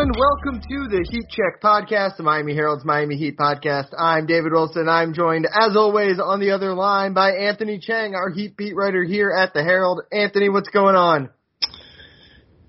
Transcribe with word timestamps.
and 0.00 0.16
welcome 0.16 0.62
to 0.62 0.88
the 0.88 1.06
Heat 1.10 1.26
Check 1.28 1.60
podcast, 1.62 2.16
the 2.16 2.22
Miami 2.22 2.54
Herald's 2.54 2.86
Miami 2.86 3.16
Heat 3.16 3.36
podcast. 3.36 3.88
I'm 3.98 4.24
David 4.24 4.50
Wilson. 4.50 4.88
I'm 4.88 5.12
joined, 5.12 5.44
as 5.44 5.76
always, 5.76 6.18
on 6.18 6.40
the 6.40 6.52
other 6.52 6.72
line 6.72 7.12
by 7.12 7.32
Anthony 7.32 7.78
Chang, 7.78 8.14
our 8.14 8.30
Heat 8.30 8.56
beat 8.56 8.74
writer 8.74 9.04
here 9.04 9.30
at 9.30 9.52
the 9.52 9.62
Herald. 9.62 10.00
Anthony, 10.10 10.48
what's 10.48 10.70
going 10.70 10.94
on? 10.94 11.28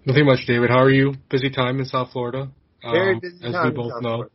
Nothing 0.06 0.26
much, 0.26 0.40
David. 0.46 0.72
How 0.72 0.82
are 0.82 0.90
you? 0.90 1.14
Busy 1.30 1.50
time 1.50 1.80
in 1.80 1.86
South 1.86 2.12
Florida. 2.12 2.50
Very 2.84 3.18
busy 3.22 3.38
um, 3.46 3.48
as 3.48 3.54
time. 3.54 3.70
we 3.70 3.76
both 3.76 4.02
know. 4.02 4.26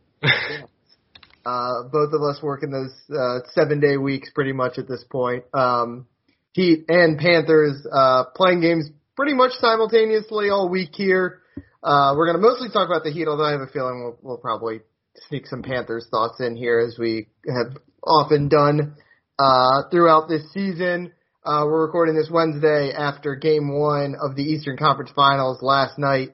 uh, 1.45 1.83
both 1.91 2.13
of 2.13 2.21
us 2.23 2.39
working 2.41 2.71
those 2.71 2.95
uh, 3.15 3.47
seven 3.51 3.79
day 3.79 3.97
weeks 3.97 4.31
pretty 4.33 4.53
much 4.53 4.79
at 4.79 4.87
this 4.87 5.03
point. 5.03 5.43
Um, 5.53 6.07
Heat 6.53 6.85
and 6.89 7.19
Panthers 7.19 7.85
uh, 7.93 8.23
playing 8.35 8.61
games 8.61 8.89
pretty 9.15 9.35
much 9.35 9.51
simultaneously 9.59 10.49
all 10.49 10.67
week 10.67 10.95
here. 10.95 11.43
Uh, 11.83 12.13
we're 12.17 12.25
going 12.25 12.41
to 12.41 12.41
mostly 12.41 12.69
talk 12.69 12.87
about 12.87 13.03
the 13.03 13.11
Heat, 13.11 13.27
although 13.27 13.45
I 13.45 13.51
have 13.51 13.61
a 13.61 13.67
feeling 13.67 14.03
we'll, 14.03 14.17
we'll 14.21 14.37
probably 14.37 14.81
sneak 15.27 15.45
some 15.45 15.61
Panthers 15.61 16.07
thoughts 16.09 16.39
in 16.39 16.55
here 16.55 16.79
as 16.79 16.97
we 16.97 17.27
have 17.47 17.77
often 18.03 18.49
done 18.49 18.95
uh, 19.37 19.83
throughout 19.91 20.27
this 20.27 20.51
season. 20.53 21.13
Uh, 21.45 21.63
we're 21.65 21.85
recording 21.85 22.15
this 22.15 22.29
Wednesday 22.31 22.91
after 22.91 23.35
Game 23.35 23.73
One 23.73 24.15
of 24.19 24.35
the 24.35 24.43
Eastern 24.43 24.75
Conference 24.75 25.11
Finals 25.15 25.61
last 25.61 25.97
night, 25.97 26.29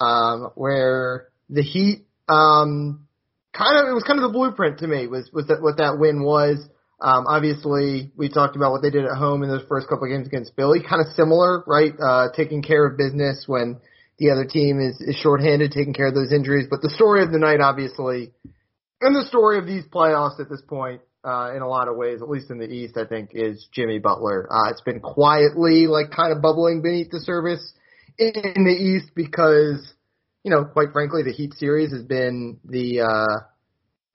um, 0.00 0.50
where 0.54 1.28
the 1.48 1.62
Heat 1.62 2.06
um, 2.28 3.06
kind 3.52 3.78
of 3.78 3.88
it 3.88 3.92
was 3.92 4.02
kind 4.04 4.18
of 4.18 4.30
the 4.30 4.36
blueprint 4.36 4.78
to 4.78 4.88
me 4.88 5.06
was 5.06 5.30
was 5.32 5.46
that 5.48 5.60
what 5.60 5.76
that 5.76 5.98
win 5.98 6.24
was. 6.24 6.58
Um, 7.02 7.26
obviously, 7.28 8.12
we 8.16 8.28
talked 8.28 8.56
about 8.56 8.72
what 8.72 8.82
they 8.82 8.90
did 8.90 9.04
at 9.04 9.16
home 9.16 9.42
in 9.42 9.48
those 9.48 9.64
first 9.68 9.88
couple 9.88 10.04
of 10.04 10.10
games 10.10 10.26
against 10.26 10.54
Philly, 10.54 10.80
kind 10.82 11.00
of 11.00 11.14
similar, 11.14 11.64
right? 11.66 11.92
Uh, 11.98 12.28
taking 12.36 12.62
care 12.62 12.84
of 12.86 12.98
business 12.98 13.44
when 13.46 13.80
the 14.20 14.30
other 14.30 14.44
team 14.44 14.78
is, 14.78 15.00
is 15.00 15.16
shorthanded, 15.16 15.72
taking 15.72 15.94
care 15.94 16.06
of 16.06 16.14
those 16.14 16.30
injuries. 16.30 16.66
But 16.70 16.82
the 16.82 16.90
story 16.90 17.22
of 17.24 17.32
the 17.32 17.38
night, 17.38 17.60
obviously, 17.60 18.32
and 19.00 19.16
the 19.16 19.24
story 19.24 19.58
of 19.58 19.66
these 19.66 19.84
playoffs 19.86 20.38
at 20.38 20.50
this 20.50 20.60
point, 20.68 21.00
uh, 21.24 21.52
in 21.56 21.62
a 21.62 21.68
lot 21.68 21.88
of 21.88 21.96
ways, 21.96 22.20
at 22.20 22.28
least 22.28 22.50
in 22.50 22.58
the 22.58 22.68
East, 22.68 22.98
I 22.98 23.06
think, 23.06 23.30
is 23.32 23.66
Jimmy 23.72 23.98
Butler. 23.98 24.46
Uh, 24.52 24.70
it's 24.70 24.82
been 24.82 25.00
quietly, 25.00 25.86
like, 25.86 26.10
kind 26.14 26.32
of 26.32 26.42
bubbling 26.42 26.82
beneath 26.82 27.10
the 27.10 27.20
surface 27.20 27.72
in 28.18 28.32
the 28.64 28.76
East 28.78 29.12
because, 29.14 29.94
you 30.44 30.50
know, 30.50 30.64
quite 30.64 30.92
frankly, 30.92 31.22
the 31.22 31.32
Heat 31.32 31.54
series 31.54 31.90
has 31.90 32.04
been 32.04 32.58
the, 32.64 33.00
uh, 33.00 33.40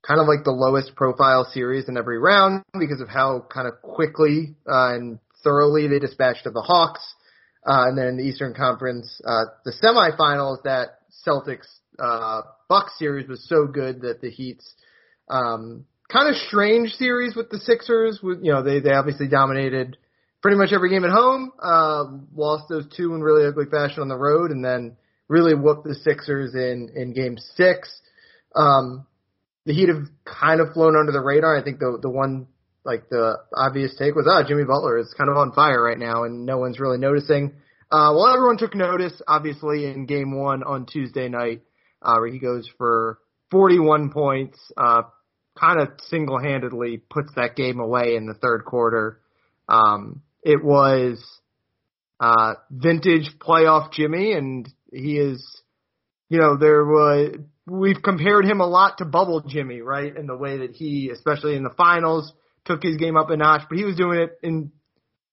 kind 0.08 0.20
of 0.20 0.28
like 0.28 0.44
the 0.44 0.52
lowest 0.52 0.96
profile 0.96 1.50
series 1.52 1.90
in 1.90 1.98
every 1.98 2.20
round 2.20 2.62
because 2.80 3.02
of 3.02 3.10
how 3.10 3.44
kind 3.52 3.68
of 3.68 3.82
quickly, 3.82 4.56
uh, 4.70 4.94
and 4.94 5.18
thoroughly 5.44 5.88
they 5.88 5.98
dispatched 5.98 6.46
of 6.46 6.54
the 6.54 6.62
Hawks. 6.62 7.15
Uh, 7.66 7.88
and 7.88 7.98
then 7.98 8.18
the 8.18 8.24
Eastern 8.24 8.54
Conference, 8.54 9.20
uh, 9.26 9.46
the 9.64 9.74
semifinals, 9.82 10.64
that 10.64 11.00
Celtics, 11.26 11.66
uh, 11.98 12.42
Bucks 12.70 12.94
series 13.00 13.28
was 13.28 13.48
so 13.50 13.66
good 13.66 14.02
that 14.02 14.22
the 14.22 14.30
Heat's, 14.30 14.76
um, 15.30 15.86
kind 16.12 16.30
of 16.30 16.36
strange 16.36 16.92
series 16.92 17.36
with 17.36 17.50
the 17.50 17.58
Sixers. 17.58 18.20
With 18.22 18.44
you 18.44 18.52
know, 18.52 18.64
they 18.64 18.80
they 18.80 18.92
obviously 18.92 19.28
dominated 19.28 19.98
pretty 20.42 20.58
much 20.58 20.74
every 20.74 20.90
game 20.90 21.04
at 21.04 21.12
home. 21.12 21.52
Uh, 21.62 22.04
lost 22.36 22.66
those 22.70 22.86
two 22.96 23.16
in 23.16 23.22
really 23.22 23.48
ugly 23.48 23.66
fashion 23.70 24.02
on 24.02 24.08
the 24.08 24.18
road, 24.18 24.52
and 24.52 24.64
then 24.64 24.96
really 25.28 25.56
whooped 25.56 25.86
the 25.86 25.96
Sixers 25.96 26.54
in 26.54 26.92
in 26.96 27.14
Game 27.14 27.38
Six. 27.56 27.90
Um, 28.56 29.06
the 29.66 29.74
Heat 29.74 29.90
have 29.90 30.06
kind 30.24 30.62
of 30.62 30.74
flown 30.74 30.96
under 30.96 31.12
the 31.12 31.22
radar. 31.22 31.58
I 31.58 31.64
think 31.64 31.80
the 31.80 31.98
the 32.02 32.10
one 32.10 32.48
like 32.86 33.10
the 33.10 33.38
obvious 33.54 33.96
take 33.98 34.16
was, 34.16 34.28
ah, 34.30 34.48
Jimmy 34.48 34.64
Butler 34.64 35.00
is 35.00 35.14
kind 35.18 35.30
of 35.30 35.38
on 35.38 35.52
fire 35.52 35.82
right 35.82 35.98
now, 35.98 36.24
and 36.24 36.46
no 36.46 36.58
one's 36.58 36.80
really 36.80 37.00
noticing. 37.00 37.54
Uh, 37.92 38.14
well, 38.14 38.28
everyone 38.28 38.58
took 38.58 38.76
notice, 38.76 39.20
obviously, 39.28 39.86
in 39.86 40.06
Game 40.06 40.38
One 40.38 40.64
on 40.64 40.86
Tuesday 40.86 41.28
night, 41.28 41.62
uh, 42.02 42.16
where 42.18 42.32
he 42.32 42.40
goes 42.40 42.70
for 42.78 43.20
41 43.52 44.12
points, 44.12 44.60
uh, 44.78 45.04
kind 45.60 45.80
of 45.80 45.90
single-handedly 46.10 47.02
puts 47.10 47.32
that 47.36 47.56
game 47.56 47.80
away 47.80 48.16
in 48.16 48.28
the 48.28 48.34
third 48.34 48.66
quarter. 48.66 49.20
Um, 49.68 50.22
it 50.44 50.64
was 50.64 51.24
uh, 52.20 52.56
vintage 52.70 53.32
playoff 53.40 53.92
Jimmy, 53.92 54.34
and 54.34 54.68
he 54.92 55.18
is, 55.18 55.44
you 56.30 56.40
know, 56.40 56.58
there 56.58 56.86
was 56.86 57.36
we've 57.68 58.02
compared 58.04 58.46
him 58.46 58.62
a 58.62 58.68
lot 58.68 59.00
to 59.00 59.06
bubble 59.06 59.42
Jimmy, 59.42 59.82
right? 59.82 60.16
In 60.16 60.28
the 60.28 60.38
way 60.38 60.60
that 60.60 60.72
he, 60.72 61.10
especially 61.12 61.56
in 61.56 61.64
the 61.64 61.74
finals, 61.76 62.32
took 62.66 62.84
his 62.84 62.98
game 62.98 63.18
up 63.18 63.30
a 63.30 63.38
notch, 63.38 63.62
but 63.70 63.78
he 63.78 63.84
was 63.84 63.96
doing 63.96 64.20
it 64.20 64.32
in 64.44 64.72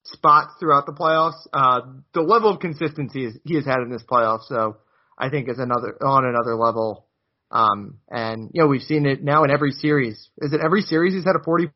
spots 0.05 0.53
throughout 0.61 0.87
the 0.87 0.93
playoffs. 0.93 1.47
Uh, 1.53 1.81
the 2.15 2.21
level 2.21 2.51
of 2.51 2.61
consistency 2.61 3.27
is, 3.27 3.39
he 3.45 3.55
has 3.55 3.65
had 3.65 3.79
in 3.79 3.91
this 3.91 4.03
playoff, 4.09 4.41
so 4.47 4.77
I 5.19 5.31
think 5.31 5.49
is 5.49 5.59
another 5.59 5.97
on 6.05 6.25
another 6.25 6.57
level. 6.57 7.07
Um, 7.51 7.99
and 8.09 8.51
you 8.53 8.63
know 8.63 8.69
we've 8.69 8.83
seen 8.83 9.07
it 9.07 9.23
now 9.23 9.45
in 9.45 9.51
every 9.51 9.73
series. 9.73 10.15
Is 10.39 10.53
it 10.53 10.61
every 10.65 10.83
series 10.83 11.15
he's 11.15 11.25
had 11.25 11.37
a 11.37 11.45
forty 11.45 11.71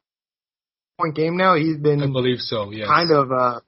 point 0.98 1.14
game 1.14 1.36
now? 1.36 1.54
He's 1.54 1.76
been, 1.76 2.02
I 2.02 2.06
believe 2.06 2.38
so. 2.38 2.70
Yeah, 2.70 2.86
kind 2.86 3.10
of, 3.10 3.30
uh, 3.30 3.60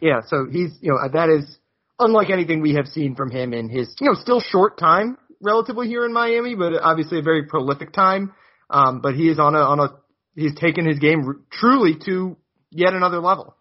yeah. 0.00 0.20
So 0.26 0.46
he's 0.50 0.70
you 0.80 0.92
know 0.92 0.98
that 1.12 1.28
is 1.28 1.58
unlike 1.98 2.30
anything 2.30 2.62
we 2.62 2.74
have 2.74 2.86
seen 2.86 3.14
from 3.14 3.30
him 3.30 3.52
in 3.52 3.68
his 3.68 3.94
you 4.00 4.08
know 4.08 4.14
still 4.14 4.40
short 4.40 4.78
time 4.78 5.18
relatively 5.42 5.88
here 5.88 6.06
in 6.06 6.12
Miami, 6.12 6.54
but 6.54 6.72
obviously 6.80 7.18
a 7.18 7.22
very 7.22 7.44
prolific 7.44 7.92
time. 7.92 8.32
Um, 8.70 9.00
but 9.02 9.14
he 9.14 9.28
is 9.28 9.38
on 9.38 9.54
a 9.54 9.58
on 9.58 9.80
a 9.80 9.88
he's 10.34 10.54
taken 10.54 10.86
his 10.86 10.98
game 10.98 11.44
truly 11.50 11.96
to 12.06 12.36
yet 12.70 12.94
another 12.94 13.20
level. 13.20 13.54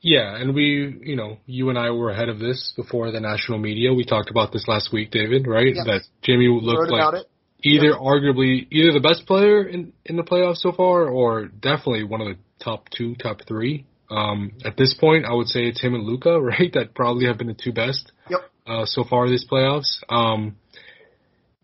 Yeah, 0.00 0.36
and 0.36 0.54
we, 0.54 1.00
you 1.02 1.16
know, 1.16 1.38
you 1.46 1.68
and 1.70 1.78
I 1.78 1.90
were 1.90 2.10
ahead 2.10 2.28
of 2.28 2.38
this 2.38 2.72
before 2.76 3.10
the 3.10 3.20
national 3.20 3.58
media. 3.58 3.92
We 3.92 4.04
talked 4.04 4.30
about 4.30 4.52
this 4.52 4.68
last 4.68 4.92
week, 4.92 5.10
David, 5.10 5.46
right? 5.46 5.74
Yep. 5.74 5.84
That 5.86 6.02
Jimmy 6.22 6.46
looked 6.48 6.90
like 6.90 7.14
it. 7.14 7.26
either 7.64 7.92
arguably 7.94 8.68
either 8.70 8.92
the 8.92 9.00
best 9.00 9.26
player 9.26 9.64
in 9.64 9.92
in 10.04 10.16
the 10.16 10.22
playoffs 10.22 10.58
so 10.58 10.70
far, 10.72 11.08
or 11.08 11.46
definitely 11.46 12.04
one 12.04 12.20
of 12.20 12.28
the 12.28 12.36
top 12.62 12.88
two, 12.90 13.14
top 13.16 13.40
three. 13.48 13.86
Um, 14.08 14.52
at 14.64 14.76
this 14.76 14.94
point, 14.94 15.24
I 15.24 15.32
would 15.32 15.48
say 15.48 15.66
it's 15.66 15.82
him 15.82 15.94
and 15.94 16.04
Luka, 16.04 16.40
right? 16.40 16.72
That 16.74 16.94
probably 16.94 17.26
have 17.26 17.38
been 17.38 17.48
the 17.48 17.54
two 17.54 17.72
best 17.72 18.12
Yep. 18.30 18.40
uh, 18.66 18.84
so 18.86 19.02
far 19.02 19.28
this 19.28 19.44
playoffs. 19.50 19.96
Um, 20.08 20.56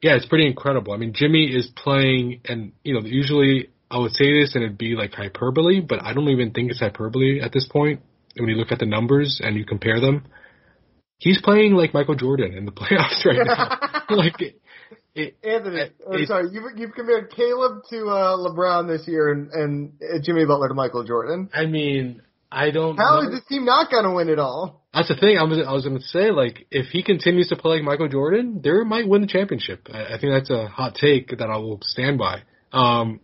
yeah, 0.02 0.16
it's 0.16 0.26
pretty 0.26 0.48
incredible. 0.48 0.92
I 0.92 0.96
mean, 0.96 1.12
Jimmy 1.14 1.44
is 1.44 1.70
playing, 1.76 2.40
and 2.44 2.72
you 2.82 2.94
know, 2.94 3.06
usually 3.06 3.68
I 3.92 3.98
would 3.98 4.12
say 4.12 4.40
this 4.40 4.54
and 4.54 4.64
it'd 4.64 4.78
be 4.78 4.94
like 4.96 5.12
hyperbole, 5.12 5.80
but 5.80 6.02
I 6.02 6.14
don't 6.14 6.28
even 6.30 6.52
think 6.52 6.70
it's 6.70 6.80
hyperbole 6.80 7.40
at 7.42 7.52
this 7.52 7.68
point. 7.70 8.00
When 8.38 8.48
you 8.48 8.56
look 8.56 8.72
at 8.72 8.78
the 8.78 8.86
numbers 8.86 9.40
and 9.44 9.54
you 9.56 9.66
compare 9.66 10.00
them, 10.00 10.24
he's 11.18 11.40
playing 11.42 11.74
like 11.74 11.92
Michael 11.92 12.14
Jordan 12.14 12.54
in 12.54 12.64
the 12.64 12.72
playoffs 12.80 13.22
right 13.26 13.46
now. 13.46 13.78
like, 14.16 14.40
it, 14.40 14.60
it, 15.14 15.36
Anthony, 15.44 15.76
it- 15.80 15.96
or 16.06 16.18
it- 16.18 16.28
sorry, 16.28 16.48
you've 16.50 16.64
you've 16.78 16.94
compared 16.94 17.30
Caleb 17.30 17.82
to 17.90 18.06
uh, 18.08 18.36
LeBron 18.38 18.88
this 18.88 19.06
year 19.06 19.30
and 19.30 19.50
and 19.50 19.92
uh, 20.02 20.18
Jimmy 20.22 20.46
Butler 20.46 20.68
to 20.68 20.74
Michael 20.74 21.04
Jordan. 21.04 21.50
I 21.52 21.66
mean, 21.66 22.22
I 22.50 22.70
don't. 22.70 22.96
How 22.96 23.20
know. 23.20 23.28
is 23.28 23.34
this 23.40 23.44
team 23.46 23.66
not 23.66 23.90
going 23.90 24.04
to 24.04 24.12
win 24.12 24.30
it 24.30 24.38
all? 24.38 24.86
That's 24.94 25.08
the 25.08 25.16
thing. 25.16 25.36
I 25.36 25.42
was 25.42 25.58
I 25.66 25.72
was 25.72 25.84
going 25.84 25.98
to 25.98 26.04
say 26.04 26.30
like 26.30 26.66
if 26.70 26.86
he 26.86 27.02
continues 27.02 27.48
to 27.48 27.56
play 27.56 27.76
like 27.76 27.84
Michael 27.84 28.08
Jordan, 28.08 28.62
they 28.64 28.70
might 28.86 29.06
win 29.06 29.20
the 29.20 29.26
championship. 29.26 29.88
I, 29.92 30.14
I 30.14 30.18
think 30.18 30.32
that's 30.32 30.50
a 30.50 30.68
hot 30.68 30.94
take 30.94 31.28
that 31.36 31.50
I 31.50 31.58
will 31.58 31.80
stand 31.82 32.18
by. 32.18 32.42
Um, 32.72 33.20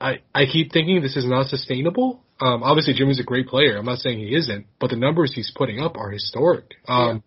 I 0.00 0.18
I 0.34 0.46
keep 0.46 0.72
thinking 0.72 1.00
this 1.02 1.16
is 1.16 1.26
not 1.26 1.46
sustainable. 1.46 2.22
Um, 2.40 2.62
obviously 2.62 2.94
Jimmy's 2.94 3.20
a 3.20 3.24
great 3.24 3.48
player. 3.48 3.76
I'm 3.78 3.86
not 3.86 3.98
saying 3.98 4.18
he 4.18 4.34
isn't, 4.34 4.66
but 4.78 4.90
the 4.90 4.96
numbers 4.96 5.32
he's 5.34 5.52
putting 5.56 5.80
up 5.80 5.96
are 5.96 6.10
historic. 6.10 6.74
Um, 6.86 7.22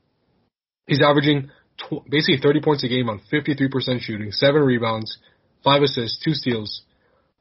he's 0.85 1.02
averaging 1.02 1.50
tw- 1.78 2.07
basically 2.07 2.40
30 2.41 2.62
points 2.62 2.84
a 2.84 2.88
game 2.88 3.09
on 3.09 3.22
53% 3.31 4.02
shooting, 4.02 4.31
seven 4.31 4.62
rebounds, 4.62 5.18
five 5.63 5.81
assists, 5.81 6.24
two 6.24 6.34
steals. 6.34 6.84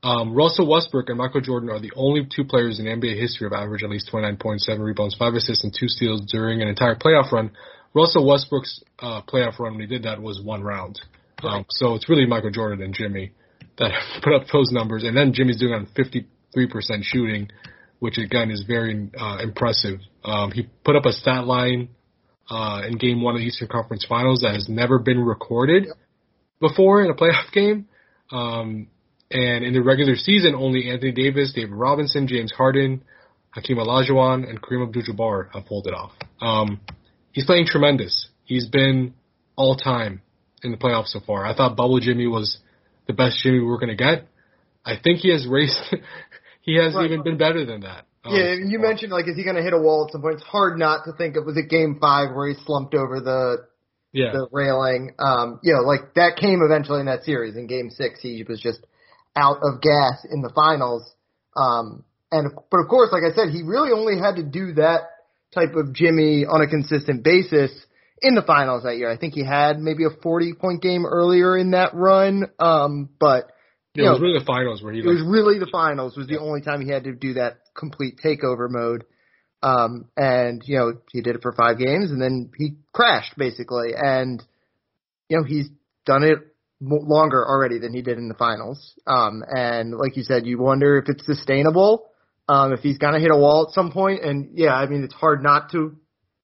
Um, 0.02 0.32
Russell 0.34 0.68
Westbrook 0.68 1.08
and 1.08 1.18
Michael 1.18 1.40
Jordan 1.40 1.70
are 1.70 1.80
the 1.80 1.92
only 1.96 2.26
two 2.34 2.44
players 2.44 2.78
in 2.78 2.86
NBA 2.86 3.20
history 3.20 3.46
of 3.46 3.52
average 3.52 3.82
at 3.82 3.90
least 3.90 4.08
29 4.10 4.36
points, 4.36 4.64
seven 4.64 4.82
rebounds, 4.82 5.16
five 5.16 5.34
assists, 5.34 5.64
and 5.64 5.74
two 5.78 5.88
steals 5.88 6.22
during 6.30 6.62
an 6.62 6.68
entire 6.68 6.94
playoff 6.94 7.32
run. 7.32 7.50
Russell 7.94 8.26
Westbrook's 8.26 8.82
uh, 9.00 9.22
playoff 9.22 9.58
run 9.58 9.72
when 9.72 9.80
he 9.80 9.86
did 9.86 10.04
that 10.04 10.22
was 10.22 10.40
one 10.40 10.62
round. 10.62 11.00
Um, 11.42 11.64
so 11.68 11.94
it's 11.94 12.08
really 12.08 12.26
Michael 12.26 12.50
Jordan 12.50 12.82
and 12.82 12.94
Jimmy 12.94 13.32
that 13.78 13.92
put 14.22 14.34
up 14.34 14.42
those 14.52 14.70
numbers, 14.70 15.04
and 15.04 15.16
then 15.16 15.32
Jimmy's 15.32 15.58
doing 15.58 15.72
on 15.74 15.86
53% 15.96 16.24
shooting, 17.02 17.48
which 17.98 18.18
again 18.18 18.50
is 18.50 18.64
very 18.66 19.10
uh, 19.18 19.38
impressive. 19.42 20.00
Um, 20.24 20.50
he 20.50 20.68
put 20.84 20.96
up 20.96 21.06
a 21.06 21.12
stat 21.12 21.46
line 21.46 21.88
uh, 22.50 22.82
in 22.86 22.98
Game 22.98 23.22
One 23.22 23.34
of 23.34 23.40
the 23.40 23.46
Eastern 23.46 23.68
Conference 23.68 24.04
Finals 24.08 24.40
that 24.40 24.54
has 24.54 24.68
never 24.68 24.98
been 24.98 25.20
recorded 25.20 25.86
before 26.60 27.02
in 27.02 27.10
a 27.10 27.14
playoff 27.14 27.50
game. 27.52 27.88
Um, 28.30 28.88
and 29.30 29.64
in 29.64 29.74
the 29.74 29.82
regular 29.82 30.16
season, 30.16 30.54
only 30.54 30.90
Anthony 30.90 31.12
Davis, 31.12 31.52
David 31.54 31.72
Robinson, 31.72 32.26
James 32.26 32.52
Harden, 32.52 33.02
Hakeem 33.50 33.76
Olajuwon, 33.76 34.48
and 34.48 34.60
Kareem 34.60 34.86
Abdul-Jabbar 34.86 35.52
have 35.52 35.66
pulled 35.66 35.86
it 35.86 35.94
off. 35.94 36.12
Um, 36.40 36.80
he's 37.32 37.44
playing 37.44 37.66
tremendous. 37.66 38.28
He's 38.44 38.68
been 38.68 39.14
all 39.56 39.76
time 39.76 40.22
in 40.62 40.70
the 40.70 40.78
playoffs 40.78 41.08
so 41.08 41.20
far. 41.20 41.44
I 41.44 41.54
thought 41.54 41.76
Bubble 41.76 42.00
Jimmy 42.00 42.26
was 42.26 42.58
the 43.08 43.14
best 43.14 43.38
Jimmy 43.42 43.58
we 43.58 43.64
were 43.64 43.78
going 43.78 43.88
to 43.88 43.96
get. 43.96 44.28
I 44.84 44.94
think 45.02 45.18
he 45.20 45.30
has 45.32 45.46
raced. 45.48 45.78
he 46.62 46.76
has 46.76 46.94
Right. 46.94 47.06
even 47.10 47.22
been 47.24 47.38
better 47.38 47.64
than 47.64 47.80
that. 47.80 48.04
um, 48.24 48.34
yeah, 48.34 48.54
so 48.54 48.68
you 48.68 48.78
mentioned 48.78 49.10
like 49.10 49.26
is 49.26 49.36
he 49.36 49.42
going 49.42 49.56
to 49.56 49.62
hit 49.62 49.72
a 49.72 49.78
wall 49.80 50.04
at 50.06 50.12
some 50.12 50.20
point? 50.22 50.34
It's 50.34 50.44
hard 50.44 50.78
not 50.78 51.04
to 51.06 51.12
think 51.12 51.36
of 51.36 51.44
was 51.46 51.56
it 51.56 51.68
Game 51.68 51.98
Five 52.00 52.34
where 52.34 52.48
he 52.48 52.54
slumped 52.64 52.94
over 52.94 53.20
the 53.20 53.66
Yeah. 54.12 54.32
the 54.32 54.46
railing. 54.52 55.14
Um, 55.18 55.58
you 55.62 55.74
know, 55.74 55.80
like 55.82 56.14
that 56.14 56.36
came 56.36 56.60
eventually 56.62 57.00
in 57.00 57.06
that 57.06 57.24
series. 57.24 57.56
In 57.56 57.66
Game 57.66 57.90
Six, 57.90 58.20
he 58.20 58.44
was 58.48 58.60
just 58.60 58.80
out 59.36 59.58
of 59.62 59.80
gas 59.80 60.24
in 60.30 60.42
the 60.42 60.50
finals. 60.54 61.10
Um, 61.56 62.04
and 62.30 62.52
but 62.70 62.80
of 62.80 62.88
course, 62.88 63.10
like 63.12 63.22
I 63.24 63.34
said, 63.34 63.50
he 63.50 63.62
really 63.62 63.90
only 63.92 64.18
had 64.18 64.36
to 64.36 64.42
do 64.42 64.74
that 64.74 65.02
type 65.54 65.74
of 65.74 65.92
Jimmy 65.94 66.44
on 66.44 66.60
a 66.60 66.66
consistent 66.68 67.24
basis 67.24 67.70
in 68.22 68.34
the 68.34 68.42
finals 68.42 68.84
that 68.84 68.96
year. 68.96 69.10
I 69.10 69.16
think 69.16 69.34
he 69.34 69.44
had 69.44 69.78
maybe 69.78 70.04
a 70.04 70.10
40 70.22 70.54
point 70.54 70.82
game 70.82 71.06
earlier 71.06 71.56
in 71.56 71.72
that 71.72 71.94
run. 71.94 72.46
Um, 72.58 73.08
but 73.18 73.52
Yeah, 73.94 74.08
it 74.08 74.10
was 74.12 74.20
really 74.20 74.38
the 74.38 74.44
finals 74.44 74.82
where 74.82 74.92
he 74.92 75.00
it 75.00 75.06
was 75.06 75.22
really 75.26 75.58
the 75.58 75.68
finals 75.70 76.16
was 76.16 76.26
the 76.26 76.38
only 76.38 76.60
time 76.60 76.80
he 76.80 76.90
had 76.90 77.04
to 77.04 77.12
do 77.12 77.34
that 77.34 77.58
complete 77.76 78.18
takeover 78.24 78.68
mode. 78.68 79.04
Um, 79.62 80.06
and 80.16 80.62
you 80.66 80.78
know, 80.78 80.94
he 81.12 81.20
did 81.20 81.36
it 81.36 81.42
for 81.42 81.52
five 81.52 81.78
games 81.78 82.10
and 82.10 82.20
then 82.20 82.50
he 82.56 82.76
crashed 82.92 83.36
basically. 83.36 83.90
And, 83.96 84.42
you 85.28 85.38
know, 85.38 85.44
he's 85.44 85.68
done 86.06 86.22
it 86.22 86.38
mo- 86.80 87.02
longer 87.02 87.44
already 87.44 87.78
than 87.78 87.92
he 87.92 88.02
did 88.02 88.18
in 88.18 88.28
the 88.28 88.34
finals. 88.34 88.94
Um, 89.06 89.42
and 89.48 89.96
like 89.96 90.16
you 90.16 90.22
said, 90.22 90.46
you 90.46 90.58
wonder 90.58 90.98
if 90.98 91.08
it's 91.08 91.26
sustainable. 91.26 92.10
Um, 92.48 92.72
if 92.72 92.80
he's 92.80 92.98
gonna 92.98 93.20
hit 93.20 93.30
a 93.30 93.36
wall 93.36 93.66
at 93.68 93.74
some 93.74 93.92
point. 93.92 94.24
And 94.24 94.50
yeah, 94.54 94.72
I 94.72 94.86
mean, 94.86 95.04
it's 95.04 95.14
hard 95.14 95.42
not 95.42 95.70
to 95.72 95.96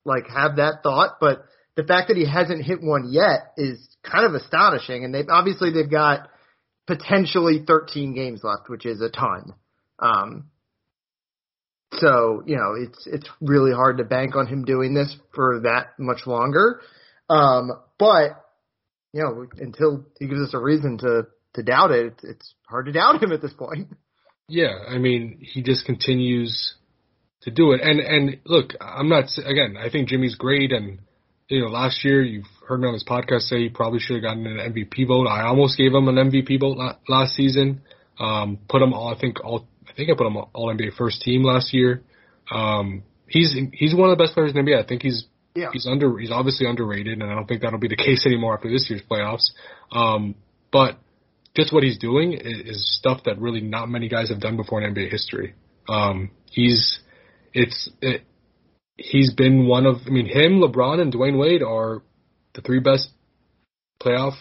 like 0.05 0.29
have 0.29 0.57
that 0.57 0.83
thought, 0.83 1.17
but 1.21 1.47
the 1.77 1.85
fact 1.85 2.09
that 2.09 2.17
he 2.17 2.29
hasn't 2.29 2.65
hit 2.65 2.83
one 2.83 3.11
yet 3.11 3.53
is 3.57 3.89
kind 4.03 4.25
of 4.25 4.35
astonishing. 4.35 5.05
And 5.05 5.15
they've 5.15 5.29
obviously 5.29 5.71
they've 5.73 5.91
got 5.91 6.29
potentially 6.87 7.65
13 7.67 8.15
games 8.15 8.43
left, 8.45 8.69
which 8.69 8.87
is 8.87 9.01
a 9.01 9.11
ton. 9.11 9.55
Um, 9.99 10.51
so 12.01 12.43
you 12.47 12.57
know 12.57 12.75
it's 12.77 13.07
it's 13.07 13.29
really 13.41 13.73
hard 13.73 13.99
to 13.99 14.05
bank 14.05 14.35
on 14.37 14.47
him 14.47 14.65
doing 14.65 14.95
this 14.95 15.17
for 15.35 15.61
that 15.65 15.99
much 15.99 16.27
longer. 16.27 16.81
Um, 17.31 17.71
but 17.99 18.45
you 19.13 19.23
know 19.23 19.47
until 19.59 20.05
he 20.19 20.27
gives 20.27 20.41
us 20.41 20.55
a 20.55 20.59
reason 20.59 20.99
to 20.99 21.27
to 21.55 21.63
doubt 21.63 21.93
it, 21.93 22.21
it's, 22.25 22.55
hard 22.67 22.87
to 22.87 22.93
doubt 22.93 23.23
him 23.23 23.31
at 23.31 23.41
this 23.41 23.53
point. 23.53 23.89
yeah, 24.49 24.73
I 24.89 24.99
mean, 24.99 25.39
he 25.41 25.63
just 25.63 25.87
continues 25.87 26.75
to 27.43 27.51
do 27.51 27.73
it. 27.73 27.81
And 27.81 28.01
and 28.01 28.41
look, 28.45 28.73
I'm 28.81 29.09
not 29.09 29.27
again. 29.39 29.77
I 29.79 29.91
think 29.91 30.09
Jimmy's 30.09 30.35
great, 30.35 30.73
and 30.73 30.99
you 31.49 31.61
know, 31.61 31.67
last 31.69 32.05
year 32.05 32.23
you've 32.23 32.47
heard 32.67 32.81
me 32.81 32.89
on 32.89 32.95
this 32.95 33.05
podcast 33.05 33.43
say 33.43 33.59
he 33.59 33.69
probably 33.69 33.99
should 33.99 34.15
have 34.17 34.23
gotten 34.23 34.47
an 34.47 34.73
MVP 34.73 35.07
vote. 35.07 35.27
I 35.27 35.45
almost 35.47 35.77
gave 35.77 35.93
him 35.93 36.09
an 36.09 36.15
MVP 36.17 36.61
vote 36.61 36.77
la- 36.79 36.97
last 37.09 37.35
season. 37.35 37.83
Um, 38.19 38.59
put 38.69 38.81
him 38.83 38.93
all. 38.93 39.15
I 39.15 39.19
think 39.19 39.45
all. 39.45 39.67
I 39.89 39.93
think 39.93 40.11
I 40.11 40.15
put 40.17 40.27
him 40.27 40.37
all 40.37 40.75
NBA 40.75 40.95
first 40.97 41.23
team 41.23 41.43
last 41.43 41.75
year. 41.75 42.03
Um, 42.51 43.03
he's 43.29 43.55
he's 43.73 43.95
one 43.95 44.11
of 44.11 44.17
the 44.17 44.23
best 44.23 44.35
players 44.35 44.53
in 44.55 44.65
the 44.65 44.71
NBA. 44.71 44.83
I 44.83 44.87
think 44.87 45.03
he's 45.03 45.27
Yeah. 45.55 45.69
he's 45.73 45.87
under 45.87 46.19
he's 46.19 46.31
obviously 46.31 46.67
underrated, 46.67 47.21
and 47.21 47.31
I 47.31 47.35
don't 47.35 47.47
think 47.47 47.63
that'll 47.63 47.79
be 47.79 47.89
the 47.89 47.97
case 48.09 48.25
anymore 48.27 48.55
after 48.57 48.71
this 48.71 48.87
year's 48.89 49.03
playoffs. 49.03 49.51
Um, 49.93 50.37
but 50.73 50.99
just 51.57 51.73
what 51.73 51.83
he's 51.85 51.99
doing 51.99 52.33
is, 52.33 52.77
is 52.77 52.97
stuff 52.99 53.23
that 53.27 53.39
really 53.39 53.61
not 53.61 53.89
many 53.89 54.09
guys 54.09 54.31
have 54.31 54.41
done 54.41 54.57
before 54.57 54.83
in 54.83 54.95
NBA 54.95 55.11
history. 55.11 55.55
Um, 55.89 56.31
he's 56.51 57.01
it's 57.53 57.91
it, 58.01 58.23
he's 58.97 59.33
been 59.33 59.67
one 59.67 59.87
of 59.87 59.97
I 60.07 60.11
mean 60.11 60.27
him, 60.27 60.61
LeBron, 60.61 61.01
and 61.01 61.13
Dwyane 61.13 61.39
Wade 61.39 61.63
are 61.63 62.03
the 62.55 62.61
three 62.63 62.81
best 62.81 63.09
playoff 64.03 64.35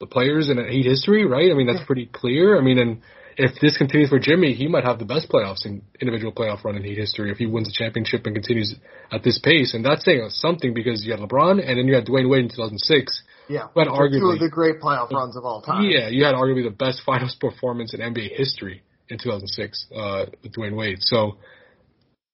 the 0.00 0.06
players 0.06 0.48
in 0.48 0.56
Heat 0.68 0.86
history, 0.86 1.26
right? 1.26 1.50
I 1.50 1.54
mean 1.54 1.66
that's 1.66 1.84
pretty 1.86 2.06
clear. 2.06 2.56
I 2.58 2.62
mean, 2.62 2.78
and 2.78 3.02
if 3.36 3.60
this 3.60 3.76
continues 3.76 4.08
for 4.08 4.18
Jimmy, 4.18 4.54
he 4.54 4.66
might 4.66 4.84
have 4.84 4.98
the 4.98 5.04
best 5.04 5.28
playoffs 5.30 5.64
in 5.64 5.82
individual 6.00 6.32
playoff 6.32 6.64
run 6.64 6.76
in 6.76 6.84
Heat 6.84 6.98
history 6.98 7.30
if 7.30 7.38
he 7.38 7.46
wins 7.46 7.68
the 7.68 7.74
championship 7.74 8.26
and 8.26 8.34
continues 8.34 8.74
at 9.12 9.22
this 9.22 9.38
pace. 9.38 9.74
And 9.74 9.84
that's 9.84 10.04
saying 10.04 10.26
something 10.30 10.74
because 10.74 11.04
you 11.04 11.12
had 11.12 11.20
LeBron 11.20 11.60
and 11.66 11.78
then 11.78 11.86
you 11.86 11.94
had 11.94 12.06
Dwyane 12.06 12.28
Wade 12.28 12.44
in 12.44 12.48
2006. 12.50 13.22
Yeah, 13.48 13.66
But 13.74 13.88
are 13.88 14.08
two 14.08 14.16
arguably- 14.16 14.34
of 14.34 14.40
the 14.40 14.48
great 14.50 14.80
playoff 14.80 15.10
runs 15.10 15.36
of 15.36 15.44
all 15.44 15.60
time. 15.62 15.84
Yeah, 15.84 16.08
you 16.08 16.24
had 16.24 16.34
arguably 16.34 16.64
the 16.64 16.70
best 16.76 17.02
finals 17.06 17.34
performance 17.40 17.94
in 17.94 18.00
NBA 18.00 18.36
history 18.36 18.82
in 19.08 19.18
2006 19.18 19.86
uh, 19.94 20.26
with 20.42 20.52
Dwyane 20.52 20.76
Wade. 20.76 20.98
So 21.00 21.38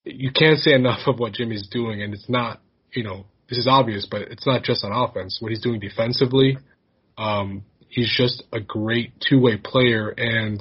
you 0.06 0.30
can't 0.30 0.58
say 0.58 0.72
enough 0.72 1.00
of 1.06 1.18
what 1.18 1.32
Jimmy's 1.32 1.68
doing, 1.68 2.02
and 2.02 2.14
it's 2.14 2.28
not, 2.28 2.60
you 2.94 3.02
know, 3.02 3.26
this 3.48 3.58
is 3.58 3.66
obvious, 3.68 4.06
but 4.10 4.22
it's 4.22 4.46
not 4.46 4.62
just 4.62 4.84
on 4.84 4.92
offense. 4.92 5.38
What 5.40 5.50
he's 5.50 5.62
doing 5.62 5.80
defensively, 5.80 6.58
um, 7.18 7.64
he's 7.88 8.12
just 8.16 8.42
a 8.52 8.60
great 8.60 9.12
two-way 9.20 9.56
player. 9.56 10.08
And 10.08 10.60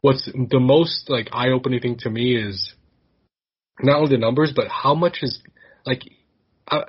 what's 0.00 0.26
the 0.26 0.60
most 0.60 1.08
like 1.08 1.28
eye-opening 1.32 1.80
thing 1.80 1.96
to 2.00 2.10
me 2.10 2.36
is 2.36 2.74
not 3.80 3.98
only 3.98 4.16
the 4.16 4.20
numbers, 4.20 4.52
but 4.54 4.68
how 4.68 4.94
much 4.94 5.18
is 5.22 5.40
like 5.86 6.02
uh, 6.70 6.84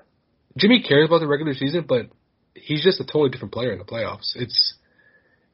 Jimmy 0.58 0.84
cares 0.84 1.08
about 1.08 1.20
the 1.20 1.28
regular 1.28 1.54
season, 1.54 1.86
but 1.88 2.08
he's 2.56 2.84
just 2.84 3.00
a 3.00 3.06
totally 3.06 3.30
different 3.30 3.54
player 3.54 3.72
in 3.72 3.80
the 3.80 3.86
playoffs. 3.86 4.36
It's 4.36 4.76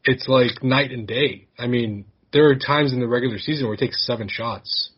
it's 0.03 0.27
like 0.27 0.63
night 0.63 0.91
and 0.91 1.07
day. 1.07 1.47
I 1.57 1.67
mean, 1.67 2.05
there 2.31 2.49
are 2.49 2.55
times 2.55 2.93
in 2.93 2.99
the 2.99 3.07
regular 3.07 3.37
season 3.37 3.67
where 3.67 3.75
he 3.75 3.85
takes 3.85 4.05
seven 4.05 4.27
shots, 4.29 4.91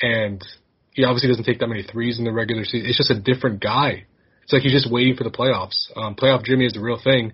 and 0.00 0.44
he 0.92 1.04
obviously 1.04 1.28
doesn't 1.28 1.44
take 1.44 1.60
that 1.60 1.68
many 1.68 1.82
threes 1.82 2.18
in 2.18 2.24
the 2.24 2.32
regular 2.32 2.64
season. 2.64 2.88
It's 2.88 2.98
just 2.98 3.10
a 3.10 3.20
different 3.20 3.60
guy. 3.60 4.04
It's 4.42 4.52
like 4.52 4.62
he's 4.62 4.72
just 4.72 4.90
waiting 4.90 5.16
for 5.16 5.24
the 5.24 5.30
playoffs. 5.30 5.76
Um, 5.96 6.14
playoff 6.14 6.44
Jimmy 6.44 6.66
is 6.66 6.72
the 6.72 6.80
real 6.80 7.00
thing, 7.02 7.32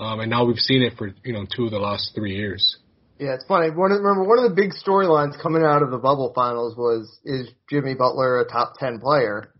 um, 0.00 0.20
and 0.20 0.30
now 0.30 0.44
we've 0.44 0.58
seen 0.58 0.82
it 0.82 0.94
for 0.96 1.10
you 1.24 1.32
know 1.32 1.46
two 1.54 1.66
of 1.66 1.70
the 1.70 1.78
last 1.78 2.12
three 2.14 2.36
years. 2.36 2.78
Yeah, 3.18 3.34
it's 3.34 3.44
funny. 3.46 3.70
One 3.70 3.92
of, 3.92 4.00
remember 4.00 4.24
one 4.24 4.38
of 4.38 4.48
the 4.48 4.56
big 4.56 4.72
storylines 4.72 5.40
coming 5.40 5.62
out 5.62 5.82
of 5.82 5.90
the 5.90 5.98
bubble 5.98 6.32
finals 6.34 6.76
was 6.76 7.18
is 7.24 7.48
Jimmy 7.70 7.94
Butler 7.94 8.40
a 8.40 8.48
top 8.48 8.74
ten 8.78 8.98
player, 8.98 9.52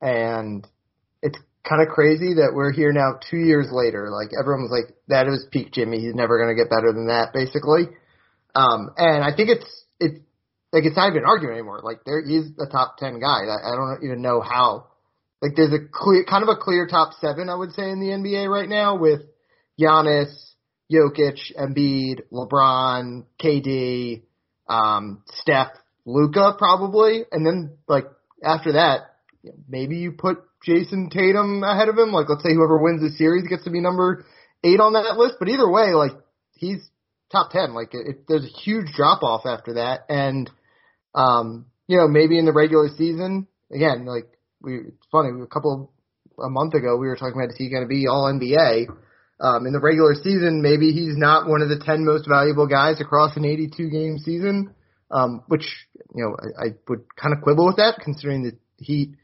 and 0.00 0.66
it's 1.22 1.38
kind 1.68 1.82
of 1.82 1.88
crazy 1.88 2.34
that 2.34 2.52
we're 2.54 2.72
here 2.72 2.92
now 2.92 3.18
two 3.30 3.38
years 3.38 3.68
later. 3.72 4.10
Like 4.10 4.30
everyone 4.38 4.62
was 4.62 4.70
like, 4.70 4.94
that 5.08 5.26
was 5.26 5.46
peak 5.50 5.72
Jimmy. 5.72 6.00
He's 6.00 6.14
never 6.14 6.38
going 6.38 6.54
to 6.54 6.60
get 6.60 6.70
better 6.70 6.92
than 6.92 7.06
that, 7.06 7.32
basically. 7.32 7.88
Um, 8.54 8.90
and 8.96 9.24
I 9.24 9.34
think 9.34 9.48
it's 9.48 9.84
it's 9.98 10.20
like 10.72 10.84
it's 10.84 10.96
not 10.96 11.10
even 11.10 11.22
an 11.22 11.28
argument 11.28 11.58
anymore. 11.58 11.80
Like 11.82 12.04
there, 12.04 12.24
he's 12.24 12.50
a 12.58 12.66
top 12.66 12.96
ten 12.98 13.20
guy. 13.20 13.44
I, 13.44 13.72
I 13.72 13.76
don't 13.76 14.04
even 14.04 14.22
know 14.22 14.40
how. 14.40 14.88
Like 15.42 15.52
there's 15.56 15.72
a 15.72 15.80
clear, 15.92 16.24
kind 16.24 16.42
of 16.42 16.48
a 16.48 16.56
clear 16.56 16.86
top 16.86 17.14
seven, 17.20 17.48
I 17.48 17.54
would 17.54 17.72
say, 17.72 17.90
in 17.90 18.00
the 18.00 18.06
NBA 18.06 18.48
right 18.48 18.68
now 18.68 18.96
with 18.96 19.22
Giannis, 19.78 20.32
Jokic, 20.90 21.38
Embiid, 21.58 22.20
LeBron, 22.32 23.24
KD, 23.42 24.22
um, 24.68 25.22
Steph, 25.26 25.72
Luka, 26.06 26.54
probably, 26.56 27.24
and 27.30 27.44
then 27.44 27.76
like 27.88 28.04
after 28.42 28.72
that, 28.72 29.00
maybe 29.68 29.96
you 29.96 30.12
put 30.12 30.38
Jayson 30.66 31.10
Tatum 31.10 31.62
ahead 31.64 31.88
of 31.88 31.98
him. 31.98 32.12
Like 32.12 32.28
let's 32.28 32.42
say 32.42 32.54
whoever 32.54 32.82
wins 32.82 33.02
the 33.02 33.10
series 33.16 33.46
gets 33.48 33.64
to 33.64 33.70
be 33.70 33.80
number 33.80 34.24
eight 34.64 34.80
on 34.80 34.94
that 34.94 35.18
list. 35.18 35.34
But 35.38 35.48
either 35.48 35.68
way, 35.68 35.92
like 35.92 36.12
he's 36.54 36.88
top 37.30 37.50
ten. 37.50 37.74
Like 37.74 37.94
it, 37.94 38.06
it, 38.06 38.16
there's 38.28 38.44
a 38.44 38.60
huge 38.60 38.92
drop 38.94 39.22
off 39.22 39.44
after 39.44 39.74
that, 39.74 40.06
and 40.08 40.50
um, 41.14 41.66
you 41.86 41.96
know 41.98 42.08
maybe 42.08 42.38
in 42.38 42.44
the 42.44 42.52
regular 42.52 42.88
season 42.96 43.46
again, 43.70 44.04
like 44.04 44.26
we 44.60 44.76
it's 44.76 45.06
funny 45.10 45.30
a 45.42 45.46
couple 45.46 45.92
a 46.42 46.48
month 46.48 46.74
ago 46.74 46.96
we 46.96 47.06
were 47.06 47.16
talking 47.16 47.34
about 47.34 47.50
is 47.50 47.56
he 47.56 47.70
going 47.70 47.82
to 47.82 47.88
be 47.88 48.06
all 48.06 48.32
NBA. 48.32 48.86
Um, 49.40 49.66
in 49.66 49.72
the 49.72 49.80
regular 49.80 50.14
season, 50.14 50.62
maybe 50.62 50.92
he's 50.92 51.16
not 51.16 51.48
one 51.48 51.62
of 51.62 51.68
the 51.68 51.82
10 51.84 52.04
most 52.04 52.28
valuable 52.28 52.68
guys 52.68 53.00
across 53.00 53.36
an 53.36 53.44
82 53.44 53.90
game 53.90 54.18
season, 54.18 54.72
um, 55.10 55.42
which, 55.48 55.66
you 56.14 56.22
know, 56.22 56.36
I, 56.38 56.66
I 56.66 56.68
would 56.88 57.04
kind 57.16 57.34
of 57.34 57.42
quibble 57.42 57.66
with 57.66 57.76
that 57.76 57.98
considering 58.04 58.44
that 58.44 58.56
Heat, 58.76 59.16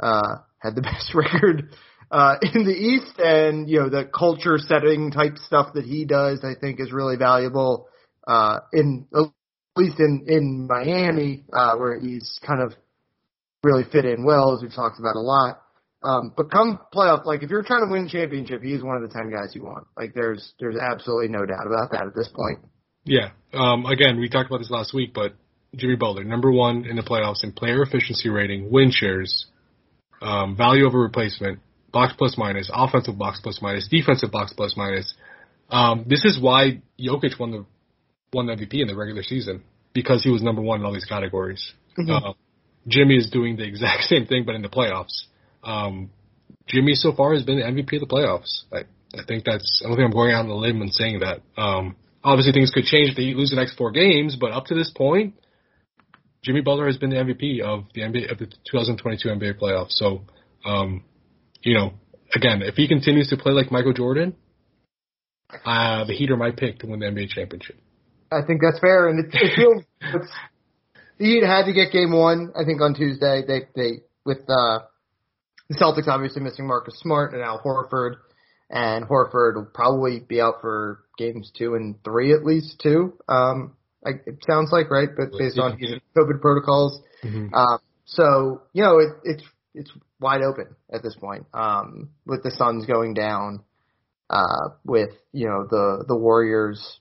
uh, 0.00 0.36
had 0.58 0.74
the 0.74 0.80
best 0.82 1.14
record, 1.14 1.74
uh, 2.10 2.36
in 2.54 2.64
the 2.64 2.72
East 2.72 3.18
and, 3.18 3.68
you 3.68 3.80
know, 3.80 3.90
the 3.90 4.04
culture 4.06 4.56
setting 4.56 5.10
type 5.10 5.36
stuff 5.36 5.74
that 5.74 5.84
he 5.84 6.06
does, 6.06 6.42
I 6.42 6.58
think 6.58 6.80
is 6.80 6.90
really 6.90 7.16
valuable, 7.16 7.88
uh, 8.26 8.60
in, 8.72 9.06
at 9.14 9.30
least 9.78 10.00
in, 10.00 10.24
in 10.26 10.66
Miami, 10.68 11.44
uh, 11.52 11.76
where 11.76 11.98
he's 11.98 12.38
kind 12.46 12.60
of 12.60 12.74
really 13.62 13.84
fit 13.90 14.04
in 14.04 14.24
well, 14.24 14.54
as 14.54 14.62
we've 14.62 14.74
talked 14.74 14.98
about 14.98 15.16
a 15.16 15.20
lot. 15.20 15.62
Um, 16.02 16.32
but 16.36 16.50
come 16.50 16.78
playoff, 16.94 17.24
like 17.24 17.42
if 17.42 17.50
you're 17.50 17.62
trying 17.62 17.84
to 17.84 17.90
win 17.90 18.08
championship, 18.08 18.62
he's 18.62 18.82
one 18.82 18.96
of 18.96 19.02
the 19.02 19.08
ten 19.08 19.30
guys 19.30 19.54
you 19.54 19.64
want. 19.64 19.86
Like 19.96 20.14
there's 20.14 20.52
there's 20.60 20.76
absolutely 20.76 21.28
no 21.28 21.44
doubt 21.44 21.66
about 21.66 21.90
that 21.92 22.06
at 22.06 22.14
this 22.14 22.28
point. 22.28 22.60
Yeah. 23.04 23.30
Um, 23.52 23.86
again, 23.86 24.20
we 24.20 24.28
talked 24.28 24.48
about 24.48 24.58
this 24.58 24.70
last 24.70 24.94
week, 24.94 25.12
but 25.12 25.34
Jimmy 25.74 25.96
Butler, 25.96 26.24
number 26.24 26.52
one 26.52 26.84
in 26.84 26.96
the 26.96 27.02
playoffs 27.02 27.42
in 27.42 27.52
player 27.52 27.82
efficiency 27.82 28.28
rating, 28.28 28.70
win 28.70 28.90
shares, 28.92 29.46
um, 30.22 30.56
value 30.56 30.86
over 30.86 31.00
replacement, 31.00 31.60
box 31.92 32.14
plus 32.16 32.36
minus, 32.38 32.70
offensive 32.72 33.18
box 33.18 33.40
plus 33.42 33.60
minus, 33.60 33.88
defensive 33.88 34.30
box 34.30 34.52
plus 34.52 34.76
minus. 34.76 35.14
Um, 35.70 36.04
this 36.08 36.24
is 36.24 36.40
why 36.40 36.82
Jokic 36.98 37.38
won 37.38 37.50
the 37.50 37.66
won 38.32 38.46
the 38.46 38.54
MVP 38.54 38.80
in 38.80 38.88
the 38.88 38.96
regular 38.96 39.22
season 39.22 39.62
because 39.92 40.22
he 40.22 40.30
was 40.30 40.42
number 40.42 40.62
one 40.62 40.80
in 40.80 40.86
all 40.86 40.92
these 40.92 41.04
categories. 41.04 41.72
Uh, 41.98 42.32
Jimmy 42.86 43.16
is 43.16 43.28
doing 43.30 43.56
the 43.56 43.64
exact 43.66 44.04
same 44.04 44.26
thing, 44.26 44.44
but 44.44 44.54
in 44.54 44.62
the 44.62 44.68
playoffs. 44.68 45.24
Um, 45.64 46.10
Jimmy 46.66 46.94
so 46.94 47.12
far 47.12 47.34
has 47.34 47.42
been 47.42 47.58
the 47.58 47.64
MVP 47.64 48.00
of 48.00 48.08
the 48.08 48.14
playoffs. 48.14 48.62
I, 48.72 48.84
I 49.18 49.24
think 49.26 49.44
that's. 49.44 49.82
I 49.84 49.88
don't 49.88 49.96
think 49.96 50.06
I'm 50.06 50.12
going 50.12 50.32
out 50.32 50.44
on 50.44 50.50
a 50.50 50.54
limb 50.54 50.82
and 50.82 50.92
saying 50.92 51.20
that. 51.20 51.40
Um, 51.60 51.96
obviously, 52.22 52.52
things 52.52 52.70
could 52.70 52.84
change 52.84 53.10
if 53.10 53.16
they 53.16 53.34
lose 53.34 53.50
the 53.50 53.56
next 53.56 53.76
four 53.76 53.90
games, 53.90 54.36
but 54.38 54.52
up 54.52 54.66
to 54.66 54.74
this 54.74 54.92
point, 54.94 55.34
Jimmy 56.44 56.60
Butler 56.60 56.86
has 56.86 56.98
been 56.98 57.10
the 57.10 57.16
MVP 57.16 57.60
of 57.62 57.84
the 57.94 58.02
NBA 58.02 58.30
of 58.30 58.38
the 58.38 58.46
2022 58.70 59.28
NBA 59.28 59.58
playoffs. 59.58 59.92
So, 59.92 60.22
um, 60.64 61.04
you 61.62 61.74
know, 61.74 61.94
again, 62.34 62.62
if 62.62 62.74
he 62.74 62.86
continues 62.86 63.28
to 63.30 63.36
play 63.36 63.52
like 63.52 63.72
Michael 63.72 63.94
Jordan, 63.94 64.36
uh, 65.64 66.04
the 66.04 66.12
Heat 66.12 66.30
are 66.30 66.36
my 66.36 66.50
pick 66.50 66.80
to 66.80 66.86
win 66.86 67.00
the 67.00 67.06
NBA 67.06 67.30
championship. 67.30 67.76
I 68.30 68.42
think 68.46 68.60
that's 68.60 68.78
fair, 68.80 69.08
and 69.08 69.24
it, 69.24 69.30
it 69.32 69.56
feels 69.56 69.82
it's, 70.00 70.32
the 71.18 71.24
Heat 71.24 71.44
had 71.44 71.64
to 71.64 71.72
get 71.72 71.92
game 71.92 72.12
one. 72.12 72.52
I 72.54 72.64
think 72.64 72.80
on 72.80 72.94
Tuesday 72.94 73.42
they 73.46 73.68
they 73.74 74.02
with 74.24 74.40
uh, 74.48 74.80
the 75.68 75.76
Celtics 75.80 76.08
obviously 76.08 76.42
missing 76.42 76.66
Marcus 76.66 76.98
Smart 77.00 77.34
and 77.34 77.42
Al 77.42 77.60
Horford, 77.60 78.16
and 78.70 79.06
Horford 79.06 79.56
will 79.56 79.70
probably 79.72 80.20
be 80.20 80.40
out 80.40 80.60
for 80.60 81.04
games 81.16 81.50
two 81.56 81.74
and 81.74 82.02
three 82.04 82.32
at 82.32 82.44
least 82.44 82.80
too. 82.82 83.14
Um, 83.28 83.76
like 84.04 84.22
it 84.26 84.44
sounds 84.48 84.70
like 84.72 84.90
right, 84.90 85.08
but 85.14 85.30
based 85.36 85.58
on 85.58 85.78
COVID 86.16 86.40
protocols. 86.40 87.00
Mm-hmm. 87.24 87.52
Uh, 87.52 87.78
so 88.04 88.62
you 88.72 88.82
know 88.82 88.98
it, 88.98 89.08
it's 89.24 89.42
it's 89.74 89.90
wide 90.20 90.42
open 90.42 90.74
at 90.92 91.02
this 91.02 91.16
point. 91.16 91.46
Um, 91.52 92.10
with 92.26 92.42
the 92.42 92.50
Suns 92.50 92.86
going 92.86 93.14
down, 93.14 93.62
uh, 94.30 94.70
with 94.84 95.10
you 95.32 95.46
know 95.46 95.66
the 95.68 96.04
the 96.06 96.16
Warriors, 96.16 97.00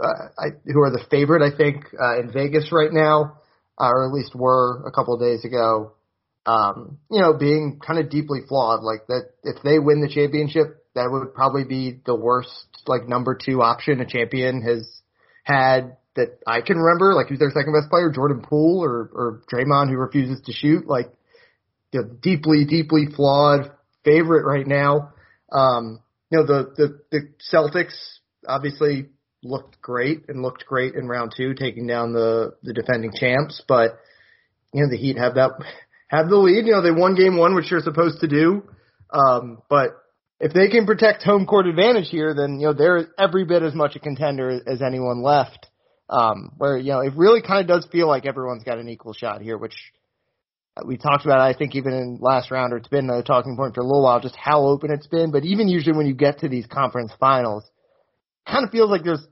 I, 0.00 0.48
who 0.64 0.80
are 0.82 0.90
the 0.90 1.04
favorite 1.10 1.42
I 1.42 1.56
think 1.56 1.84
uh, 2.00 2.20
in 2.20 2.32
Vegas 2.32 2.70
right 2.72 2.92
now, 2.92 3.38
uh, 3.80 3.88
or 3.88 4.06
at 4.06 4.12
least 4.12 4.34
were 4.34 4.84
a 4.86 4.92
couple 4.92 5.14
of 5.14 5.20
days 5.20 5.44
ago. 5.44 5.92
Um, 6.44 6.98
you 7.10 7.20
know, 7.20 7.34
being 7.38 7.80
kind 7.84 8.00
of 8.00 8.10
deeply 8.10 8.40
flawed, 8.48 8.82
like 8.82 9.06
that. 9.08 9.30
If 9.44 9.62
they 9.62 9.78
win 9.78 10.00
the 10.00 10.12
championship, 10.12 10.84
that 10.94 11.08
would 11.10 11.34
probably 11.34 11.64
be 11.64 12.00
the 12.04 12.16
worst, 12.16 12.66
like 12.86 13.08
number 13.08 13.38
two 13.40 13.62
option 13.62 14.00
a 14.00 14.06
champion 14.06 14.62
has 14.62 14.88
had 15.44 15.96
that 16.16 16.38
I 16.46 16.60
can 16.60 16.76
remember, 16.76 17.14
like 17.14 17.28
who's 17.28 17.38
their 17.38 17.50
second 17.50 17.72
best 17.72 17.90
player, 17.90 18.10
Jordan 18.10 18.42
Poole 18.42 18.82
or 18.82 19.10
or 19.12 19.42
Draymond 19.52 19.88
who 19.88 19.96
refuses 19.96 20.44
to 20.46 20.52
shoot, 20.52 20.86
like 20.86 21.12
the 21.92 22.04
deeply 22.22 22.64
deeply 22.64 23.06
flawed 23.14 23.70
favorite 24.04 24.44
right 24.44 24.66
now. 24.66 25.12
Um, 25.50 26.00
you 26.30 26.38
know 26.38 26.46
the 26.46 26.72
the 26.76 27.00
the 27.10 27.28
Celtics 27.52 27.94
obviously 28.46 29.06
looked 29.42 29.80
great 29.80 30.28
and 30.28 30.42
looked 30.42 30.66
great 30.66 30.94
in 30.94 31.08
round 31.08 31.32
two, 31.36 31.54
taking 31.54 31.86
down 31.86 32.12
the 32.12 32.54
the 32.62 32.72
defending 32.72 33.12
champs, 33.14 33.62
but 33.66 33.98
you 34.72 34.82
know 34.82 34.90
the 34.90 34.96
Heat 34.96 35.18
have 35.18 35.34
that 35.34 35.50
have 36.08 36.28
the 36.28 36.36
lead. 36.36 36.66
You 36.66 36.72
know 36.72 36.82
they 36.82 36.90
won 36.90 37.14
game 37.14 37.36
one, 37.36 37.54
which 37.54 37.70
you're 37.70 37.80
supposed 37.80 38.20
to 38.20 38.28
do, 38.28 38.62
um, 39.10 39.62
but 39.68 39.90
if 40.40 40.52
they 40.52 40.68
can 40.68 40.86
protect 40.86 41.22
home 41.22 41.46
court 41.46 41.66
advantage 41.66 42.08
here, 42.08 42.34
then 42.34 42.58
you 42.60 42.66
know 42.66 42.72
they're 42.72 43.08
every 43.18 43.44
bit 43.44 43.62
as 43.62 43.74
much 43.74 43.96
a 43.96 44.00
contender 44.00 44.60
as 44.66 44.82
anyone 44.82 45.22
left. 45.22 45.68
Um, 46.08 46.52
where 46.58 46.76
you 46.76 46.92
know 46.92 47.00
it 47.00 47.14
really 47.16 47.42
kind 47.42 47.60
of 47.60 47.66
does 47.66 47.88
feel 47.90 48.06
like 48.06 48.26
everyone's 48.26 48.64
got 48.64 48.78
an 48.78 48.88
equal 48.88 49.14
shot 49.14 49.40
here, 49.40 49.56
which 49.56 49.74
we 50.84 50.96
talked 50.96 51.24
about. 51.24 51.40
I 51.40 51.54
think 51.54 51.74
even 51.74 51.92
in 51.92 52.18
last 52.20 52.50
round, 52.50 52.72
or 52.72 52.78
it's 52.78 52.88
been 52.88 53.10
a 53.10 53.22
talking 53.22 53.56
point 53.56 53.74
for 53.74 53.80
a 53.80 53.84
little 53.84 54.02
while, 54.02 54.20
just 54.20 54.36
how 54.36 54.66
open 54.66 54.90
it's 54.90 55.06
been. 55.06 55.30
But 55.30 55.44
even 55.44 55.68
usually 55.68 55.96
when 55.96 56.06
you 56.06 56.14
get 56.14 56.40
to 56.40 56.48
these 56.48 56.66
conference 56.66 57.12
finals, 57.20 57.64
kind 58.46 58.64
of 58.64 58.70
feels 58.70 58.90
like 58.90 59.04
there's 59.04 59.26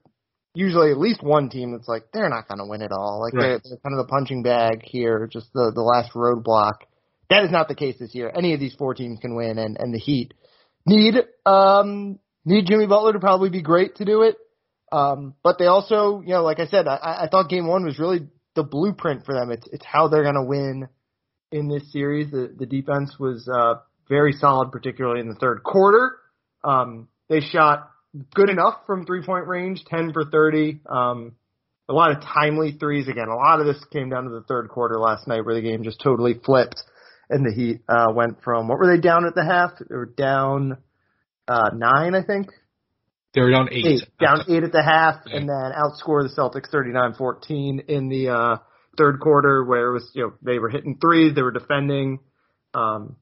usually 0.54 0.90
at 0.90 0.98
least 0.98 1.22
one 1.22 1.48
team 1.48 1.72
that's 1.72 1.88
like 1.88 2.04
they're 2.12 2.28
not 2.28 2.48
going 2.48 2.58
to 2.58 2.66
win 2.66 2.82
it 2.82 2.92
all. 2.92 3.20
Like 3.20 3.34
right. 3.34 3.42
they're, 3.42 3.60
they're 3.64 3.78
kind 3.82 3.98
of 3.98 4.06
the 4.06 4.10
punching 4.10 4.42
bag 4.42 4.82
here, 4.82 5.28
just 5.30 5.52
the 5.52 5.72
the 5.74 5.82
last 5.82 6.12
roadblock. 6.14 6.86
That 7.28 7.44
is 7.44 7.50
not 7.50 7.68
the 7.68 7.74
case 7.74 7.96
this 7.98 8.14
year. 8.14 8.32
Any 8.34 8.54
of 8.54 8.60
these 8.60 8.74
four 8.74 8.94
teams 8.94 9.18
can 9.20 9.36
win, 9.36 9.58
and 9.58 9.76
and 9.78 9.94
the 9.94 9.98
Heat 9.98 10.34
need 10.86 11.14
um 11.46 12.18
need 12.44 12.66
Jimmy 12.66 12.86
Butler 12.86 13.12
to 13.12 13.20
probably 13.20 13.50
be 13.50 13.62
great 13.62 13.96
to 13.96 14.04
do 14.04 14.22
it. 14.22 14.36
Um, 14.92 15.34
but 15.44 15.56
they 15.58 15.66
also, 15.66 16.20
you 16.20 16.34
know, 16.34 16.42
like 16.42 16.58
I 16.58 16.66
said, 16.66 16.88
I, 16.88 17.22
I 17.22 17.28
thought 17.30 17.48
game 17.48 17.68
one 17.68 17.84
was 17.84 18.00
really 18.00 18.26
the 18.56 18.64
blueprint 18.64 19.24
for 19.24 19.34
them. 19.34 19.50
It's 19.52 19.66
it's 19.72 19.84
how 19.84 20.08
they're 20.08 20.24
going 20.24 20.34
to 20.34 20.42
win 20.42 20.88
in 21.52 21.68
this 21.68 21.92
series. 21.92 22.30
The 22.30 22.52
the 22.56 22.66
defense 22.66 23.16
was 23.18 23.48
uh, 23.48 23.74
very 24.08 24.32
solid, 24.32 24.72
particularly 24.72 25.20
in 25.20 25.28
the 25.28 25.36
third 25.36 25.62
quarter. 25.62 26.16
Um, 26.64 27.08
they 27.28 27.40
shot 27.40 27.88
good 28.34 28.50
enough 28.50 28.80
from 28.86 29.06
three 29.06 29.24
point 29.24 29.46
range, 29.46 29.84
ten 29.84 30.12
for 30.12 30.24
thirty. 30.30 30.80
Um, 30.88 31.32
a 31.88 31.92
lot 31.92 32.12
of 32.12 32.22
timely 32.22 32.72
threes 32.72 33.08
again. 33.08 33.28
A 33.28 33.34
lot 33.34 33.60
of 33.60 33.66
this 33.66 33.82
came 33.92 34.10
down 34.10 34.24
to 34.24 34.30
the 34.30 34.42
third 34.42 34.68
quarter 34.68 34.98
last 34.98 35.26
night, 35.26 35.44
where 35.44 35.54
the 35.54 35.60
game 35.60 35.82
just 35.82 36.00
totally 36.00 36.34
flipped, 36.34 36.82
and 37.28 37.44
the 37.44 37.52
Heat 37.52 37.80
uh, 37.88 38.12
went 38.14 38.42
from 38.42 38.68
what 38.68 38.78
were 38.78 38.94
they 38.94 39.00
down 39.00 39.26
at 39.26 39.34
the 39.34 39.44
half? 39.44 39.72
They 39.78 39.94
were 39.94 40.06
down 40.06 40.78
uh, 41.48 41.70
nine, 41.74 42.14
I 42.14 42.22
think, 42.22 42.48
they 43.34 43.42
were 43.42 43.50
down 43.50 43.68
eight. 43.70 43.86
eight 43.86 44.08
down 44.20 44.44
eight 44.48 44.64
at 44.64 44.72
the 44.72 44.82
half, 44.82 45.22
yeah. 45.26 45.36
and 45.36 45.48
then 45.48 45.72
outscore 45.72 46.22
the 46.22 46.34
Celtics 46.36 46.72
39-14 46.72 47.88
in 47.88 48.08
the 48.08 48.28
uh, 48.28 48.56
third 48.98 49.20
quarter, 49.20 49.64
where 49.64 49.88
it 49.88 49.92
was 49.92 50.10
you 50.14 50.22
know 50.22 50.32
they 50.42 50.58
were 50.58 50.68
hitting 50.68 50.98
threes, 51.00 51.34
they 51.34 51.42
were 51.42 51.52
defending, 51.52 52.18
um, 52.74 53.16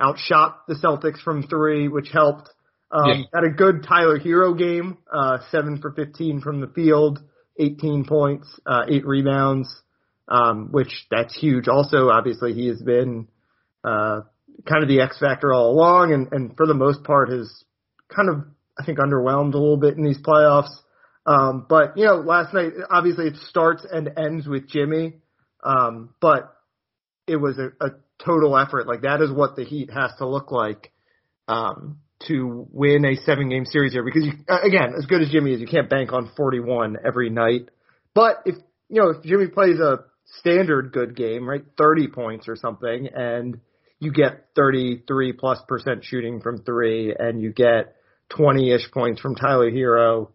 outshot 0.00 0.66
the 0.68 0.74
Celtics 0.74 1.20
from 1.22 1.42
three, 1.44 1.88
which 1.88 2.08
helped. 2.12 2.48
Um, 2.92 3.26
yeah. 3.32 3.40
Had 3.40 3.44
a 3.44 3.54
good 3.54 3.84
Tyler 3.88 4.18
Herro 4.18 4.58
game, 4.58 4.98
uh, 5.12 5.38
seven 5.50 5.80
for 5.80 5.92
15 5.92 6.40
from 6.40 6.60
the 6.60 6.66
field, 6.66 7.20
18 7.58 8.04
points, 8.04 8.48
uh, 8.66 8.82
eight 8.88 9.06
rebounds, 9.06 9.68
um, 10.28 10.68
which 10.72 11.06
that's 11.10 11.36
huge. 11.38 11.68
Also, 11.68 12.08
obviously, 12.08 12.52
he 12.52 12.66
has 12.68 12.82
been 12.82 13.28
uh, 13.84 14.22
kind 14.68 14.82
of 14.82 14.88
the 14.88 15.00
X 15.00 15.18
factor 15.18 15.52
all 15.52 15.70
along, 15.70 16.12
and, 16.12 16.28
and 16.32 16.56
for 16.56 16.66
the 16.66 16.74
most 16.74 17.04
part 17.04 17.30
has 17.30 17.64
kind 18.14 18.28
of 18.28 18.44
I 18.78 18.84
think 18.84 18.98
underwhelmed 18.98 19.54
a 19.54 19.58
little 19.58 19.76
bit 19.76 19.96
in 19.96 20.04
these 20.04 20.20
playoffs. 20.20 20.70
Um, 21.26 21.66
but 21.68 21.96
you 21.96 22.06
know, 22.06 22.16
last 22.16 22.54
night 22.54 22.72
obviously 22.90 23.26
it 23.26 23.36
starts 23.48 23.86
and 23.90 24.10
ends 24.16 24.46
with 24.46 24.68
Jimmy, 24.68 25.14
um, 25.62 26.14
but 26.20 26.56
it 27.26 27.36
was 27.36 27.58
a, 27.58 27.84
a 27.84 27.90
total 28.24 28.56
effort. 28.56 28.86
Like 28.86 29.02
that 29.02 29.20
is 29.20 29.30
what 29.30 29.54
the 29.54 29.64
Heat 29.64 29.90
has 29.90 30.12
to 30.18 30.26
look 30.26 30.50
like 30.50 30.92
um, 31.46 31.98
to 32.26 32.66
win 32.70 33.04
a 33.04 33.16
seven 33.16 33.48
game 33.48 33.64
series 33.64 33.92
here. 33.92 34.04
Because 34.04 34.24
you, 34.24 34.32
uh, 34.48 34.60
again, 34.62 34.94
as 34.96 35.06
good 35.06 35.22
as 35.22 35.30
Jimmy 35.30 35.52
is, 35.52 35.60
you 35.60 35.66
can't 35.66 35.88
bank 35.88 36.12
on 36.12 36.30
41 36.36 36.96
every 37.04 37.30
night. 37.30 37.68
But 38.14 38.42
if 38.44 38.56
you 38.88 39.00
know 39.02 39.10
if 39.10 39.22
Jimmy 39.22 39.48
plays 39.48 39.78
a 39.78 40.00
standard 40.40 40.92
good 40.92 41.16
game, 41.16 41.48
right, 41.48 41.64
30 41.78 42.08
points 42.08 42.48
or 42.48 42.56
something, 42.56 43.08
and 43.14 43.60
you 43.98 44.12
get 44.12 44.46
33 44.56 45.32
plus 45.34 45.60
percent 45.68 46.04
shooting 46.04 46.40
from 46.40 46.62
three, 46.62 47.14
and 47.18 47.40
you 47.40 47.52
get 47.52 47.96
20-ish 48.30 48.90
points 48.92 49.20
from 49.20 49.34
Tyler 49.34 49.70
Herro 49.70 50.28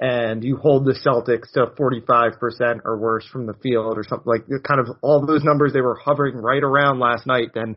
and 0.00 0.42
you 0.42 0.56
hold 0.56 0.86
the 0.86 0.98
Celtics 1.06 1.52
to 1.52 1.66
45% 1.78 2.80
or 2.84 2.96
worse 2.96 3.26
from 3.26 3.46
the 3.46 3.52
field 3.54 3.98
or 3.98 4.04
something 4.04 4.26
like 4.26 4.46
kind 4.62 4.80
of 4.80 4.96
all 5.02 5.24
those 5.26 5.44
numbers 5.44 5.72
they 5.72 5.82
were 5.82 5.98
hovering 6.02 6.36
right 6.36 6.62
around 6.62 7.00
last 7.00 7.26
night, 7.26 7.48
then 7.54 7.76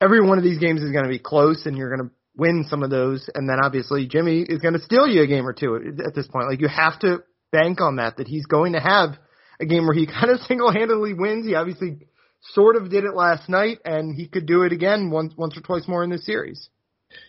every 0.00 0.20
one 0.20 0.36
of 0.36 0.42
these 0.44 0.58
games 0.58 0.82
is 0.82 0.90
going 0.90 1.04
to 1.04 1.10
be 1.10 1.20
close 1.20 1.64
and 1.64 1.76
you're 1.76 1.94
going 1.94 2.08
to 2.08 2.14
win 2.36 2.64
some 2.68 2.82
of 2.82 2.90
those. 2.90 3.28
And 3.34 3.48
then 3.48 3.58
obviously 3.62 4.06
Jimmy 4.06 4.40
is 4.42 4.60
going 4.60 4.74
to 4.74 4.80
steal 4.80 5.06
you 5.06 5.22
a 5.22 5.26
game 5.26 5.46
or 5.46 5.52
two 5.52 5.94
at 6.04 6.14
this 6.14 6.26
point. 6.26 6.48
Like 6.48 6.60
you 6.60 6.68
have 6.68 6.98
to 7.00 7.22
bank 7.52 7.80
on 7.80 7.96
that, 7.96 8.16
that 8.16 8.28
he's 8.28 8.46
going 8.46 8.72
to 8.72 8.80
have 8.80 9.10
a 9.60 9.66
game 9.66 9.86
where 9.86 9.94
he 9.94 10.06
kind 10.20 10.30
of 10.30 10.40
single-handedly 10.40 11.14
wins. 11.14 11.46
He 11.46 11.54
obviously 11.54 12.06
sort 12.52 12.76
of 12.76 12.90
did 12.90 13.04
it 13.04 13.14
last 13.14 13.48
night 13.48 13.78
and 13.84 14.14
he 14.14 14.28
could 14.28 14.46
do 14.46 14.62
it 14.62 14.72
again 14.72 15.10
once, 15.10 15.32
once 15.36 15.56
or 15.56 15.60
twice 15.60 15.88
more 15.88 16.04
in 16.04 16.10
this 16.10 16.26
series. 16.26 16.68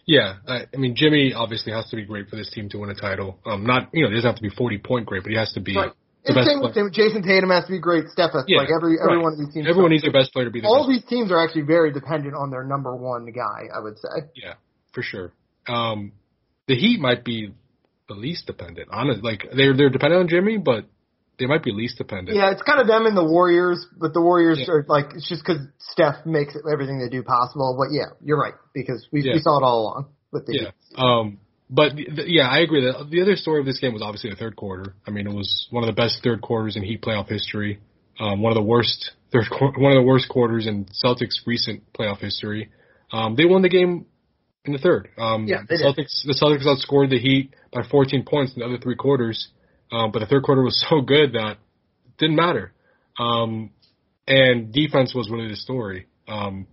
Yeah, 0.06 0.38
I, 0.48 0.66
I 0.74 0.78
mean 0.78 0.96
Jimmy 0.96 1.34
obviously 1.34 1.72
has 1.72 1.88
to 1.90 1.96
be 1.96 2.06
great 2.06 2.30
for 2.30 2.36
this 2.36 2.50
team 2.52 2.70
to 2.70 2.80
win 2.80 2.90
a 2.90 2.96
title. 2.96 3.40
Um, 3.46 3.66
not 3.66 3.90
you 3.94 4.04
know 4.04 4.10
he 4.10 4.16
doesn't 4.16 4.28
have 4.28 4.38
to 4.38 4.42
be 4.42 4.50
forty 4.50 4.80
point 4.80 5.06
great, 5.06 5.22
but 5.22 5.32
he 5.32 5.38
has 5.38 5.54
to 5.54 5.60
be. 5.60 5.76
Right. 5.76 5.92
The 6.26 6.34
best 6.34 6.50
same 6.50 6.60
with 6.60 6.74
Jayson 6.74 7.22
Tatum 7.22 7.52
has 7.52 7.66
to 7.66 7.72
be 7.72 7.80
great. 7.80 8.10
Steph 8.10 8.34
has 8.34 8.46
yeah, 8.48 8.58
like 8.58 8.70
every 8.74 8.98
every 8.98 9.18
right. 9.18 9.24
one 9.24 9.34
of 9.34 9.40
these 9.40 9.54
teams. 9.54 9.68
Everyone 9.70 9.92
needs 9.92 10.02
their 10.02 10.12
best 10.12 10.34
player 10.34 10.46
to 10.46 10.52
be. 10.52 10.62
All 10.66 10.90
best. 10.90 10.90
these 10.90 11.06
teams 11.06 11.32
are 11.32 11.38
actually 11.38 11.70
very 11.70 11.94
dependent 11.94 12.34
on 12.34 12.50
their 12.50 12.64
number 12.64 12.96
one 12.96 13.30
guy. 13.30 13.70
I 13.70 13.80
would 13.80 13.98
say. 14.00 14.26
Yeah, 14.34 14.58
for 14.96 15.04
sure. 15.04 15.32
Um, 15.68 16.14
the 16.68 16.76
Heat 16.76 17.00
might 17.00 17.24
be 17.24 17.54
the 18.08 18.16
least 18.16 18.48
dependent. 18.48 18.90
Honestly, 18.92 19.22
like 19.22 19.46
they're 19.56 19.76
they're 19.76 19.90
dependent 19.90 20.22
on 20.22 20.28
Jimmy, 20.28 20.58
but 20.58 20.86
they 21.38 21.46
might 21.46 21.64
be 21.64 21.72
least 21.72 21.98
dependent. 21.98 22.38
Yeah, 22.38 22.52
it's 22.52 22.62
kind 22.62 22.80
of 22.80 22.88
them 22.88 23.06
and 23.06 23.16
the 23.16 23.26
Warriors, 23.26 23.86
but 23.98 24.14
the 24.14 24.22
Warriors 24.22 24.60
yeah. 24.62 24.74
are 24.74 24.86
like 24.88 25.14
it's 25.16 25.28
just 25.28 25.44
because 25.46 25.62
Steph 25.80 26.26
makes 26.26 26.56
everything 26.72 27.00
they 27.00 27.10
do 27.10 27.24
possible. 27.24 27.76
But 27.78 27.94
yeah, 27.94 28.16
you're 28.24 28.40
right 28.40 28.54
because 28.74 29.08
we, 29.12 29.22
yeah. 29.22 29.34
we 29.34 29.40
saw 29.40 29.60
it 29.60 29.64
all 29.64 29.82
along 29.82 30.08
with 30.32 30.46
the 30.46 30.54
yeah. 30.54 30.72
Um, 30.98 31.40
but 31.70 31.96
th- 31.96 32.28
yeah, 32.28 32.48
I 32.48 32.60
agree 32.60 32.86
that 32.86 33.10
the 33.10 33.22
other 33.22 33.36
story 33.36 33.60
of 33.60 33.66
this 33.66 33.80
game 33.80 33.94
was 33.94 34.02
obviously 34.02 34.30
the 34.30 34.36
third 34.36 34.56
quarter. 34.56 34.96
I 35.06 35.12
mean, 35.12 35.28
it 35.28 35.34
was 35.34 35.68
one 35.72 35.84
of 35.84 35.88
the 35.88 36.00
best 36.00 36.24
third 36.24 36.42
quarters 36.42 36.76
in 36.76 36.84
Heat 36.84 37.02
playoff 37.02 37.28
history. 37.28 37.80
Um, 38.20 38.42
one 38.42 38.52
of 38.52 38.56
the 38.56 38.64
worst 38.64 39.12
third 39.32 39.46
one 39.60 39.92
of 39.92 39.98
the 39.98 40.08
worst 40.08 40.30
quarters 40.30 40.68
in 40.68 40.86
Celtics 41.04 41.46
recent 41.46 41.84
playoff 41.94 42.20
history. 42.20 42.70
Um, 43.12 43.36
they 43.36 43.46
won 43.46 43.62
the 43.62 43.70
game 43.70 44.06
in 44.68 44.74
the 44.74 44.80
third. 44.80 45.10
Um, 45.18 45.46
yeah, 45.46 45.62
the 45.68 45.76
Celtics 45.76 46.22
did. 46.24 46.30
the 46.30 46.40
Celtics 46.40 46.66
outscored 46.66 47.10
the 47.10 47.20
Heat 47.20 47.54
by 47.72 47.82
14 47.84 48.24
points 48.26 48.54
in 48.54 48.60
the 48.60 48.66
other 48.66 48.78
three 48.78 48.96
quarters. 48.96 49.50
Um, 49.92 50.12
but 50.12 50.20
the 50.20 50.26
third 50.26 50.44
quarter 50.44 50.64
was 50.64 50.84
so 50.90 51.02
good 51.02 51.34
that 51.34 51.58
it 52.06 52.18
didn't 52.18 52.36
matter. 52.36 52.74
Um, 53.20 53.72
and 54.28 54.74
defense 54.74 55.14
was 55.14 55.30
really 55.30 55.50
the 55.50 55.56
story. 55.56 56.08
Um, 56.28 56.68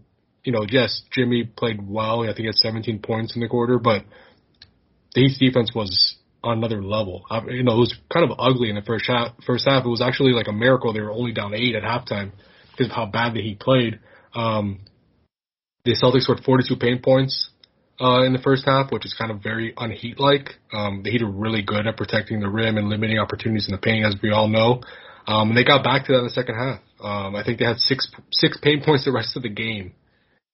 you 0.44 0.52
know, 0.52 0.64
yes, 0.68 1.02
Jimmy 1.12 1.44
played 1.44 1.86
well. 1.86 2.22
I 2.22 2.26
think 2.28 2.38
he 2.38 2.46
had 2.46 2.54
17 2.56 3.00
points 3.00 3.36
in 3.36 3.42
the 3.42 3.48
quarter, 3.48 3.78
but 3.78 4.04
the 5.14 5.20
Heat's 5.20 5.38
defense 5.38 5.70
was 5.74 6.16
on 6.42 6.58
another 6.58 6.82
level. 6.82 7.24
I, 7.30 7.40
you 7.48 7.62
know, 7.62 7.74
it 7.74 7.78
was 7.78 7.94
kind 8.12 8.28
of 8.28 8.36
ugly 8.38 8.68
in 8.68 8.74
the 8.74 8.82
first 8.82 9.06
half. 9.06 9.32
First 9.46 9.66
half, 9.68 9.84
it 9.84 9.88
was 9.88 10.00
actually 10.00 10.32
like 10.32 10.48
a 10.48 10.52
miracle 10.52 10.92
they 10.92 11.00
were 11.00 11.12
only 11.12 11.32
down 11.32 11.54
eight 11.54 11.74
at 11.76 11.82
halftime 11.82 12.32
because 12.72 12.86
of 12.86 12.92
how 12.92 13.06
bad 13.06 13.34
the 13.34 13.42
Heat 13.42 13.60
played. 13.60 14.00
Um, 14.34 14.80
The 15.84 15.92
Celtics 15.92 16.22
scored 16.22 16.40
42 16.44 16.76
paint 16.76 17.02
points 17.04 17.50
uh, 18.02 18.24
in 18.24 18.32
the 18.32 18.40
first 18.40 18.64
half, 18.66 18.90
which 18.90 19.06
is 19.06 19.14
kind 19.16 19.30
of 19.30 19.42
very 19.42 19.72
unheat 19.76 20.18
like. 20.18 20.50
Um, 20.72 21.02
the 21.04 21.10
Heat 21.10 21.22
are 21.22 21.30
really 21.30 21.62
good 21.62 21.86
at 21.86 21.96
protecting 21.96 22.40
the 22.40 22.48
rim 22.48 22.76
and 22.76 22.88
limiting 22.88 23.18
opportunities 23.18 23.68
in 23.68 23.72
the 23.72 23.78
paint, 23.78 24.04
as 24.04 24.16
we 24.20 24.32
all 24.32 24.48
know. 24.48 24.80
Um, 25.26 25.50
and 25.50 25.56
they 25.56 25.62
got 25.62 25.84
back 25.84 26.06
to 26.06 26.12
that 26.12 26.18
in 26.18 26.24
the 26.24 26.30
second 26.30 26.56
half. 26.56 26.80
Um, 27.00 27.36
I 27.36 27.44
think 27.44 27.60
they 27.60 27.64
had 27.64 27.78
six 27.78 28.10
six 28.32 28.58
paint 28.60 28.84
points 28.84 29.04
the 29.04 29.12
rest 29.12 29.36
of 29.36 29.42
the 29.44 29.48
game 29.48 29.92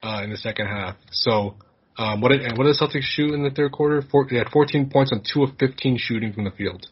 uh, 0.02 0.21
in 0.25 0.31
the 0.31 0.37
second 0.37 0.67
half. 0.67 0.97
So 1.11 1.57
um, 1.97 2.21
what 2.21 2.28
did 2.28 2.43
and 2.43 2.59
what 2.59 2.64
did 2.64 2.75
the 2.75 2.87
Celtics 2.87 3.02
shoot 3.02 3.33
in 3.33 3.43
the 3.43 3.50
third 3.50 3.73
quarter? 3.73 4.02
Four, 4.02 4.26
they 4.31 4.37
had 4.37 4.50
14 4.50 4.90
points 4.90 5.12
on 5.12 5.23
two 5.25 5.43
of 5.43 5.50
15 5.59 5.97
shooting 5.99 6.35
from 6.35 6.45
the 6.45 6.50
field. 6.50 6.87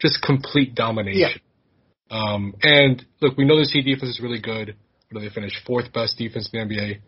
Just 0.00 0.22
complete 0.22 0.76
domination. 0.76 1.40
Yeah. 2.10 2.16
Um, 2.16 2.54
and 2.62 3.04
look, 3.20 3.36
we 3.36 3.44
know 3.44 3.58
this 3.58 3.72
Heat 3.72 3.82
defense 3.82 4.10
is 4.10 4.20
really 4.22 4.40
good. 4.40 4.76
What 5.10 5.20
did 5.20 5.28
they 5.28 5.34
finished 5.34 5.56
Fourth 5.66 5.92
best 5.92 6.16
defense 6.18 6.48
in 6.52 6.68
the 6.68 6.74
NBA. 6.74 7.00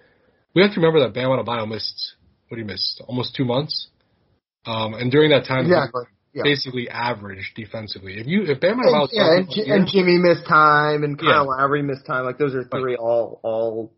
We 0.54 0.62
have 0.62 0.72
to 0.72 0.80
remember 0.80 1.00
that 1.00 1.14
Bam 1.14 1.28
Adebayo 1.30 1.68
missed 1.68 2.14
what 2.50 2.58
he 2.58 2.64
missed 2.64 3.02
almost 3.06 3.34
two 3.34 3.44
months. 3.44 3.88
Um, 4.66 4.94
and 4.94 5.10
during 5.10 5.30
that 5.30 5.46
time, 5.46 5.66
exactly. 5.66 6.04
Yeah. 6.32 6.42
basically 6.44 6.88
average 6.88 7.52
defensively. 7.56 8.20
If 8.20 8.26
you 8.26 8.42
if 8.44 8.60
Bam 8.60 8.78
Adebayo 8.78 9.08
yeah, 9.12 9.36
and, 9.36 9.50
G- 9.50 9.64
and 9.66 9.88
Jimmy 9.88 10.18
missed 10.18 10.46
time 10.46 11.02
and 11.02 11.18
Kyle 11.18 11.28
yeah. 11.28 11.40
Lowry 11.40 11.82
missed 11.82 12.06
time, 12.06 12.24
like 12.24 12.38
those 12.38 12.54
are 12.54 12.64
three 12.64 12.96
all 12.96 13.40
all. 13.42 13.92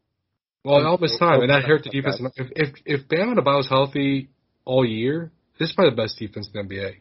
Well, 0.64 0.86
all 0.86 0.98
missed 0.98 1.18
time, 1.18 1.40
and 1.40 1.50
that 1.50 1.64
hurt 1.64 1.82
the 1.82 1.90
defense. 1.90 2.22
If 2.36 2.46
if 2.54 2.68
if 2.86 3.08
Bam 3.08 3.34
Adebayo's 3.34 3.68
healthy 3.68 4.30
all 4.64 4.84
year, 4.84 5.32
this 5.58 5.70
is 5.70 5.74
probably 5.74 5.90
the 5.90 6.02
best 6.02 6.18
defense 6.18 6.48
in 6.54 6.68
the 6.68 6.74
NBA, 6.74 6.94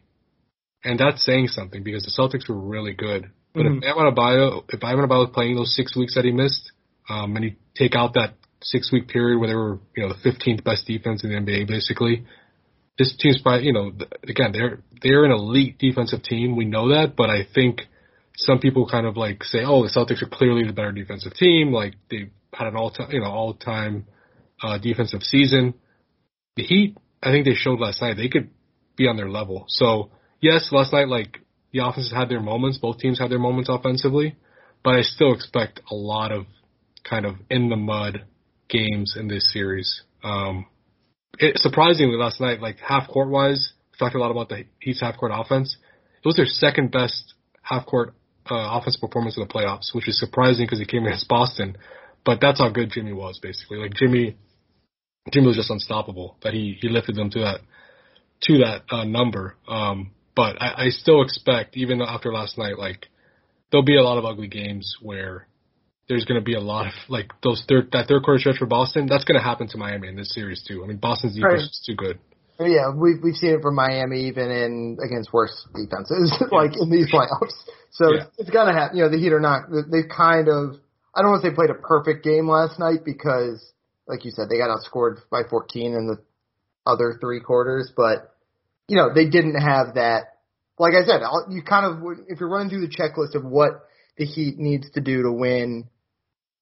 and 0.84 0.98
that's 0.98 1.24
saying 1.24 1.48
something 1.48 1.82
because 1.82 2.02
the 2.02 2.10
Celtics 2.10 2.48
were 2.48 2.58
really 2.58 2.92
good. 2.92 3.30
But 3.54 3.62
mm-hmm. 3.62 3.76
if 3.76 3.82
Bam 3.82 3.96
Adebayo, 3.96 4.64
if 4.68 4.80
Bam 4.80 4.98
Adebayo 4.98 5.26
was 5.26 5.30
playing 5.32 5.54
those 5.56 5.74
six 5.74 5.96
weeks 5.96 6.16
that 6.16 6.24
he 6.24 6.32
missed, 6.32 6.72
um, 7.08 7.36
and 7.36 7.44
you 7.44 7.52
take 7.74 7.94
out 7.94 8.14
that 8.14 8.34
six 8.62 8.92
week 8.92 9.08
period 9.08 9.38
where 9.38 9.48
they 9.48 9.54
were, 9.54 9.78
you 9.96 10.02
know, 10.02 10.12
the 10.12 10.30
15th 10.30 10.64
best 10.64 10.86
defense 10.86 11.24
in 11.24 11.30
the 11.30 11.36
NBA, 11.36 11.68
basically, 11.68 12.24
this 12.98 13.14
team's 13.18 13.40
you 13.62 13.72
know, 13.72 13.92
again, 14.28 14.52
they're 14.52 14.80
they're 15.02 15.24
an 15.24 15.32
elite 15.32 15.78
defensive 15.78 16.22
team. 16.22 16.56
We 16.56 16.64
know 16.64 16.90
that, 16.90 17.16
but 17.16 17.30
I 17.30 17.46
think 17.54 17.82
some 18.36 18.58
people 18.58 18.88
kind 18.88 19.06
of 19.06 19.16
like 19.16 19.44
say, 19.44 19.60
oh, 19.64 19.82
the 19.82 19.90
Celtics 19.90 20.22
are 20.22 20.28
clearly 20.28 20.66
the 20.66 20.72
better 20.72 20.92
defensive 20.92 21.34
team. 21.34 21.72
Like 21.72 21.94
they've 22.10 22.30
had 22.52 22.68
an 22.68 22.76
all 22.76 22.90
time, 22.90 23.10
you 23.10 23.20
know, 23.20 23.30
all 23.30 23.54
time 23.54 24.06
uh, 24.62 24.78
defensive 24.78 25.22
season. 25.22 25.74
The 26.56 26.62
Heat, 26.62 26.98
I 27.22 27.30
think 27.30 27.46
they 27.46 27.54
showed 27.54 27.80
last 27.80 28.02
night 28.02 28.16
they 28.16 28.28
could 28.28 28.50
be 28.96 29.08
on 29.08 29.16
their 29.16 29.30
level. 29.30 29.64
So 29.68 30.10
yes, 30.40 30.68
last 30.70 30.92
night 30.92 31.08
like 31.08 31.38
the 31.72 31.80
offenses 31.80 32.12
had 32.12 32.28
their 32.28 32.40
moments. 32.40 32.78
Both 32.78 32.98
teams 32.98 33.18
had 33.18 33.30
their 33.30 33.38
moments 33.38 33.70
offensively, 33.70 34.36
but 34.84 34.94
I 34.94 35.02
still 35.02 35.32
expect 35.32 35.80
a 35.90 35.94
lot 35.94 36.30
of 36.30 36.46
kind 37.08 37.24
of 37.24 37.36
in 37.50 37.68
the 37.68 37.76
mud 37.76 38.26
games 38.72 39.16
in 39.18 39.28
this 39.28 39.52
series. 39.52 40.02
Um, 40.24 40.66
it, 41.38 41.58
surprisingly, 41.58 42.16
last 42.16 42.40
night, 42.40 42.60
like 42.60 42.78
half 42.78 43.08
court 43.08 43.28
wise, 43.28 43.72
talked 43.98 44.14
a 44.14 44.18
lot 44.18 44.30
about 44.30 44.48
the 44.48 44.64
Heat's 44.80 45.00
half 45.00 45.16
court 45.16 45.32
offense. 45.34 45.76
It 46.24 46.26
was 46.26 46.36
their 46.36 46.46
second 46.46 46.90
best 46.90 47.34
half 47.62 47.86
court 47.86 48.14
uh, 48.50 48.78
offense 48.78 48.96
performance 48.96 49.36
in 49.36 49.42
the 49.46 49.52
playoffs, 49.52 49.94
which 49.94 50.08
is 50.08 50.18
surprising 50.18 50.66
because 50.66 50.78
he 50.78 50.86
came 50.86 51.04
against 51.04 51.28
Boston. 51.28 51.76
But 52.24 52.40
that's 52.40 52.60
how 52.60 52.70
good 52.70 52.90
Jimmy 52.90 53.12
was, 53.12 53.38
basically. 53.42 53.78
Like 53.78 53.94
Jimmy, 53.94 54.36
Jimmy 55.32 55.46
was 55.48 55.56
just 55.56 55.70
unstoppable. 55.70 56.36
That 56.42 56.54
he 56.54 56.76
he 56.80 56.88
lifted 56.88 57.16
them 57.16 57.30
to 57.30 57.40
that 57.40 57.60
to 58.42 58.58
that 58.58 58.82
uh, 58.90 59.04
number. 59.04 59.56
Um, 59.68 60.12
but 60.34 60.60
I, 60.60 60.86
I 60.86 60.88
still 60.88 61.22
expect, 61.22 61.76
even 61.76 62.00
after 62.00 62.32
last 62.32 62.58
night, 62.58 62.78
like 62.78 63.08
there'll 63.70 63.84
be 63.84 63.96
a 63.96 64.02
lot 64.02 64.18
of 64.18 64.24
ugly 64.24 64.48
games 64.48 64.96
where 65.00 65.46
there's 66.08 66.24
going 66.24 66.40
to 66.40 66.44
be 66.44 66.54
a 66.54 66.60
lot 66.60 66.86
of 66.86 66.92
like 67.08 67.30
those 67.42 67.62
third 67.68 67.90
that 67.92 68.08
third 68.08 68.22
quarter 68.22 68.38
stretch 68.38 68.58
for 68.58 68.66
Boston. 68.66 69.06
That's 69.06 69.24
going 69.24 69.38
to 69.38 69.44
happen 69.44 69.68
to 69.68 69.78
Miami 69.78 70.08
in 70.08 70.16
this 70.16 70.34
series 70.34 70.62
too. 70.66 70.82
I 70.82 70.86
mean, 70.86 70.98
Boston's 70.98 71.34
defense 71.34 71.52
right. 71.52 71.60
is 71.60 71.82
too 71.86 71.94
good. 71.94 72.18
Yeah, 72.60 72.92
we've 72.94 73.22
we've 73.22 73.34
seen 73.34 73.54
it 73.54 73.62
from 73.62 73.74
Miami 73.74 74.28
even 74.28 74.50
in 74.50 74.98
against 75.02 75.32
worse 75.32 75.66
defenses 75.74 76.32
like 76.52 76.72
in 76.78 76.90
these 76.90 77.10
playoffs. 77.10 77.54
So 77.90 78.12
yeah. 78.12 78.22
it's, 78.22 78.30
it's 78.38 78.50
gonna 78.50 78.72
happen. 78.72 78.96
You 78.98 79.04
know, 79.04 79.10
the 79.10 79.18
Heat 79.18 79.32
are 79.32 79.40
not. 79.40 79.70
They 79.70 80.02
kind 80.04 80.48
of. 80.48 80.80
I 81.14 81.20
don't 81.20 81.30
want 81.30 81.42
to 81.42 81.50
say 81.50 81.54
played 81.54 81.70
a 81.70 81.74
perfect 81.74 82.24
game 82.24 82.48
last 82.48 82.78
night 82.78 83.04
because, 83.04 83.60
like 84.06 84.24
you 84.24 84.30
said, 84.30 84.48
they 84.48 84.56
got 84.56 84.70
outscored 84.72 85.18
by 85.30 85.42
14 85.48 85.92
in 85.92 86.06
the 86.06 86.16
other 86.86 87.18
three 87.20 87.40
quarters. 87.40 87.92
But 87.94 88.34
you 88.88 88.96
know, 88.96 89.12
they 89.14 89.28
didn't 89.28 89.60
have 89.60 89.94
that. 89.94 90.38
Like 90.78 90.94
I 90.94 91.04
said, 91.04 91.20
you 91.50 91.62
kind 91.62 91.86
of 91.86 92.18
if 92.28 92.40
you're 92.40 92.48
running 92.48 92.70
through 92.70 92.86
the 92.86 92.94
checklist 92.94 93.34
of 93.34 93.44
what 93.44 93.88
the 94.16 94.24
Heat 94.24 94.58
needs 94.58 94.90
to 94.92 95.00
do 95.00 95.22
to 95.22 95.32
win 95.32 95.88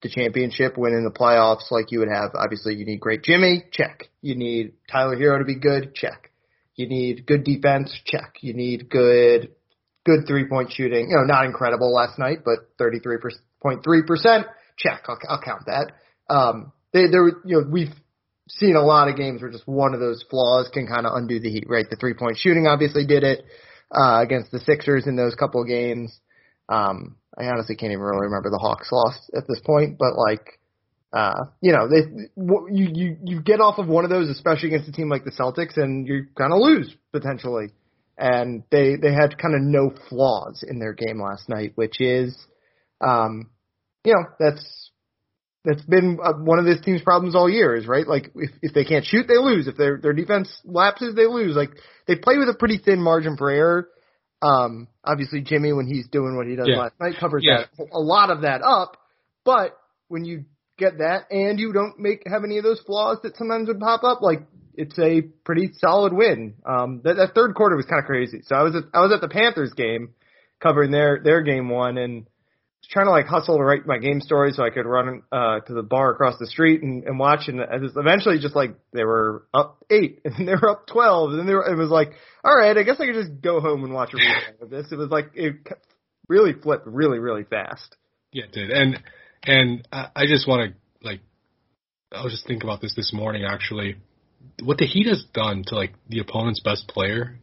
the 0.02 0.08
championship, 0.08 0.78
win 0.78 0.94
in 0.94 1.04
the 1.04 1.10
playoffs 1.10 1.70
like 1.70 1.90
you 1.90 1.98
would 1.98 2.08
have. 2.08 2.30
Obviously, 2.34 2.74
you 2.74 2.84
need 2.84 3.00
great 3.00 3.22
Jimmy, 3.22 3.64
check. 3.70 4.08
You 4.22 4.34
need 4.34 4.74
Tyler 4.90 5.16
Herro 5.16 5.38
to 5.38 5.44
be 5.44 5.58
good, 5.58 5.94
check. 5.94 6.30
You 6.74 6.88
need 6.88 7.26
good 7.26 7.44
defense, 7.44 7.94
check. 8.06 8.36
You 8.40 8.54
need 8.54 8.88
good, 8.88 9.50
good 10.04 10.26
three 10.26 10.48
point 10.48 10.72
shooting. 10.72 11.10
You 11.10 11.16
know, 11.16 11.24
not 11.24 11.44
incredible 11.44 11.92
last 11.92 12.18
night, 12.18 12.38
but 12.44 12.76
33.3%, 12.80 14.44
check. 14.78 15.04
I'll, 15.06 15.18
I'll 15.28 15.42
count 15.42 15.66
that. 15.66 15.92
Um, 16.32 16.72
they, 16.92 17.06
there, 17.08 17.28
you 17.28 17.60
know, 17.60 17.64
we've 17.70 17.92
seen 18.48 18.76
a 18.76 18.82
lot 18.82 19.08
of 19.08 19.16
games 19.16 19.42
where 19.42 19.50
just 19.50 19.68
one 19.68 19.94
of 19.94 20.00
those 20.00 20.24
flaws 20.30 20.70
can 20.72 20.86
kind 20.86 21.06
of 21.06 21.12
undo 21.14 21.38
the 21.38 21.50
heat, 21.50 21.66
right? 21.68 21.86
The 21.88 21.96
three 21.96 22.14
point 22.14 22.38
shooting 22.38 22.66
obviously 22.66 23.06
did 23.06 23.22
it, 23.22 23.44
uh, 23.90 24.20
against 24.22 24.50
the 24.50 24.60
Sixers 24.60 25.06
in 25.06 25.16
those 25.16 25.34
couple 25.34 25.62
games. 25.64 26.18
Um, 26.68 27.16
I 27.40 27.48
honestly 27.48 27.76
can't 27.76 27.92
even 27.92 28.04
really 28.04 28.26
remember 28.26 28.50
the 28.50 28.58
Hawks 28.58 28.90
lost 28.92 29.30
at 29.34 29.48
this 29.48 29.60
point, 29.64 29.96
but 29.98 30.16
like, 30.16 30.60
uh, 31.12 31.44
you 31.60 31.72
know, 31.72 31.88
they, 31.88 32.28
you, 32.36 32.88
you, 32.92 33.16
you 33.24 33.40
get 33.40 33.60
off 33.60 33.78
of 33.78 33.88
one 33.88 34.04
of 34.04 34.10
those, 34.10 34.28
especially 34.28 34.68
against 34.68 34.88
a 34.88 34.92
team 34.92 35.08
like 35.08 35.24
the 35.24 35.30
Celtics, 35.30 35.76
and 35.76 36.06
you 36.06 36.26
kind 36.36 36.52
of 36.52 36.60
lose 36.60 36.94
potentially. 37.12 37.70
And 38.18 38.64
they, 38.70 38.96
they 38.96 39.12
had 39.12 39.38
kind 39.38 39.54
of 39.54 39.62
no 39.62 39.92
flaws 40.08 40.62
in 40.68 40.78
their 40.78 40.92
game 40.92 41.20
last 41.20 41.48
night, 41.48 41.72
which 41.76 42.00
is, 42.00 42.36
um, 43.00 43.48
you 44.04 44.12
know, 44.12 44.24
that's, 44.38 44.90
that's 45.64 45.82
been 45.82 46.18
uh, 46.22 46.32
one 46.34 46.58
of 46.58 46.64
this 46.64 46.80
team's 46.82 47.02
problems 47.02 47.34
all 47.34 47.48
year 47.48 47.74
is 47.74 47.86
right. 47.86 48.06
Like 48.06 48.30
if 48.34 48.50
if 48.62 48.72
they 48.72 48.84
can't 48.84 49.04
shoot, 49.04 49.26
they 49.28 49.36
lose. 49.36 49.68
If 49.68 49.76
their 49.76 49.98
their 49.98 50.14
defense 50.14 50.48
lapses, 50.64 51.14
they 51.14 51.26
lose. 51.26 51.54
Like 51.54 51.70
they 52.06 52.16
play 52.16 52.38
with 52.38 52.48
a 52.48 52.56
pretty 52.58 52.78
thin 52.78 53.02
margin 53.02 53.36
for 53.36 53.50
error. 53.50 53.88
Um, 54.42 54.88
obviously 55.04 55.42
Jimmy, 55.42 55.72
when 55.72 55.86
he's 55.86 56.08
doing 56.08 56.36
what 56.36 56.46
he 56.46 56.56
does 56.56 56.68
yeah. 56.68 56.78
last 56.78 56.94
night, 57.00 57.14
covers 57.20 57.42
yeah. 57.44 57.64
that, 57.76 57.86
a 57.92 58.00
lot 58.00 58.30
of 58.30 58.42
that 58.42 58.62
up. 58.62 58.96
But 59.44 59.76
when 60.08 60.24
you 60.24 60.44
get 60.78 60.98
that 60.98 61.30
and 61.30 61.58
you 61.58 61.72
don't 61.72 61.98
make 61.98 62.22
have 62.26 62.44
any 62.44 62.58
of 62.58 62.64
those 62.64 62.80
flaws 62.80 63.18
that 63.22 63.36
sometimes 63.36 63.68
would 63.68 63.80
pop 63.80 64.02
up, 64.02 64.22
like 64.22 64.46
it's 64.74 64.98
a 64.98 65.22
pretty 65.44 65.70
solid 65.74 66.12
win. 66.12 66.54
Um, 66.64 67.02
that, 67.04 67.16
that 67.16 67.34
third 67.34 67.54
quarter 67.54 67.76
was 67.76 67.86
kind 67.86 68.00
of 68.00 68.06
crazy. 68.06 68.40
So 68.46 68.56
I 68.56 68.62
was 68.62 68.74
at, 68.74 68.84
I 68.94 69.00
was 69.00 69.12
at 69.12 69.20
the 69.20 69.28
Panthers 69.28 69.72
game 69.74 70.14
covering 70.60 70.90
their 70.90 71.20
their 71.22 71.42
game 71.42 71.68
one 71.68 71.98
and 71.98 72.26
trying 72.90 73.06
to 73.06 73.12
like 73.12 73.26
hustle 73.26 73.56
to 73.56 73.62
write 73.62 73.86
my 73.86 73.98
game 73.98 74.20
story 74.20 74.52
so 74.52 74.64
I 74.64 74.70
could 74.70 74.84
run 74.84 75.22
uh 75.30 75.60
to 75.60 75.74
the 75.74 75.82
bar 75.82 76.10
across 76.10 76.38
the 76.38 76.46
street 76.46 76.82
and, 76.82 77.04
and 77.04 77.18
watch. 77.18 77.48
And 77.48 77.60
eventually 77.60 78.38
just 78.40 78.56
like 78.56 78.74
they 78.92 79.04
were 79.04 79.46
up 79.54 79.84
eight 79.90 80.20
and 80.24 80.46
they 80.46 80.52
were 80.52 80.70
up 80.70 80.86
twelve. 80.86 81.30
And 81.30 81.38
then 81.38 81.46
they 81.46 81.54
were, 81.54 81.66
it 81.66 81.76
was 81.76 81.90
like 81.90 82.12
all 82.44 82.56
right 82.56 82.76
I 82.76 82.82
guess 82.82 82.96
I 83.00 83.06
could 83.06 83.14
just 83.14 83.40
go 83.40 83.60
home 83.60 83.84
and 83.84 83.94
watch 83.94 84.12
a 84.12 84.16
replay 84.16 84.62
of 84.62 84.70
this. 84.70 84.86
It 84.90 84.96
was 84.96 85.10
like 85.10 85.30
it 85.34 85.56
really 86.28 86.52
flipped 86.52 86.86
really 86.86 87.18
really 87.18 87.44
fast. 87.44 87.96
Yeah 88.32 88.44
it 88.44 88.52
did. 88.52 88.70
And 88.70 89.02
and 89.44 89.88
I 89.92 90.08
I 90.16 90.26
just 90.26 90.48
want 90.48 90.72
to 90.72 91.06
like 91.06 91.20
I 92.12 92.24
was 92.24 92.32
just 92.32 92.46
thinking 92.46 92.68
about 92.68 92.80
this 92.80 92.94
this 92.96 93.12
morning 93.12 93.44
actually. 93.44 93.96
What 94.62 94.78
the 94.78 94.86
Heat 94.86 95.06
has 95.06 95.24
done 95.32 95.64
to 95.66 95.74
like 95.74 95.94
the 96.08 96.18
opponent's 96.18 96.60
best 96.60 96.88
player 96.88 97.38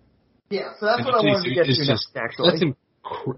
yeah 0.50 0.72
so 0.80 0.86
that's 0.86 1.04
what 1.04 1.14
I 1.14 1.18
wanted 1.18 1.50
to 1.50 1.54
get 1.54 1.66
to 1.66 1.74
just, 1.74 1.90
next 1.90 2.16
actually 2.16 2.74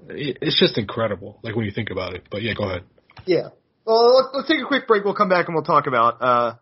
it's 0.10 0.60
just 0.60 0.78
incredible. 0.78 1.40
Like 1.44 1.56
when 1.56 1.66
you 1.66 1.72
think 1.72 1.90
about 1.92 2.14
it. 2.14 2.28
But 2.30 2.42
yeah, 2.42 2.54
go 2.54 2.66
ahead. 2.66 2.84
Yeah. 3.26 3.50
Well, 3.86 4.16
let's, 4.16 4.30
let's 4.34 4.48
take 4.48 4.62
a 4.62 4.68
quick 4.68 4.88
break. 4.88 5.04
We'll 5.04 5.18
come 5.18 5.30
back 5.30 5.48
and 5.48 5.56
we'll 5.56 5.66
talk 5.66 5.88
about 5.88 6.22
uh, 6.22 6.54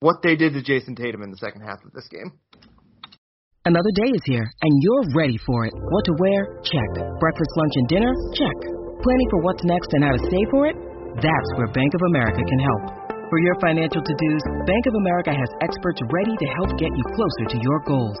what 0.00 0.22
they 0.22 0.36
did 0.36 0.54
to 0.54 0.62
Jayson 0.62 0.96
Tatum 0.96 1.22
in 1.22 1.30
the 1.30 1.38
second 1.38 1.62
half 1.62 1.84
of 1.84 1.92
this 1.92 2.08
game. 2.08 2.34
Another 3.64 3.88
day 3.96 4.12
is 4.12 4.20
here, 4.28 4.44
and 4.44 4.72
you're 4.84 5.16
ready 5.16 5.40
for 5.40 5.64
it. 5.64 5.72
What 5.72 6.04
to 6.04 6.14
wear? 6.20 6.60
Check. 6.68 6.90
Breakfast, 7.16 7.52
lunch, 7.56 7.74
and 7.80 7.88
dinner? 7.88 8.12
Check. 8.36 8.56
Planning 9.00 9.28
for 9.32 9.40
what's 9.40 9.64
next 9.64 9.88
and 9.96 10.04
how 10.04 10.12
to 10.12 10.20
save 10.20 10.48
for 10.52 10.68
it? 10.68 10.76
That's 11.16 11.50
where 11.56 11.72
Bank 11.72 11.94
of 11.96 12.02
America 12.12 12.44
can 12.44 12.60
help. 12.60 12.82
For 13.32 13.38
your 13.40 13.56
financial 13.64 14.04
to-dos, 14.04 14.42
Bank 14.68 14.84
of 14.84 14.94
America 15.00 15.32
has 15.32 15.50
experts 15.64 15.96
ready 16.12 16.36
to 16.36 16.46
help 16.60 16.76
get 16.76 16.92
you 16.92 17.04
closer 17.16 17.44
to 17.56 17.58
your 17.64 17.78
goals. 17.88 18.20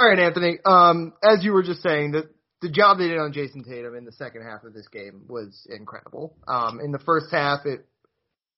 All 0.00 0.08
right, 0.08 0.18
Anthony. 0.18 0.58
Um, 0.64 1.12
as 1.22 1.42
you 1.42 1.52
were 1.52 1.62
just 1.62 1.82
saying, 1.82 2.12
the 2.12 2.28
the 2.60 2.70
job 2.70 2.98
they 2.98 3.08
did 3.08 3.18
on 3.18 3.32
Jayson 3.32 3.64
Tatum 3.64 3.94
in 3.94 4.04
the 4.04 4.12
second 4.12 4.42
half 4.42 4.64
of 4.64 4.74
this 4.74 4.88
game 4.88 5.22
was 5.28 5.66
incredible. 5.70 6.36
Um, 6.46 6.80
in 6.80 6.92
the 6.92 6.98
first 6.98 7.26
half, 7.30 7.60
it, 7.66 7.86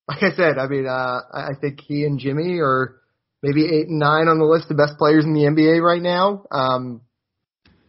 like 0.09 0.22
I 0.22 0.35
said, 0.35 0.59
I 0.59 0.66
mean, 0.68 0.87
uh, 0.87 1.20
I 1.33 1.53
think 1.61 1.81
he 1.81 2.05
and 2.05 2.18
Jimmy 2.18 2.59
are 2.61 2.96
maybe 3.42 3.64
eight 3.64 3.88
and 3.88 3.98
nine 3.98 4.29
on 4.29 4.38
the 4.38 4.44
list 4.44 4.70
of 4.70 4.76
best 4.76 4.98
players 4.98 5.24
in 5.24 5.35
the 5.35 5.40
NBA 5.40 5.83
right 5.83 6.00
now. 6.00 6.44
Um, 6.50 7.03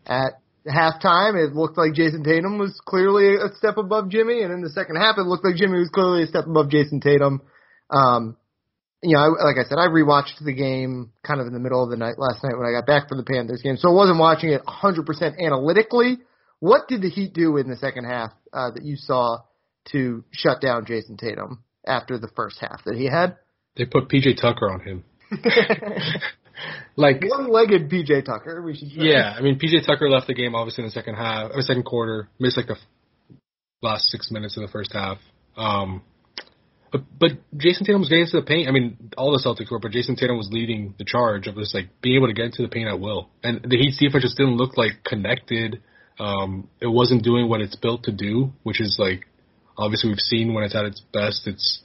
at 0.05 0.33
halftime, 0.67 1.35
it 1.35 1.53
looked 1.53 1.77
like 1.77 1.93
Jayson 1.93 2.23
Tatum 2.23 2.57
was 2.57 2.79
clearly 2.85 3.35
a 3.35 3.53
step 3.57 3.77
above 3.77 4.09
Jimmy, 4.09 4.43
and 4.43 4.53
in 4.53 4.61
the 4.61 4.69
second 4.69 4.95
half, 4.97 5.17
it 5.17 5.25
looked 5.25 5.45
like 5.45 5.55
Jimmy 5.55 5.79
was 5.79 5.89
clearly 5.89 6.23
a 6.23 6.27
step 6.27 6.45
above 6.45 6.69
Jayson 6.69 7.01
Tatum. 7.01 7.41
Um, 7.89 8.37
you 9.03 9.15
know, 9.15 9.21
I, 9.21 9.27
like 9.45 9.57
I 9.57 9.67
said, 9.67 9.77
I 9.77 9.87
rewatched 9.87 10.43
the 10.43 10.53
game 10.53 11.11
kind 11.23 11.41
of 11.41 11.47
in 11.47 11.53
the 11.53 11.59
middle 11.59 11.83
of 11.83 11.89
the 11.89 11.97
night 11.97 12.15
last 12.17 12.43
night 12.43 12.57
when 12.57 12.67
I 12.67 12.71
got 12.71 12.85
back 12.85 13.09
from 13.09 13.17
the 13.17 13.23
Panthers 13.23 13.61
game, 13.61 13.77
so 13.77 13.89
I 13.89 13.93
wasn't 13.93 14.19
watching 14.19 14.51
it 14.51 14.61
100% 14.65 15.39
analytically. 15.39 16.19
What 16.59 16.87
did 16.87 17.01
the 17.01 17.09
Heat 17.09 17.33
do 17.33 17.57
in 17.57 17.67
the 17.67 17.77
second 17.77 18.05
half 18.05 18.31
uh, 18.53 18.71
that 18.71 18.83
you 18.83 18.95
saw 18.95 19.39
to 19.91 20.23
shut 20.31 20.61
down 20.61 20.85
Jayson 20.85 21.17
Tatum 21.17 21.63
after 21.85 22.19
the 22.19 22.29
first 22.35 22.59
half 22.59 22.83
that 22.85 22.95
he 22.95 23.05
had? 23.05 23.37
They 23.75 23.85
put 23.85 24.09
PJ 24.09 24.39
Tucker 24.39 24.69
on 24.69 24.81
him. 24.81 25.03
like 26.95 27.23
one-legged 27.23 27.89
PJ 27.89 28.25
Tucker. 28.25 28.61
We 28.61 28.75
should. 28.75 28.89
Yeah, 28.91 29.33
I 29.35 29.41
mean 29.41 29.57
PJ 29.57 29.85
Tucker 29.87 30.09
left 30.09 30.27
the 30.27 30.33
game 30.33 30.53
obviously 30.53 30.83
in 30.83 30.89
the 30.89 30.91
second 30.91 31.15
half 31.15 31.51
or 31.53 31.61
second 31.61 31.83
quarter, 31.83 32.29
missed 32.37 32.57
like 32.57 32.67
the 32.67 32.77
last 33.81 34.09
six 34.09 34.29
minutes 34.29 34.57
of 34.57 34.61
the 34.61 34.67
first 34.67 34.93
half. 34.93 35.17
Um, 35.57 36.03
but 36.91 37.03
but 37.17 37.31
Jayson 37.55 37.85
Tatum 37.85 38.01
was 38.01 38.09
getting 38.09 38.25
into 38.25 38.39
the 38.39 38.45
paint. 38.45 38.67
I 38.67 38.71
mean, 38.71 39.11
all 39.17 39.31
the 39.31 39.41
Celtics 39.43 39.71
were, 39.71 39.79
but 39.79 39.91
Jayson 39.91 40.17
Tatum 40.17 40.37
was 40.37 40.49
leading 40.51 40.93
the 40.97 41.05
charge 41.05 41.47
of 41.47 41.55
just 41.55 41.73
like 41.73 41.87
being 42.01 42.17
able 42.17 42.27
to 42.27 42.33
get 42.33 42.45
into 42.45 42.61
the 42.61 42.67
paint 42.67 42.89
at 42.89 42.99
will. 42.99 43.29
And 43.43 43.61
the 43.63 43.77
Heat's 43.77 43.97
defense 43.97 44.23
just 44.23 44.37
didn't 44.37 44.57
look 44.57 44.77
like 44.77 45.03
connected. 45.05 45.81
Um, 46.19 46.69
it 46.81 46.87
wasn't 46.87 47.23
doing 47.23 47.47
what 47.47 47.61
it's 47.61 47.75
built 47.75 48.03
to 48.03 48.11
do, 48.11 48.51
which 48.63 48.81
is 48.81 48.97
like 48.99 49.25
obviously 49.77 50.09
we've 50.09 50.19
seen 50.19 50.53
when 50.53 50.63
it's 50.63 50.75
at 50.75 50.85
its 50.85 51.01
best, 51.13 51.47
it's 51.47 51.81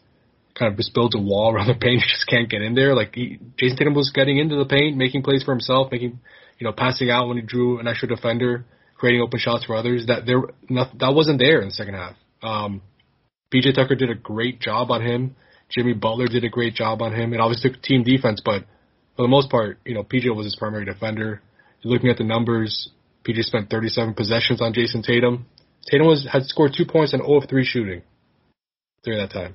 kind 0.58 0.72
of 0.72 0.76
just 0.76 0.92
builds 0.92 1.14
a 1.14 1.20
wall 1.20 1.52
around 1.54 1.68
the 1.68 1.74
paint. 1.74 2.00
You 2.00 2.08
just 2.08 2.26
can't 2.26 2.50
get 2.50 2.62
in 2.62 2.74
there. 2.74 2.94
Like 2.94 3.14
he, 3.14 3.38
Jayson 3.60 3.76
Tatum 3.78 3.94
was 3.94 4.10
getting 4.12 4.38
into 4.38 4.56
the 4.56 4.66
paint, 4.66 4.96
making 4.96 5.22
plays 5.22 5.44
for 5.44 5.52
himself, 5.52 5.92
making 5.92 6.18
you 6.58 6.66
know 6.66 6.72
passing 6.72 7.10
out 7.10 7.28
when 7.28 7.36
he 7.36 7.42
drew 7.44 7.78
an 7.78 7.86
extra 7.86 8.08
defender, 8.08 8.64
creating 8.96 9.22
open 9.22 9.38
shots 9.38 9.64
for 9.64 9.76
others. 9.76 10.06
That 10.06 10.26
there 10.26 10.42
not, 10.68 10.98
that 10.98 11.14
wasn't 11.14 11.38
there 11.38 11.60
in 11.60 11.68
the 11.68 11.74
second 11.74 11.94
half. 11.94 12.16
Um, 12.42 12.82
PJ 13.52 13.74
Tucker 13.74 13.94
did 13.94 14.10
a 14.10 14.14
great 14.14 14.60
job 14.60 14.90
on 14.90 15.02
him. 15.02 15.36
Jimmy 15.68 15.94
Butler 15.94 16.26
did 16.26 16.44
a 16.44 16.48
great 16.48 16.74
job 16.74 17.02
on 17.02 17.12
him. 17.12 17.32
It 17.32 17.40
obviously 17.40 17.70
took 17.70 17.82
team 17.82 18.02
defense, 18.02 18.40
but 18.44 18.64
for 19.16 19.22
the 19.22 19.28
most 19.28 19.50
part, 19.50 19.78
you 19.84 19.94
know, 19.94 20.04
PJ 20.04 20.34
was 20.34 20.46
his 20.46 20.56
primary 20.56 20.84
defender. 20.84 21.42
Looking 21.84 22.10
at 22.10 22.18
the 22.18 22.24
numbers, 22.24 22.90
PJ 23.24 23.44
spent 23.44 23.70
37 23.70 24.14
possessions 24.14 24.60
on 24.60 24.72
Jayson 24.72 25.02
Tatum. 25.02 25.46
Tatum 25.90 26.06
was 26.06 26.26
had 26.30 26.44
scored 26.44 26.74
two 26.76 26.84
points 26.84 27.12
and 27.12 27.22
0 27.22 27.42
of 27.42 27.48
3 27.48 27.64
shooting 27.64 28.02
during 29.04 29.20
that 29.20 29.32
time. 29.32 29.54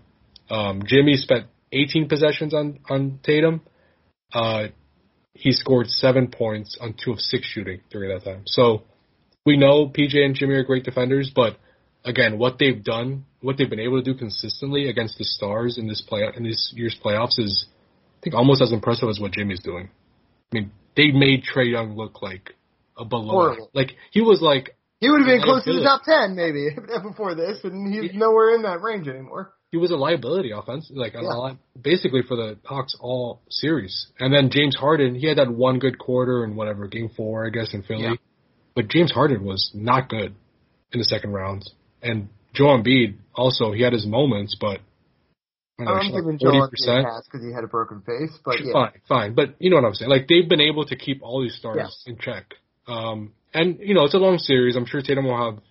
Um, 0.49 0.83
Jimmy 0.85 1.15
spent 1.15 1.47
18 1.71 2.07
possessions 2.07 2.53
on 2.53 2.79
on 2.89 3.19
Tatum. 3.23 3.61
Uh, 4.33 4.67
he 5.33 5.51
scored 5.51 5.89
seven 5.89 6.27
points 6.27 6.77
on 6.79 6.93
two 6.93 7.11
of 7.11 7.19
six 7.19 7.45
shooting 7.45 7.81
during 7.89 8.09
that 8.09 8.23
time. 8.23 8.43
So 8.45 8.83
we 9.45 9.57
know 9.57 9.87
PJ 9.87 10.17
and 10.17 10.35
Jimmy 10.35 10.55
are 10.55 10.63
great 10.63 10.83
defenders, 10.83 11.31
but 11.33 11.57
again, 12.03 12.37
what 12.37 12.57
they've 12.59 12.83
done, 12.83 13.25
what 13.41 13.57
they've 13.57 13.69
been 13.69 13.79
able 13.79 14.01
to 14.01 14.13
do 14.13 14.17
consistently 14.17 14.89
against 14.89 15.17
the 15.17 15.23
Stars 15.23 15.77
in 15.77 15.87
this 15.87 16.01
play 16.01 16.23
in 16.35 16.43
this 16.43 16.73
year's 16.75 16.97
playoffs 17.03 17.39
is, 17.39 17.65
I 18.19 18.23
think, 18.23 18.35
almost 18.35 18.61
as 18.61 18.71
impressive 18.71 19.09
as 19.09 19.19
what 19.19 19.33
Jimmy's 19.33 19.61
doing. 19.61 19.89
I 20.51 20.55
mean, 20.55 20.71
they 20.95 21.11
made 21.11 21.43
Trae 21.43 21.71
Young 21.71 21.95
look 21.95 22.21
like 22.21 22.55
a 22.97 23.05
below. 23.05 23.31
Horrible. 23.31 23.69
Like 23.73 23.95
he 24.11 24.21
was 24.21 24.41
like 24.41 24.75
he 24.99 25.09
would 25.09 25.21
have 25.21 25.27
been 25.27 25.41
close 25.41 25.63
to 25.65 25.73
the 25.73 25.81
top 25.81 26.03
ten 26.03 26.35
maybe 26.35 26.69
before 27.03 27.35
this, 27.35 27.59
and 27.63 27.93
he's 27.93 28.13
nowhere 28.13 28.55
in 28.55 28.63
that 28.63 28.81
range 28.81 29.07
anymore. 29.07 29.53
He 29.71 29.77
was 29.77 29.89
a 29.89 29.95
liability 29.95 30.51
offense, 30.51 30.91
like 30.93 31.13
yeah. 31.13 31.53
basically 31.81 32.23
for 32.27 32.35
the 32.35 32.57
Hawks 32.65 32.93
all 32.99 33.41
series. 33.49 34.07
And 34.19 34.33
then 34.33 34.49
James 34.51 34.75
Harden, 34.75 35.15
he 35.15 35.27
had 35.27 35.37
that 35.37 35.49
one 35.49 35.79
good 35.79 35.97
quarter 35.97 36.43
and 36.43 36.57
whatever, 36.57 36.87
game 36.87 37.09
four, 37.15 37.47
I 37.47 37.51
guess, 37.51 37.73
in 37.73 37.81
Philly. 37.81 38.03
Yeah. 38.03 38.15
But 38.75 38.89
James 38.89 39.13
Harden 39.13 39.45
was 39.45 39.71
not 39.73 40.09
good 40.09 40.35
in 40.91 40.99
the 40.99 41.05
second 41.05 41.31
rounds. 41.31 41.73
And 42.01 42.29
Joel 42.53 42.81
Embiid 42.81 43.15
also 43.33 43.71
he 43.71 43.81
had 43.81 43.93
his 43.93 44.05
moments, 44.05 44.55
but 44.59 44.79
I 45.79 45.85
don't 45.85 45.97
I'm 45.97 46.11
giving 46.11 46.39
Joel 46.39 46.69
Embiid 46.69 47.03
pass 47.03 47.25
because 47.25 47.45
he 47.45 47.53
had 47.53 47.63
a 47.63 47.67
broken 47.67 48.01
face, 48.01 48.37
but 48.43 48.63
yeah. 48.63 48.73
fine, 48.73 49.01
fine. 49.07 49.35
But 49.35 49.55
you 49.59 49.69
know 49.69 49.77
what 49.77 49.85
I'm 49.85 49.93
saying? 49.93 50.09
Like 50.09 50.27
they've 50.27 50.47
been 50.47 50.61
able 50.61 50.85
to 50.85 50.95
keep 50.95 51.21
all 51.23 51.41
these 51.41 51.55
stars 51.55 52.03
yeah. 52.05 52.11
in 52.11 52.19
check. 52.19 52.53
Um, 52.87 53.33
and 53.53 53.79
you 53.79 53.93
know 53.93 54.05
it's 54.05 54.13
a 54.13 54.19
long 54.19 54.37
series. 54.37 54.75
I'm 54.75 54.85
sure 54.85 55.01
Tatum 55.01 55.25
will 55.25 55.37
have 55.37 55.61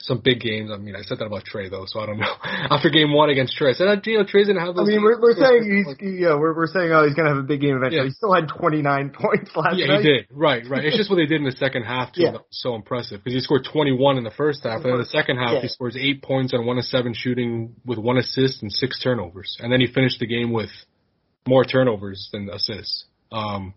some 0.00 0.20
big 0.22 0.40
games. 0.40 0.70
I 0.72 0.76
mean, 0.76 0.94
I 0.96 1.02
said 1.02 1.18
that 1.18 1.26
about 1.26 1.44
Trae 1.44 1.70
though, 1.70 1.84
so 1.86 2.00
I 2.00 2.06
don't 2.06 2.18
know. 2.18 2.34
After 2.70 2.90
game 2.90 3.12
one 3.12 3.30
against 3.30 3.58
Trae, 3.58 3.70
I 3.70 3.72
said, 3.72 4.06
you 4.06 4.18
know, 4.18 4.24
Trae's 4.24 4.46
gonna 4.46 4.60
have. 4.60 4.74
Those 4.74 4.88
I 4.88 4.92
mean, 4.92 5.02
we're, 5.02 5.20
we're 5.20 5.34
saying 5.34 5.62
he's, 5.64 6.20
yeah, 6.20 6.34
we're 6.36 6.54
we're 6.54 6.66
saying 6.66 6.90
oh 6.92 7.06
he's 7.06 7.14
gonna 7.14 7.30
have 7.30 7.38
a 7.38 7.46
big 7.46 7.60
game 7.60 7.76
eventually. 7.76 8.02
Yeah. 8.02 8.04
He 8.04 8.10
still 8.10 8.32
had 8.32 8.48
29 8.48 9.10
points 9.20 9.50
last 9.54 9.76
yeah, 9.76 9.86
night. 9.86 9.92
Yeah, 9.92 9.98
he 9.98 10.02
did. 10.02 10.26
Right, 10.30 10.62
right. 10.68 10.84
It's 10.84 10.96
just 10.96 11.10
what 11.10 11.16
they 11.16 11.26
did 11.26 11.40
in 11.40 11.44
the 11.44 11.56
second 11.56 11.82
half 11.82 12.12
too. 12.12 12.22
Yeah. 12.22 12.38
so 12.50 12.74
impressive 12.74 13.22
because 13.22 13.34
he 13.34 13.40
scored 13.40 13.66
21 13.70 14.18
in 14.18 14.24
the 14.24 14.30
first 14.30 14.64
half, 14.64 14.84
and 14.84 14.92
in 14.92 14.98
the 14.98 15.06
second 15.06 15.38
half 15.38 15.54
yeah. 15.54 15.60
he 15.62 15.68
scores 15.68 15.96
eight 15.96 16.22
points 16.22 16.54
on 16.54 16.66
one 16.66 16.78
of 16.78 16.84
seven 16.84 17.14
shooting 17.14 17.74
with 17.84 17.98
one 17.98 18.18
assist 18.18 18.62
and 18.62 18.72
six 18.72 19.00
turnovers, 19.02 19.56
and 19.60 19.72
then 19.72 19.80
he 19.80 19.86
finished 19.86 20.20
the 20.20 20.26
game 20.26 20.52
with 20.52 20.70
more 21.46 21.64
turnovers 21.64 22.28
than 22.32 22.48
assists. 22.50 23.06
Um, 23.32 23.74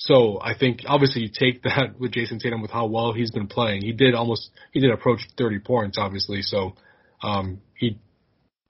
so 0.00 0.38
I 0.40 0.54
think 0.58 0.80
obviously 0.86 1.22
you 1.22 1.28
take 1.28 1.62
that 1.64 1.94
with 2.00 2.12
Jayson 2.12 2.38
Tatum 2.40 2.62
with 2.62 2.70
how 2.70 2.86
well 2.86 3.12
he's 3.12 3.30
been 3.30 3.48
playing. 3.48 3.82
He 3.82 3.92
did 3.92 4.14
almost 4.14 4.50
he 4.72 4.80
did 4.80 4.90
approach 4.90 5.20
30 5.36 5.58
points 5.60 5.98
obviously, 5.98 6.40
so 6.42 6.74
um, 7.22 7.60
he 7.74 7.98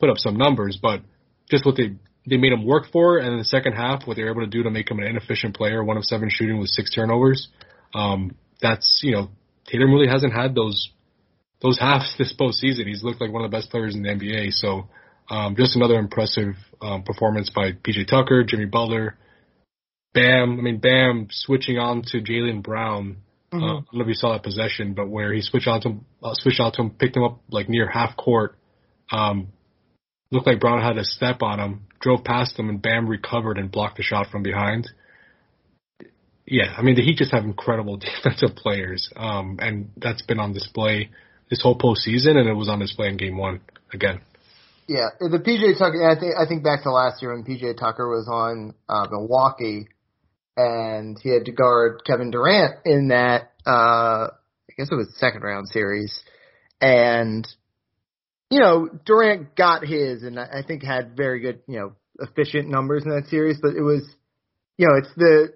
put 0.00 0.10
up 0.10 0.18
some 0.18 0.36
numbers, 0.36 0.78
but 0.82 1.02
just 1.48 1.64
what 1.64 1.76
they 1.76 1.94
they 2.28 2.36
made 2.36 2.52
him 2.52 2.66
work 2.66 2.84
for, 2.92 3.18
and 3.18 3.28
in 3.28 3.38
the 3.38 3.44
second 3.44 3.72
half, 3.72 4.06
what 4.06 4.16
they 4.16 4.24
were 4.24 4.30
able 4.30 4.42
to 4.42 4.46
do 4.46 4.64
to 4.64 4.70
make 4.70 4.90
him 4.90 4.98
an 4.98 5.06
inefficient 5.06 5.56
player, 5.56 5.82
one 5.82 5.96
of 5.96 6.04
seven 6.04 6.28
shooting 6.30 6.58
with 6.58 6.68
six 6.68 6.90
turnovers. 6.90 7.48
Um, 7.94 8.36
that's 8.60 9.00
you 9.02 9.12
know 9.12 9.30
Tatum 9.66 9.92
really 9.92 10.08
hasn't 10.08 10.32
had 10.32 10.54
those 10.54 10.90
those 11.62 11.78
halves 11.78 12.12
this 12.18 12.34
postseason. 12.38 12.86
He's 12.86 13.04
looked 13.04 13.20
like 13.20 13.32
one 13.32 13.44
of 13.44 13.50
the 13.50 13.56
best 13.56 13.70
players 13.70 13.94
in 13.94 14.02
the 14.02 14.08
NBA. 14.08 14.52
So 14.52 14.88
um, 15.30 15.54
just 15.56 15.76
another 15.76 15.94
impressive 15.94 16.54
um, 16.82 17.04
performance 17.04 17.50
by 17.54 17.70
PJ 17.70 18.08
Tucker, 18.08 18.42
Jimmy 18.42 18.64
Butler. 18.64 19.16
Bam, 20.12 20.58
I 20.58 20.62
mean 20.62 20.78
Bam 20.78 21.28
switching 21.30 21.78
on 21.78 22.02
to 22.06 22.20
Jaylen 22.20 22.62
Brown. 22.62 23.18
Mm-hmm. 23.52 23.62
Uh, 23.62 23.66
I 23.66 23.70
don't 23.70 23.94
know 23.94 24.02
if 24.02 24.08
you 24.08 24.14
saw 24.14 24.32
that 24.32 24.42
possession, 24.42 24.94
but 24.94 25.08
where 25.08 25.32
he 25.32 25.40
switched 25.40 25.68
on 25.68 25.80
to 25.82 25.88
him, 25.88 26.04
uh, 26.22 26.34
switched 26.34 26.60
out 26.60 26.74
to 26.74 26.82
him, 26.82 26.90
picked 26.90 27.16
him 27.16 27.24
up 27.24 27.40
like 27.50 27.68
near 27.68 27.88
half 27.88 28.16
court. 28.16 28.56
Um, 29.10 29.48
looked 30.30 30.46
like 30.46 30.60
Brown 30.60 30.80
had 30.80 30.98
a 30.98 31.04
step 31.04 31.42
on 31.42 31.58
him, 31.58 31.86
drove 32.00 32.24
past 32.24 32.58
him, 32.58 32.68
and 32.68 32.80
Bam 32.80 33.08
recovered 33.08 33.58
and 33.58 33.70
blocked 33.70 33.96
the 33.96 34.02
shot 34.02 34.28
from 34.30 34.42
behind. 34.42 34.88
Yeah, 36.46 36.74
I 36.76 36.82
mean 36.82 36.96
the 36.96 37.02
Heat 37.02 37.18
just 37.18 37.32
have 37.32 37.44
incredible 37.44 37.96
defensive 38.24 38.56
players, 38.56 39.10
um, 39.16 39.58
and 39.60 39.90
that's 39.96 40.22
been 40.22 40.40
on 40.40 40.52
display 40.52 41.10
this 41.48 41.60
whole 41.62 41.78
postseason, 41.78 42.36
and 42.36 42.48
it 42.48 42.54
was 42.54 42.68
on 42.68 42.78
display 42.78 43.08
in 43.08 43.16
Game 43.16 43.36
One 43.36 43.60
again. 43.92 44.20
Yeah, 44.88 45.10
the 45.20 45.38
PJ 45.38 45.78
Tucker. 45.78 46.02
I 46.08 46.18
think 46.18 46.34
I 46.36 46.46
think 46.48 46.64
back 46.64 46.82
to 46.82 46.90
last 46.90 47.22
year 47.22 47.32
when 47.32 47.44
PJ 47.44 47.78
Tucker 47.78 48.08
was 48.08 48.26
on 48.28 48.74
uh, 48.88 49.06
Milwaukee 49.10 49.88
and 50.60 51.18
he 51.22 51.30
had 51.30 51.46
to 51.46 51.52
guard 51.52 52.02
Kevin 52.06 52.30
Durant 52.30 52.76
in 52.84 53.08
that 53.08 53.52
uh 53.66 54.28
I 54.28 54.72
guess 54.76 54.88
it 54.90 54.94
was 54.94 55.14
second 55.16 55.42
round 55.42 55.68
series. 55.68 56.22
And 56.80 57.46
you 58.50 58.60
know, 58.60 58.88
Durant 59.04 59.54
got 59.56 59.84
his 59.84 60.22
and 60.22 60.38
I 60.38 60.62
think 60.66 60.82
had 60.82 61.16
very 61.16 61.40
good, 61.40 61.60
you 61.66 61.78
know, 61.78 61.92
efficient 62.18 62.68
numbers 62.68 63.04
in 63.04 63.10
that 63.10 63.28
series, 63.28 63.58
but 63.60 63.74
it 63.74 63.82
was 63.82 64.08
you 64.76 64.86
know, 64.86 64.96
it's 64.98 65.14
the 65.16 65.52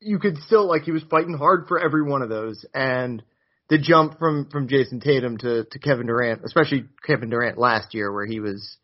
you 0.00 0.18
could 0.18 0.38
still 0.38 0.66
like 0.66 0.82
he 0.82 0.92
was 0.92 1.02
fighting 1.10 1.36
hard 1.36 1.66
for 1.68 1.78
every 1.78 2.02
one 2.02 2.22
of 2.22 2.28
those 2.28 2.64
and 2.72 3.22
the 3.68 3.78
jump 3.78 4.18
from 4.18 4.48
from 4.50 4.68
Jayson 4.68 5.00
Tatum 5.00 5.36
to 5.38 5.64
to 5.64 5.78
Kevin 5.78 6.06
Durant, 6.06 6.42
especially 6.44 6.86
Kevin 7.06 7.30
Durant 7.30 7.58
last 7.58 7.94
year 7.94 8.12
where 8.12 8.26
he 8.26 8.40
was 8.40 8.78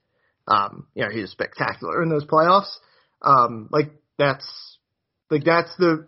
um 0.47 0.87
you 0.95 1.03
know, 1.03 1.11
he 1.11 1.23
was 1.23 1.31
spectacular 1.31 2.03
in 2.03 2.11
those 2.11 2.27
playoffs. 2.27 2.73
Um 3.23 3.69
like 3.71 3.93
that's 4.19 4.76
like 5.31 5.45
that's 5.45 5.75
the 5.79 6.07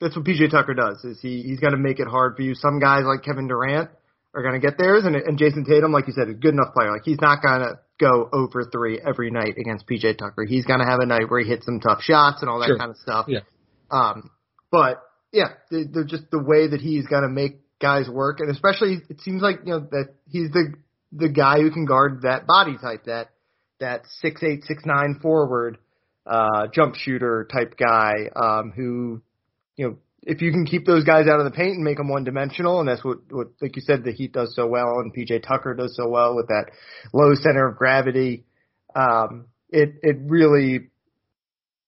that's 0.00 0.14
what 0.16 0.24
PJ 0.24 0.50
Tucker 0.50 0.74
does. 0.74 1.04
Is 1.04 1.20
he 1.20 1.42
he's 1.42 1.60
going 1.60 1.72
to 1.72 1.78
make 1.78 2.00
it 2.00 2.08
hard 2.08 2.36
for 2.36 2.42
you. 2.42 2.54
Some 2.54 2.78
guys 2.80 3.04
like 3.04 3.22
Kevin 3.24 3.48
Durant 3.48 3.90
are 4.34 4.42
going 4.42 4.54
to 4.54 4.60
get 4.60 4.76
theirs, 4.78 5.04
and 5.04 5.16
and 5.16 5.38
Jayson 5.38 5.64
Tatum, 5.66 5.92
like 5.92 6.06
you 6.06 6.12
said, 6.12 6.28
is 6.28 6.34
a 6.34 6.38
good 6.38 6.52
enough 6.54 6.74
player. 6.74 6.90
Like 6.90 7.02
he's 7.04 7.20
not 7.20 7.42
going 7.42 7.60
to 7.60 7.78
go 7.98 8.28
over 8.32 8.64
three 8.70 9.00
every 9.00 9.30
night 9.30 9.54
against 9.58 9.86
PJ 9.88 10.18
Tucker. 10.18 10.44
He's 10.44 10.66
going 10.66 10.80
to 10.80 10.86
have 10.86 10.98
a 11.00 11.06
night 11.06 11.30
where 11.30 11.40
he 11.40 11.48
hits 11.48 11.64
some 11.64 11.80
tough 11.80 12.02
shots 12.02 12.42
and 12.42 12.50
all 12.50 12.58
that 12.60 12.66
Sure. 12.66 12.78
kind 12.78 12.90
of 12.90 12.98
stuff. 12.98 13.26
Yeah. 13.28 13.40
Um, 13.90 14.30
but 14.70 15.00
yeah, 15.32 15.54
they- 15.70 15.84
they're 15.84 16.04
just 16.04 16.30
the 16.30 16.42
way 16.42 16.66
that 16.68 16.80
he's 16.80 17.06
going 17.06 17.22
to 17.22 17.28
make 17.28 17.60
guys 17.80 18.08
work, 18.08 18.40
and 18.40 18.50
especially 18.50 18.98
it 19.08 19.20
seems 19.20 19.40
like 19.42 19.60
you 19.64 19.72
know 19.72 19.80
that 19.90 20.14
he's 20.28 20.50
the 20.50 20.74
the 21.12 21.28
guy 21.30 21.60
who 21.60 21.70
can 21.70 21.86
guard 21.86 22.22
that 22.22 22.46
body 22.46 22.76
type, 22.78 23.04
that 23.04 23.28
that 23.80 24.02
six 24.20 24.42
eight 24.42 24.64
six 24.64 24.82
nine 24.84 25.18
forward, 25.22 25.78
uh, 26.26 26.66
jump 26.74 26.94
shooter 26.96 27.46
type 27.52 27.76
guy, 27.78 28.12
um, 28.34 28.72
who 28.74 29.22
you 29.76 29.88
know 29.88 29.96
if 30.22 30.42
you 30.42 30.50
can 30.50 30.66
keep 30.66 30.84
those 30.84 31.04
guys 31.04 31.26
out 31.28 31.38
of 31.38 31.44
the 31.44 31.52
paint 31.52 31.76
and 31.76 31.84
make 31.84 31.98
them 31.98 32.08
one 32.08 32.24
dimensional, 32.24 32.80
and 32.80 32.88
that's 32.88 33.04
what, 33.04 33.18
what 33.30 33.48
like 33.60 33.76
you 33.76 33.82
said, 33.82 34.02
the 34.02 34.12
Heat 34.12 34.32
does 34.32 34.54
so 34.56 34.66
well, 34.66 34.98
and 34.98 35.14
PJ 35.14 35.46
Tucker 35.46 35.74
does 35.74 35.94
so 35.96 36.08
well 36.08 36.34
with 36.34 36.48
that 36.48 36.66
low 37.12 37.34
center 37.34 37.68
of 37.68 37.76
gravity. 37.76 38.44
Um, 38.94 39.46
it 39.70 39.94
it 40.02 40.16
really 40.22 40.88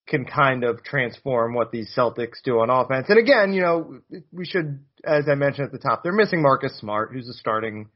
can 0.06 0.24
kind 0.24 0.64
of 0.64 0.82
transform 0.84 1.54
what 1.54 1.70
these 1.70 1.92
Celtics 1.96 2.40
do 2.44 2.60
on 2.60 2.70
offense. 2.70 3.06
And 3.08 3.18
again, 3.18 3.52
you 3.52 3.60
know, 3.60 3.98
we 4.32 4.46
should, 4.46 4.80
as 5.04 5.24
I 5.30 5.34
mentioned 5.34 5.66
at 5.66 5.72
the 5.72 5.78
top, 5.78 6.02
they're 6.02 6.12
missing 6.12 6.40
Marcus 6.40 6.78
Smart, 6.78 7.10
who's 7.12 7.28
a 7.28 7.34
starting. 7.34 7.88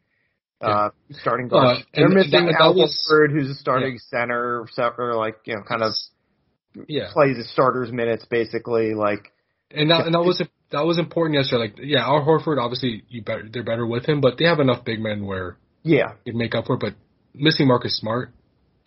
Uh, 0.61 0.91
starting 1.11 1.49
guard. 1.49 1.79
Uh, 1.79 1.81
they're 1.95 2.09
missing 2.09 2.47
that- 2.47 2.53
that 2.53 2.61
Al 2.61 2.75
was- 2.75 2.95
who's 3.33 3.51
a 3.51 3.55
starting 3.55 3.99
center, 3.99 4.65
or 4.99 5.15
like 5.17 5.37
you 5.45 5.57
know, 5.57 5.63
kind 5.63 5.83
of 5.83 5.93
Yeah. 6.89 7.09
plays 7.13 7.37
his 7.37 7.51
starters 7.53 7.93
minutes 7.93 8.25
basically. 8.25 8.95
Like 8.95 9.33
And 9.71 9.91
that, 9.91 10.07
and 10.07 10.15
that 10.15 10.23
was 10.23 10.43
that 10.71 10.85
was 10.87 10.99
important 10.99 11.37
yesterday. 11.37 11.63
Like, 11.65 11.79
yeah, 11.83 12.05
Al 12.05 12.25
Horford 12.25 12.59
obviously 12.59 13.05
you 13.09 13.23
better 13.23 13.49
they're 13.53 13.63
better 13.65 13.87
with 13.87 14.07
him, 14.07 14.21
but 14.21 14.39
they 14.39 14.45
have 14.47 14.61
enough 14.61 14.85
big 14.85 15.01
men 15.01 15.27
where 15.27 15.57
yeah, 15.83 16.13
it'd 16.25 16.37
make 16.37 16.55
up 16.55 16.67
for 16.67 16.75
it. 16.75 16.81
But 16.81 16.95
missing 17.35 17.67
Marcus 17.69 17.99
Smart, 17.99 18.33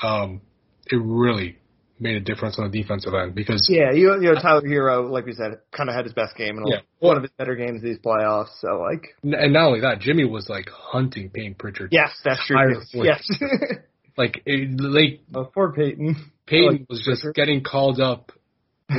um, 0.02 0.42
it 0.90 0.96
really 0.96 1.58
made 2.00 2.16
a 2.18 2.20
difference 2.20 2.60
on 2.60 2.70
the 2.70 2.82
defensive 2.82 3.14
end 3.14 3.34
because 3.36 3.68
yeah, 3.72 3.92
you, 3.94 4.14
you 4.22 4.34
know 4.34 4.36
Tyler 4.36 4.62
Herro, 4.62 5.10
like 5.10 5.26
we 5.26 5.34
said, 5.34 5.60
kind 5.72 5.90
of 5.90 5.96
had 5.96 6.04
his 6.06 6.14
best 6.14 6.36
game 6.36 6.58
and 6.58 6.68
Yeah. 6.68 6.80
one 7.00 7.16
of 7.16 7.24
his 7.24 7.32
better 7.38 7.56
games 7.56 7.82
these 7.82 7.98
playoffs. 8.00 8.50
So 8.60 8.80
like, 8.82 9.16
and 9.24 9.54
not 9.54 9.68
only 9.68 9.82
that, 9.82 10.00
Jimmy 10.00 10.26
was 10.26 10.50
like 10.50 10.68
hunting 10.70 11.30
Payton 11.30 11.56
Pritchard. 11.56 11.90
yes, 11.94 12.12
that's 12.24 12.46
true. 12.48 12.82
Yes, 12.94 13.26
Like, 14.18 14.42
it, 14.46 14.80
like 14.80 15.22
oh, 15.34 15.46
poor 15.46 15.72
Peyton. 15.74 16.32
Payton 16.48 16.72
like 16.72 16.90
was 16.90 17.04
just 17.04 17.26
getting 17.36 17.64
called 17.64 18.00
up 18.00 18.32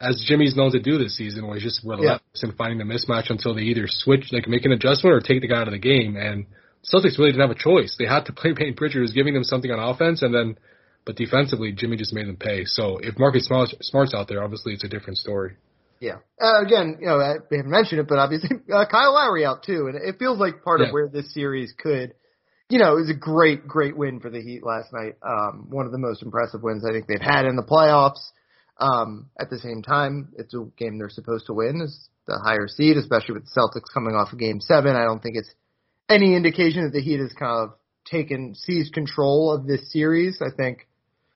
as 0.00 0.24
Jimmy's 0.26 0.56
known 0.56 0.72
to 0.72 0.80
do 0.80 0.98
this 0.98 1.16
season, 1.16 1.46
where 1.46 1.54
he's 1.54 1.64
just 1.64 1.84
relentless 1.84 2.42
in 2.42 2.52
finding 2.52 2.78
the 2.78 2.84
mismatch 2.84 3.30
until 3.30 3.54
they 3.54 3.62
either 3.62 3.86
switch, 3.86 4.32
like 4.32 4.48
make 4.48 4.64
an 4.64 4.72
adjustment, 4.72 5.14
or 5.14 5.20
take 5.20 5.40
the 5.40 5.48
guy 5.48 5.60
out 5.60 5.68
of 5.68 5.72
the 5.72 5.78
game. 5.78 6.16
And 6.16 6.46
Celtics 6.82 7.18
really 7.18 7.30
didn't 7.32 7.48
have 7.48 7.56
a 7.56 7.58
choice; 7.58 7.96
they 7.98 8.06
had 8.06 8.26
to 8.26 8.32
play 8.32 8.54
Payton 8.54 8.74
Pritchard, 8.74 9.02
who's 9.02 9.12
giving 9.12 9.34
them 9.34 9.44
something 9.44 9.70
on 9.70 9.78
offense, 9.78 10.22
and 10.22 10.34
then, 10.34 10.58
but 11.04 11.16
defensively, 11.16 11.72
Jimmy 11.72 11.96
just 11.96 12.12
made 12.12 12.26
them 12.26 12.36
pay. 12.36 12.64
So 12.64 12.98
if 12.98 13.18
Marcus 13.18 13.46
Smart, 13.46 13.70
Smart's 13.82 14.14
out 14.14 14.28
there, 14.28 14.42
obviously 14.42 14.72
it's 14.72 14.84
a 14.84 14.88
different 14.88 15.18
story. 15.18 15.56
Yeah. 16.00 16.16
Uh, 16.40 16.60
again, 16.62 16.98
you 17.00 17.06
know, 17.06 17.18
I, 17.18 17.34
haven't 17.50 17.70
mentioned 17.70 18.00
it, 18.00 18.08
but 18.08 18.18
obviously 18.18 18.50
uh, 18.74 18.84
Kyle 18.90 19.14
Lowry 19.14 19.44
out 19.46 19.62
too, 19.62 19.86
and 19.88 19.96
it 19.96 20.18
feels 20.18 20.38
like 20.38 20.62
part 20.62 20.80
Yeah. 20.80 20.88
of 20.88 20.92
where 20.92 21.08
this 21.08 21.32
series 21.32 21.72
could, 21.78 22.14
you 22.74 22.80
know, 22.80 22.96
it 22.96 23.02
was 23.02 23.10
a 23.10 23.14
great, 23.14 23.68
great 23.68 23.96
win 23.96 24.18
for 24.18 24.30
the 24.30 24.42
Heat 24.42 24.64
last 24.66 24.92
night. 24.92 25.14
Um, 25.22 25.68
one 25.70 25.86
of 25.86 25.92
the 25.92 25.98
most 25.98 26.24
impressive 26.24 26.60
wins 26.60 26.84
I 26.84 26.90
think 26.90 27.06
they've 27.06 27.20
had 27.20 27.46
in 27.46 27.54
the 27.54 27.62
playoffs. 27.62 28.18
Um, 28.80 29.30
at 29.38 29.48
the 29.48 29.60
same 29.60 29.80
time, 29.80 30.30
it's 30.36 30.52
a 30.54 30.64
game 30.76 30.98
they're 30.98 31.08
supposed 31.08 31.46
to 31.46 31.52
win. 31.52 31.80
It's 31.84 32.08
the 32.26 32.36
higher 32.44 32.66
seed, 32.66 32.96
especially 32.96 33.34
with 33.34 33.44
the 33.44 33.60
Celtics 33.60 33.94
coming 33.94 34.16
off 34.16 34.32
of 34.32 34.40
Game 34.40 34.60
Seven. 34.60 34.96
I 34.96 35.04
don't 35.04 35.22
think 35.22 35.36
it's 35.36 35.54
any 36.08 36.34
indication 36.34 36.82
that 36.82 36.92
the 36.92 37.00
Heat 37.00 37.20
has 37.20 37.32
kind 37.32 37.62
of 37.62 37.76
taken 38.10 38.56
seized 38.56 38.92
control 38.92 39.52
of 39.54 39.68
this 39.68 39.92
series. 39.92 40.42
I 40.42 40.50
think 40.50 40.88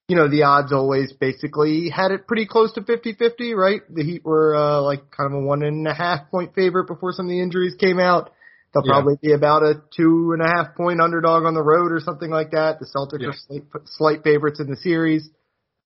you 0.08 0.16
know, 0.16 0.28
the 0.28 0.42
odds 0.42 0.72
always 0.72 1.12
basically 1.12 1.88
had 1.88 2.10
it 2.10 2.26
pretty 2.26 2.46
close 2.46 2.72
to 2.72 2.80
50-50, 2.80 3.54
right? 3.54 3.82
The 3.88 4.02
Heat 4.02 4.24
were, 4.24 4.56
uh, 4.56 4.80
like 4.80 5.08
kind 5.16 5.32
of 5.32 5.38
a 5.38 5.44
one 5.44 5.62
and 5.62 5.86
a 5.86 5.94
half 5.94 6.30
point 6.32 6.54
favorite 6.56 6.88
before 6.88 7.12
some 7.12 7.26
of 7.26 7.30
the 7.30 7.40
injuries 7.40 7.76
came 7.78 8.00
out. 8.00 8.32
They'll 8.74 8.82
Yeah. 8.84 8.92
probably 8.92 9.16
be 9.22 9.32
about 9.32 9.62
a 9.62 9.82
two 9.96 10.32
and 10.32 10.42
a 10.42 10.46
half 10.46 10.74
point 10.76 11.00
underdog 11.00 11.44
on 11.44 11.54
the 11.54 11.62
road 11.62 11.90
or 11.92 12.00
something 12.00 12.30
like 12.30 12.50
that. 12.50 12.78
The 12.80 12.86
Celtics 12.86 13.20
Yeah. 13.22 13.28
are 13.28 13.32
slight, 13.32 13.62
slight 13.86 14.22
favorites 14.24 14.60
in 14.60 14.68
the 14.68 14.76
series. 14.76 15.28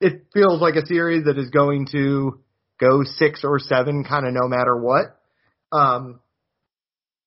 It 0.01 0.27
feels 0.35 0.61
like 0.61 0.75
a 0.75 0.85
series 0.87 1.25
that 1.27 1.38
is 1.38 1.51
going 1.51 1.87
to 1.92 2.40
go 2.81 3.05
six 3.05 3.45
or 3.45 3.59
seven 3.61 4.03
kind 4.05 4.27
of 4.27 4.33
no 4.33 4.49
matter 4.49 4.77
what. 4.77 5.16
Um, 5.71 6.21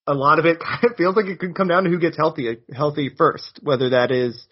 a 0.06 0.14
lot 0.14 0.38
of 0.38 0.44
it 0.44 0.60
kind 0.64 0.84
of 0.84 0.96
feels 0.96 1.16
like 1.16 1.26
it 1.26 1.38
could 1.38 1.54
come 1.54 1.68
down 1.68 1.84
to 1.84 1.90
who 1.90 1.98
gets 1.98 2.16
healthy, 2.16 2.58
healthy 2.74 3.10
first, 3.16 3.58
whether 3.62 3.90
that 3.90 4.10
is, 4.10 4.46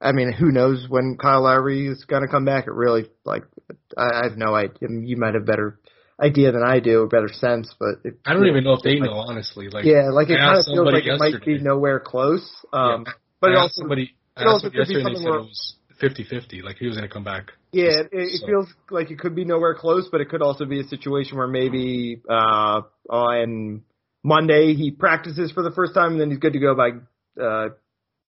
I 0.00 0.12
mean, 0.12 0.32
who 0.32 0.50
knows 0.52 0.86
when 0.88 1.16
Kyle 1.20 1.42
Lowry 1.42 1.86
is 1.86 2.04
going 2.04 2.22
to 2.22 2.28
come 2.28 2.44
back? 2.44 2.66
It 2.66 2.72
really, 2.72 3.06
like, 3.24 3.44
I, 3.96 4.20
I 4.20 4.24
have 4.28 4.36
no 4.36 4.54
idea. 4.54 4.88
You 4.90 5.16
might 5.16 5.34
have 5.34 5.46
better 5.46 5.78
idea 6.22 6.52
than 6.52 6.62
I 6.62 6.80
do, 6.80 7.02
or 7.02 7.06
better 7.06 7.28
sense, 7.32 7.74
but 7.78 8.00
it, 8.04 8.18
I 8.26 8.34
don't 8.34 8.46
even 8.46 8.64
know 8.64 8.74
if 8.74 8.82
they 8.82 8.96
like- 8.96 9.10
know, 9.10 9.16
honestly. 9.16 9.68
Like, 9.68 9.84
yeah, 9.84 10.10
like 10.12 10.28
it 10.28 10.38
kind 10.38 10.58
of 10.58 10.64
feels 10.66 10.86
like 10.92 11.06
it 11.06 11.18
might 11.18 11.44
be 11.44 11.58
nowhere 11.58 12.00
close. 12.00 12.46
Um, 12.72 13.04
Yeah. 13.06 13.12
but 13.40 13.50
it 13.52 13.56
also, 13.56 13.80
somebody, 13.82 14.14
it 14.36 14.46
also 14.46 14.66
could 14.68 14.72
be 14.72 14.78
yesterday, 14.78 15.02
something 15.02 15.24
where- 15.24 15.38
it 15.38 15.42
was 15.42 15.74
50-50. 16.00 16.62
Like 16.62 16.76
he 16.76 16.86
was 16.86 16.96
going 16.96 17.08
to 17.08 17.12
come 17.12 17.24
back. 17.24 17.52
yeah, 17.72 18.00
it, 18.00 18.08
it 18.12 18.40
So- 18.40 18.46
feels 18.46 18.68
like 18.90 19.10
it 19.10 19.18
could 19.18 19.34
be 19.34 19.44
nowhere 19.44 19.74
close, 19.74 20.08
but 20.10 20.20
it 20.20 20.28
could 20.28 20.42
also 20.42 20.64
be 20.64 20.80
a 20.80 20.84
situation 20.84 21.36
where 21.38 21.46
maybe 21.48 22.20
uh, 22.28 22.82
on 23.08 23.82
Monday 24.22 24.74
he 24.74 24.90
practices 24.90 25.52
for 25.52 25.62
the 25.62 25.70
first 25.70 25.94
time, 25.94 26.12
and 26.12 26.20
then 26.20 26.30
he's 26.30 26.38
good 26.38 26.52
to 26.52 26.58
go 26.58 26.74
by 26.74 26.90
uh, 27.42 27.68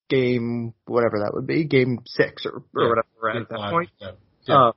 game 0.09 0.75
whatever 0.87 1.19
that 1.21 1.33
would 1.35 1.47
be, 1.47 1.65
game 1.65 1.99
six 2.07 2.47
or, 2.47 2.63
or 2.75 2.83
Yeah. 2.83 2.89
whatever 2.89 3.31
at, 3.31 3.37
at 3.43 3.49
that 3.49 3.71
point. 3.71 3.91
Yeah. 3.99 4.11
Yeah. 4.45 4.55
Uh, 4.69 4.73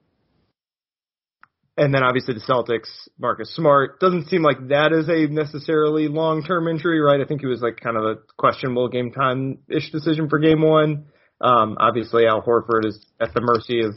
and 1.78 1.94
then 1.94 2.04
obviously 2.04 2.34
the 2.34 2.40
Celtics, 2.40 2.88
Marcus 3.20 3.54
Smart 3.54 4.00
doesn't 4.00 4.30
seem 4.30 4.42
like 4.42 4.70
that 4.70 4.94
is 4.94 5.10
a 5.10 5.32
necessarily 5.32 6.08
long 6.08 6.44
term 6.44 6.68
injury, 6.68 7.02
right? 7.02 7.20
I 7.20 7.26
think 7.26 7.44
it 7.44 7.48
was 7.48 7.62
like 7.62 7.80
kind 7.82 7.98
of 7.98 8.04
a 8.06 8.16
questionable 8.38 8.88
game 8.88 9.12
time 9.12 9.60
ish 9.68 9.92
decision 9.92 10.30
for 10.30 10.40
game 10.40 10.62
one. 10.62 11.08
Um, 11.42 11.76
obviously 11.80 12.26
Al 12.28 12.42
Horford 12.42 12.86
is 12.86 13.06
at 13.20 13.34
the 13.34 13.42
mercy 13.42 13.82
of 13.82 13.96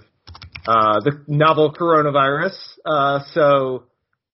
uh, 0.66 1.00
the 1.00 1.22
novel 1.28 1.72
coronavirus. 1.72 2.56
Uh, 2.84 3.20
so, 3.32 3.84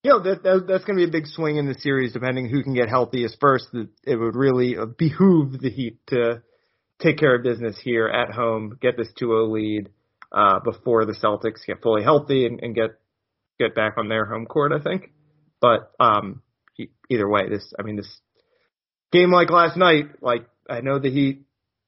you 0.03 0.11
know, 0.11 0.21
that, 0.21 0.43
that 0.43 0.65
that's 0.67 0.85
going 0.85 0.99
to 0.99 1.05
be 1.05 1.09
a 1.09 1.13
big 1.13 1.27
swing 1.27 1.59
in 1.59 1.67
the 1.67 1.75
series 1.75 2.15
depending 2.15 2.49
who 2.49 2.63
can 2.63 2.75
get 2.75 2.89
healthiest 2.89 3.37
first. 3.41 3.67
It 4.05 4.17
would 4.17 4.37
really 4.37 4.79
uh, 4.79 4.87
behoove 4.87 5.61
the 5.61 5.71
Heat 5.71 5.99
to 6.09 6.43
take 7.03 7.19
care 7.19 7.37
of 7.37 7.43
business 7.43 7.77
here 7.83 8.09
at 8.09 8.33
home, 8.33 8.79
get 8.81 8.97
this 8.97 9.09
2-0 9.21 9.53
lead 9.53 9.91
uh, 10.33 10.61
before 10.61 11.05
the 11.05 11.13
Celtics 11.13 11.67
get 11.67 11.83
fully 11.83 12.03
healthy 12.03 12.47
and, 12.47 12.61
and 12.61 12.75
get 12.75 12.99
get 13.59 13.75
back 13.75 13.95
on 13.97 14.09
their 14.09 14.25
home 14.25 14.47
court. 14.47 14.73
I 14.73 14.81
think, 14.81 15.13
but 15.61 15.93
um, 16.01 16.43
either 17.09 17.29
way, 17.29 17.49
this 17.49 17.73
I 17.79 17.83
mean 17.83 17.97
this 17.97 18.21
game 19.13 19.31
like 19.31 19.51
last 19.51 19.77
night, 19.77 20.23
like 20.23 20.47
I 20.69 20.81
know 20.81 20.99
the 20.99 21.11
Heat. 21.11 21.47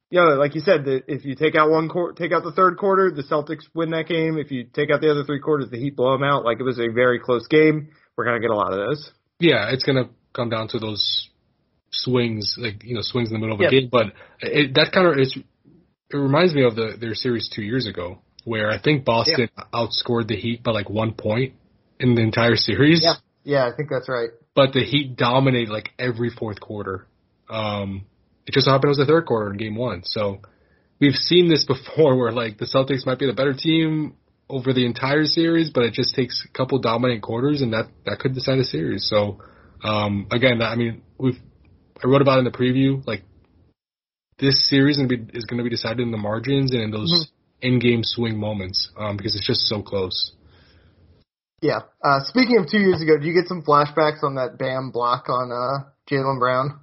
You 0.08 0.20
know, 0.20 0.34
like 0.36 0.54
you 0.54 0.60
said, 0.60 0.84
that 0.84 1.04
if 1.08 1.24
you 1.24 1.34
take 1.34 1.56
out 1.56 1.68
one 1.68 1.88
quarter, 1.88 2.12
take 2.14 2.32
out 2.32 2.44
the 2.44 2.52
third 2.52 2.78
quarter, 2.78 3.10
the 3.10 3.24
Celtics 3.24 3.64
win 3.74 3.90
that 3.90 4.06
game. 4.06 4.38
If 4.38 4.52
you 4.52 4.64
take 4.64 4.90
out 4.92 5.00
the 5.00 5.10
other 5.10 5.24
three 5.24 5.40
quarters, 5.40 5.68
the 5.70 5.78
Heat 5.78 5.96
blow 5.96 6.12
them 6.12 6.22
out. 6.22 6.44
Like 6.44 6.60
it 6.60 6.62
was 6.62 6.78
a 6.78 6.88
very 6.92 7.18
close 7.18 7.46
game. 7.48 7.88
We're 8.16 8.24
gonna 8.24 8.40
get 8.40 8.50
a 8.50 8.56
lot 8.56 8.72
of 8.72 8.78
those. 8.78 9.10
Yeah, 9.40 9.70
it's 9.72 9.82
gonna 9.82 10.10
come 10.32 10.48
down 10.48 10.68
to 10.68 10.78
those 10.78 11.28
swings, 11.90 12.54
like 12.56 12.84
you 12.84 12.94
know, 12.94 13.02
swings 13.02 13.30
in 13.30 13.34
the 13.34 13.40
middle 13.40 13.56
of 13.56 13.60
a 13.60 13.70
game. 13.70 13.88
But 13.90 14.12
it, 14.40 14.74
that 14.74 14.92
kind 14.92 15.08
of 15.08 15.18
is. 15.18 15.36
It 16.08 16.16
reminds 16.16 16.54
me 16.54 16.64
of 16.64 16.76
the 16.76 16.96
their 17.00 17.14
series 17.14 17.50
two 17.52 17.62
years 17.62 17.88
ago, 17.88 18.22
where 18.46 18.70
I 18.70 18.80
think 18.80 19.04
Boston 19.04 19.50
outscored 19.74 20.28
the 20.28 20.36
Heat 20.36 20.62
by 20.62 20.70
like 20.70 20.88
one 20.88 21.14
point 21.14 21.54
in 21.98 22.14
the 22.14 22.22
entire 22.22 22.54
series. 22.54 23.02
Yeah, 23.02 23.14
yeah, 23.42 23.66
I 23.66 23.76
think 23.76 23.90
that's 23.90 24.08
right. 24.08 24.30
But 24.54 24.72
the 24.72 24.84
Heat 24.84 25.16
dominated 25.16 25.68
like 25.68 25.90
every 25.98 26.30
fourth 26.30 26.60
quarter. 26.60 27.08
Um, 27.50 28.06
it 28.46 28.54
just 28.54 28.66
so 28.66 28.70
happened 28.70 28.90
it 28.90 28.96
was 28.96 28.98
the 28.98 29.06
third 29.06 29.26
quarter 29.26 29.50
in 29.50 29.56
game 29.56 29.74
one. 29.74 30.02
So 30.04 30.42
we've 31.00 31.16
seen 31.16 31.48
this 31.48 31.64
before 31.66 32.16
where 32.16 32.30
like 32.30 32.56
the 32.56 32.66
Celtics 32.66 33.04
might 33.04 33.18
be 33.18 33.26
the 33.26 33.32
better 33.32 33.52
team 33.52 34.14
over 34.48 34.72
the 34.72 34.86
entire 34.86 35.24
series, 35.24 35.70
but 35.70 35.82
it 35.82 35.92
just 35.92 36.14
takes 36.14 36.46
a 36.48 36.56
couple 36.56 36.78
dominant 36.78 37.22
quarters 37.22 37.62
and 37.62 37.72
that, 37.72 37.88
that 38.04 38.20
could 38.20 38.32
decide 38.32 38.58
a 38.60 38.64
series. 38.64 39.08
So, 39.10 39.42
um, 39.82 40.28
again, 40.30 40.62
I 40.62 40.76
mean, 40.76 41.02
we've, 41.18 41.40
I 42.00 42.06
wrote 42.06 42.22
about 42.22 42.38
in 42.38 42.44
the 42.44 42.52
preview, 42.52 43.04
like 43.08 43.24
this 44.38 44.70
series 44.70 44.98
is 44.98 45.02
gonna 45.02 45.16
be, 45.16 45.36
is 45.36 45.46
going 45.46 45.58
to 45.58 45.64
be 45.64 45.70
decided 45.70 45.98
in 45.98 46.12
the 46.12 46.16
margins 46.16 46.70
and 46.70 46.80
in 46.80 46.90
those 46.92 47.28
in-game 47.62 48.02
swing 48.02 48.38
moments, 48.38 48.90
um, 48.98 49.16
because 49.16 49.34
it's 49.34 49.46
just 49.46 49.62
so 49.66 49.82
close. 49.82 50.32
Yeah. 51.62 51.80
Uh, 52.04 52.20
speaking 52.24 52.58
of 52.58 52.68
two 52.70 52.78
years 52.78 53.00
ago, 53.00 53.18
do 53.18 53.26
you 53.26 53.32
get 53.32 53.48
some 53.48 53.62
flashbacks 53.62 54.22
on 54.22 54.34
that 54.36 54.58
Bam 54.58 54.90
block 54.90 55.28
on 55.28 55.50
uh, 55.50 55.88
Jaylen 56.10 56.38
Brown? 56.38 56.80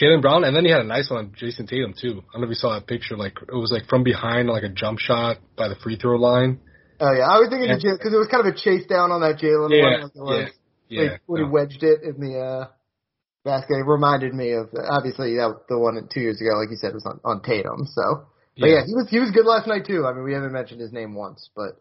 Jaylen 0.00 0.22
Brown, 0.22 0.44
and 0.44 0.56
then 0.56 0.64
he 0.64 0.70
had 0.70 0.80
a 0.80 0.84
nice 0.84 1.10
one 1.10 1.26
on 1.26 1.32
Jayson 1.32 1.66
Tatum 1.66 1.94
too. 1.98 2.22
I 2.30 2.32
don't 2.32 2.42
know 2.42 2.46
if 2.46 2.50
you 2.50 2.54
saw 2.54 2.74
that 2.74 2.86
picture. 2.86 3.16
Like 3.16 3.36
it 3.40 3.54
was 3.54 3.70
like 3.70 3.86
from 3.88 4.02
behind, 4.02 4.48
like 4.48 4.64
a 4.64 4.68
jump 4.68 4.98
shot 4.98 5.38
by 5.56 5.68
the 5.68 5.76
free 5.76 5.96
throw 5.96 6.16
line. 6.16 6.60
Oh 6.98 7.12
yeah, 7.12 7.28
I 7.28 7.38
was 7.38 7.48
thinking 7.50 7.68
Yeah. 7.68 7.96
because 7.96 8.12
it 8.12 8.16
was 8.16 8.28
kind 8.28 8.46
of 8.46 8.54
a 8.54 8.56
chase 8.56 8.86
down 8.86 9.12
on 9.12 9.20
that 9.20 9.38
Jaylen 9.38 9.70
Yeah, 9.70 10.08
one. 10.08 10.10
Like 10.14 10.54
yeah, 10.88 11.02
like, 11.02 11.20
when 11.26 11.42
no. 11.42 11.46
he 11.46 11.52
wedged 11.52 11.82
it 11.82 12.02
in 12.02 12.20
the 12.20 12.38
uh, 12.40 12.66
basket. 13.44 13.78
It 13.78 13.86
reminded 13.86 14.34
me 14.34 14.52
of 14.52 14.68
obviously 14.88 15.36
that 15.36 15.68
the 15.68 15.78
one 15.78 15.96
two 16.12 16.20
years 16.20 16.40
ago, 16.40 16.56
like 16.58 16.70
you 16.70 16.76
said, 16.76 16.94
was 16.94 17.04
on, 17.06 17.20
on 17.24 17.42
Tatum. 17.42 17.86
So, 17.86 18.26
but 18.62 18.68
yeah. 18.70 18.86
he 18.86 18.94
was 18.94 19.06
he 19.10 19.18
was 19.18 19.30
good 19.30 19.46
last 19.46 19.66
night 19.66 19.84
too. 19.86 20.06
I 20.06 20.12
mean, 20.12 20.24
we 20.24 20.32
haven't 20.32 20.52
mentioned 20.52 20.80
his 20.80 20.92
name 20.92 21.14
once, 21.14 21.50
but 21.54 21.76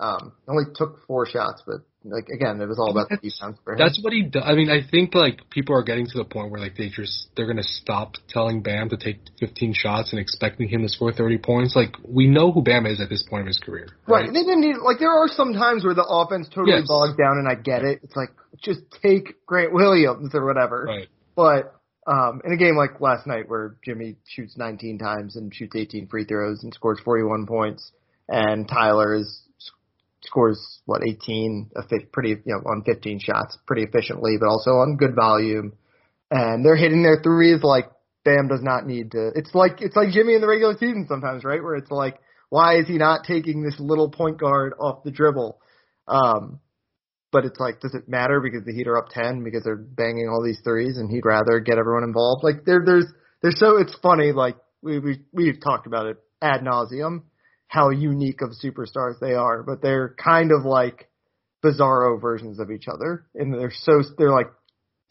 um, 0.00 0.32
only 0.48 0.64
took 0.74 1.06
four 1.06 1.26
shots. 1.26 1.62
But 1.64 1.82
like 2.04 2.28
again, 2.28 2.60
it 2.60 2.66
was 2.66 2.78
all 2.78 2.90
about 2.90 3.08
the 3.08 3.16
defense 3.16 3.58
for 3.62 3.72
him. 3.72 3.78
That's 3.78 4.00
what 4.02 4.12
he 4.12 4.22
does. 4.24 4.42
I 4.44 4.54
mean, 4.54 4.68
I 4.70 4.80
think 4.88 5.14
like 5.14 5.48
people 5.50 5.76
are 5.76 5.84
getting 5.84 6.06
to 6.06 6.18
the 6.18 6.24
point 6.24 6.50
where 6.50 6.60
like 6.60 6.76
they 6.76 6.88
just 6.88 7.28
they're 7.36 7.46
gonna 7.46 7.62
stop 7.62 8.14
telling 8.28 8.62
Bam 8.62 8.88
to 8.88 8.96
take 8.96 9.20
15 9.38 9.74
shots 9.76 10.12
and 10.12 10.20
expecting 10.20 10.68
him 10.68 10.82
to 10.82 10.88
score 10.88 11.12
30 11.12 11.38
points. 11.38 11.76
Like 11.76 11.94
we 12.06 12.26
know 12.26 12.50
who 12.50 12.62
Bam 12.62 12.86
is 12.86 13.00
at 13.00 13.08
this 13.08 13.22
point 13.22 13.42
of 13.42 13.46
his 13.46 13.58
career, 13.58 13.88
Right. 14.08 14.24
right? 14.24 14.32
They 14.32 14.40
didn't 14.40 14.60
need 14.62 14.76
like 14.78 14.98
there 14.98 15.12
are 15.12 15.28
some 15.28 15.52
times 15.52 15.84
where 15.84 15.94
the 15.94 16.06
offense 16.06 16.48
totally 16.48 16.78
Yes. 16.78 16.88
bogs 16.88 17.16
down 17.16 17.38
and 17.38 17.48
I 17.48 17.54
get 17.54 17.84
it. 17.84 18.00
It's 18.02 18.16
like 18.16 18.30
just 18.64 18.80
take 19.02 19.46
Grant 19.46 19.72
Williams 19.72 20.34
or 20.34 20.44
whatever. 20.44 20.84
Right. 20.88 21.08
But 21.36 21.74
um 22.06 22.40
in 22.44 22.52
a 22.52 22.56
game 22.56 22.76
like 22.76 23.00
last 23.00 23.26
night 23.26 23.48
where 23.48 23.76
Jimmy 23.84 24.16
shoots 24.26 24.56
19 24.56 24.98
times 24.98 25.36
and 25.36 25.54
shoots 25.54 25.76
18 25.76 26.08
free 26.08 26.24
throws 26.24 26.62
and 26.62 26.72
scores 26.74 27.00
41 27.04 27.46
points 27.46 27.92
and 28.28 28.68
Tyler 28.68 29.14
is 29.14 29.42
scores 30.24 30.80
what 30.86 31.02
18 31.06 31.70
a 31.76 31.82
pretty 32.12 32.30
you 32.30 32.40
know 32.46 32.62
on 32.70 32.82
15 32.84 33.18
shots 33.20 33.58
pretty 33.66 33.82
efficiently 33.82 34.36
but 34.38 34.48
also 34.48 34.70
on 34.70 34.96
good 34.96 35.14
volume. 35.14 35.72
And 36.30 36.64
they're 36.64 36.76
hitting 36.76 37.02
their 37.02 37.20
threes 37.22 37.62
like 37.62 37.90
Bam 38.24 38.48
does 38.48 38.62
not 38.62 38.86
need 38.86 39.10
to. 39.12 39.32
It's 39.34 39.54
like 39.54 39.80
it's 39.80 39.96
like 39.96 40.10
Jimmy 40.10 40.34
in 40.34 40.40
the 40.40 40.46
regular 40.46 40.74
season 40.78 41.06
sometimes 41.08 41.44
right? 41.44 41.62
Where 41.62 41.76
it's 41.76 41.90
like 41.90 42.18
why 42.48 42.78
is 42.78 42.86
he 42.86 42.98
not 42.98 43.24
taking 43.24 43.62
this 43.62 43.78
little 43.78 44.10
point 44.10 44.38
guard 44.38 44.72
off 44.78 45.04
the 45.04 45.10
dribble? 45.10 45.58
Um 46.08 46.60
but 47.32 47.44
it's 47.44 47.58
like 47.58 47.80
does 47.80 47.94
it 47.94 48.08
matter 48.08 48.40
because 48.40 48.64
the 48.64 48.72
Heat 48.72 48.86
are 48.86 48.98
up 48.98 49.08
10 49.10 49.42
because 49.42 49.64
they're 49.64 49.76
banging 49.76 50.28
all 50.28 50.42
these 50.44 50.60
threes 50.62 50.98
and 50.98 51.10
he'd 51.10 51.24
rather 51.24 51.58
get 51.60 51.78
everyone 51.78 52.04
involved 52.04 52.44
like 52.44 52.64
there 52.64 52.82
there's 52.84 53.06
there's 53.42 53.58
so 53.58 53.78
it's 53.78 53.94
funny 54.02 54.32
like 54.32 54.56
we 54.82 54.98
we 54.98 55.20
we've 55.32 55.60
talked 55.62 55.86
about 55.86 56.06
it 56.06 56.18
ad 56.40 56.60
nauseum 56.60 57.22
how 57.72 57.88
unique 57.88 58.42
of 58.42 58.50
superstars 58.62 59.18
they 59.18 59.32
are, 59.32 59.62
but 59.62 59.80
they're 59.80 60.14
kind 60.22 60.50
of 60.52 60.66
like 60.66 61.08
bizarro 61.64 62.20
versions 62.20 62.60
of 62.60 62.70
each 62.70 62.84
other, 62.86 63.24
and 63.34 63.54
they're 63.54 63.72
so 63.74 64.02
they're 64.18 64.30
like 64.30 64.48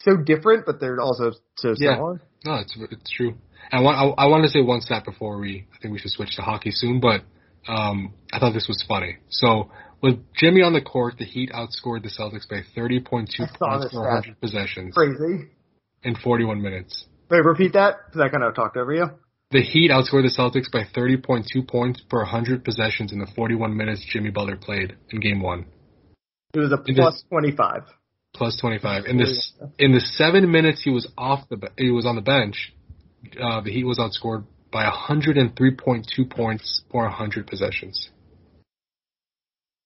so 0.02 0.16
different, 0.16 0.64
but 0.64 0.78
they're 0.78 1.00
also 1.00 1.32
so 1.56 1.70
Yeah. 1.76 1.94
similar. 1.96 2.22
No, 2.44 2.54
it's 2.56 2.76
it's 2.78 3.10
true. 3.10 3.34
And 3.72 3.80
I 3.80 3.82
want 3.82 3.98
I, 3.98 4.22
I 4.22 4.26
want 4.26 4.44
to 4.44 4.48
say 4.48 4.62
one 4.62 4.80
stat 4.80 5.04
before 5.04 5.38
we 5.38 5.66
I 5.74 5.78
think 5.82 5.92
we 5.92 5.98
should 5.98 6.12
switch 6.12 6.36
to 6.36 6.42
hockey 6.42 6.70
soon, 6.70 7.00
but 7.00 7.22
um 7.66 8.14
I 8.32 8.38
thought 8.38 8.52
this 8.52 8.68
was 8.68 8.80
funny. 8.86 9.16
So 9.28 9.72
with 10.02 10.18
Jimmy 10.34 10.62
on 10.62 10.72
the 10.72 10.80
court, 10.82 11.14
the 11.18 11.24
Heat 11.24 11.50
outscored 11.52 12.02
the 12.02 12.10
Celtics 12.10 12.48
by 12.48 12.62
30.2 12.76 13.04
points 13.04 13.36
per 13.38 13.80
this 13.80 13.92
100 13.92 14.40
possessions 14.40 14.94
Crazy. 14.94 15.48
in 16.02 16.16
41 16.16 16.60
minutes. 16.60 17.06
Wait, 17.30 17.44
repeat 17.44 17.72
that 17.74 17.94
because 18.06 18.20
I 18.20 18.28
kind 18.28 18.42
of 18.44 18.54
talked 18.54 18.76
over 18.76 18.92
you. 18.92 19.06
The 19.52 19.62
Heat 19.62 19.90
outscored 19.90 20.24
the 20.24 20.34
Celtics 20.36 20.70
by 20.72 20.84
30.2 20.98 21.66
points 21.68 22.00
per 22.08 22.18
100 22.18 22.64
possessions 22.64 23.12
in 23.12 23.18
the 23.18 23.26
41 23.36 23.76
minutes 23.76 24.04
Jimmy 24.10 24.30
Butler 24.30 24.56
played 24.56 24.96
in 25.10 25.20
Game 25.20 25.40
One, 25.40 25.66
It 26.54 26.58
was 26.58 26.72
a 26.72 26.78
plus 26.78 27.22
twenty 27.28 27.54
five. 27.54 27.82
plus 28.34 28.56
25. 28.60 29.04
In 29.06 29.18
this 29.18 29.52
in 29.78 29.92
the 29.92 30.00
seven 30.00 30.50
minutes 30.50 30.82
he 30.82 30.90
was 30.90 31.06
off 31.18 31.48
the 31.50 31.68
he 31.76 31.90
was 31.90 32.06
on 32.06 32.16
the 32.16 32.22
bench, 32.22 32.72
uh, 33.40 33.60
the 33.60 33.70
Heat 33.70 33.84
was 33.84 33.98
outscored 33.98 34.44
by 34.72 34.84
103.2 34.90 36.30
points 36.30 36.82
per 36.90 37.00
100 37.00 37.46
possessions. 37.46 38.08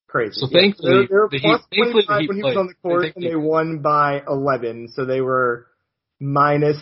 Crazy. 0.08 0.32
So 0.34 0.48
Yeah. 0.50 0.60
thankfully, 0.60 0.90
they 0.90 0.96
were, 0.96 1.06
they 1.06 1.14
were 1.16 1.28
Heat- 1.30 1.42
plus 1.42 1.60
thankfully 1.70 2.02
the 2.02 2.06
25 2.06 2.20
Heat 2.20 2.28
when 2.28 2.36
he 2.36 2.42
was 2.42 2.56
on 2.56 2.66
the 2.68 2.74
court, 2.74 3.02
They 3.02 3.12
and 3.16 3.24
they 3.24 3.36
won 3.36 3.78
by 3.82 4.22
eleven, 4.28 4.88
so 4.88 5.04
they 5.04 5.20
were 5.20 5.66
minus 6.20 6.78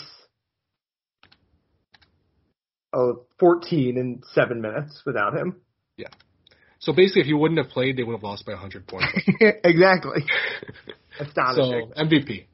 oh, 2.93 3.27
14 3.41 3.97
in 3.99 4.23
seven 4.33 4.61
minutes 4.61 5.03
without 5.05 5.35
him. 5.37 5.57
Yeah. 5.97 6.09
So 6.79 6.93
basically, 6.93 7.23
if 7.23 7.27
he 7.27 7.33
wouldn't 7.35 7.59
have 7.59 7.71
played, 7.71 7.97
they 7.97 8.03
would 8.03 8.13
have 8.13 8.23
lost 8.23 8.45
by 8.47 8.53
100 8.53 8.87
points. 8.87 9.07
exactly. 9.65 10.21
so 11.19 11.25
Astonishing. 11.25 11.93
MVP. 11.97 12.45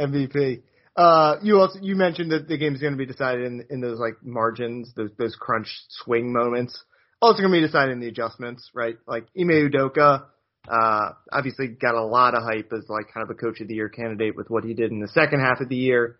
MVP. 0.00 0.62
Uh, 0.96 1.36
you 1.42 1.60
also 1.60 1.78
you 1.80 1.94
mentioned 1.94 2.32
that 2.32 2.48
the 2.48 2.58
game's 2.58 2.80
going 2.80 2.92
to 2.92 2.96
be 2.98 3.06
decided 3.06 3.44
in 3.46 3.64
in 3.70 3.80
those 3.80 4.00
like 4.00 4.14
margins, 4.22 4.92
those 4.96 5.10
those 5.16 5.36
crunch 5.36 5.68
swing 5.90 6.32
moments. 6.32 6.82
Also 7.20 7.42
going 7.42 7.52
to 7.52 7.60
be 7.60 7.66
deciding 7.66 8.00
the 8.00 8.08
adjustments, 8.08 8.70
right? 8.74 8.96
Like 9.06 9.26
Ime 9.38 9.70
Udoka, 9.70 10.26
uh, 10.68 11.10
obviously 11.32 11.68
got 11.68 11.94
a 11.94 12.04
lot 12.04 12.34
of 12.34 12.42
hype 12.42 12.72
as 12.72 12.84
like 12.88 13.12
kind 13.12 13.28
of 13.28 13.30
a 13.30 13.34
coach 13.34 13.60
of 13.60 13.68
the 13.68 13.74
year 13.74 13.88
candidate 13.88 14.36
with 14.36 14.50
what 14.50 14.64
he 14.64 14.74
did 14.74 14.90
in 14.90 15.00
the 15.00 15.08
second 15.08 15.40
half 15.40 15.60
of 15.60 15.68
the 15.68 15.76
year. 15.76 16.18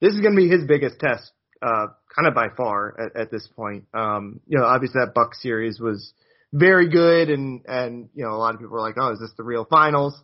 This 0.00 0.14
is 0.14 0.20
going 0.20 0.34
to 0.34 0.40
be 0.40 0.48
his 0.48 0.64
biggest 0.64 1.00
test, 1.00 1.32
uh, 1.62 1.86
kind 2.14 2.28
of 2.28 2.34
by 2.34 2.48
far 2.56 2.94
at, 3.00 3.20
at 3.20 3.30
this 3.30 3.48
point. 3.56 3.84
Um, 3.94 4.40
you 4.46 4.58
know, 4.58 4.64
obviously 4.64 5.00
that 5.04 5.14
Buck 5.14 5.34
series 5.34 5.80
was 5.80 6.12
very 6.52 6.88
good, 6.88 7.30
and 7.30 7.62
and 7.66 8.08
you 8.14 8.24
know 8.24 8.32
a 8.32 8.38
lot 8.38 8.54
of 8.54 8.60
people 8.60 8.74
were 8.74 8.80
like, 8.80 8.96
oh, 8.98 9.12
is 9.12 9.20
this 9.20 9.32
the 9.36 9.42
real 9.42 9.66
finals? 9.68 10.18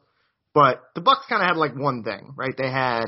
But 0.55 0.83
the 0.95 1.01
Bucks 1.01 1.27
kind 1.29 1.43
of 1.43 1.49
had 1.49 1.57
like 1.57 1.77
one 1.77 2.05
thing, 2.05 2.35
right? 2.37 2.55
They 2.57 2.71
had 2.71 3.07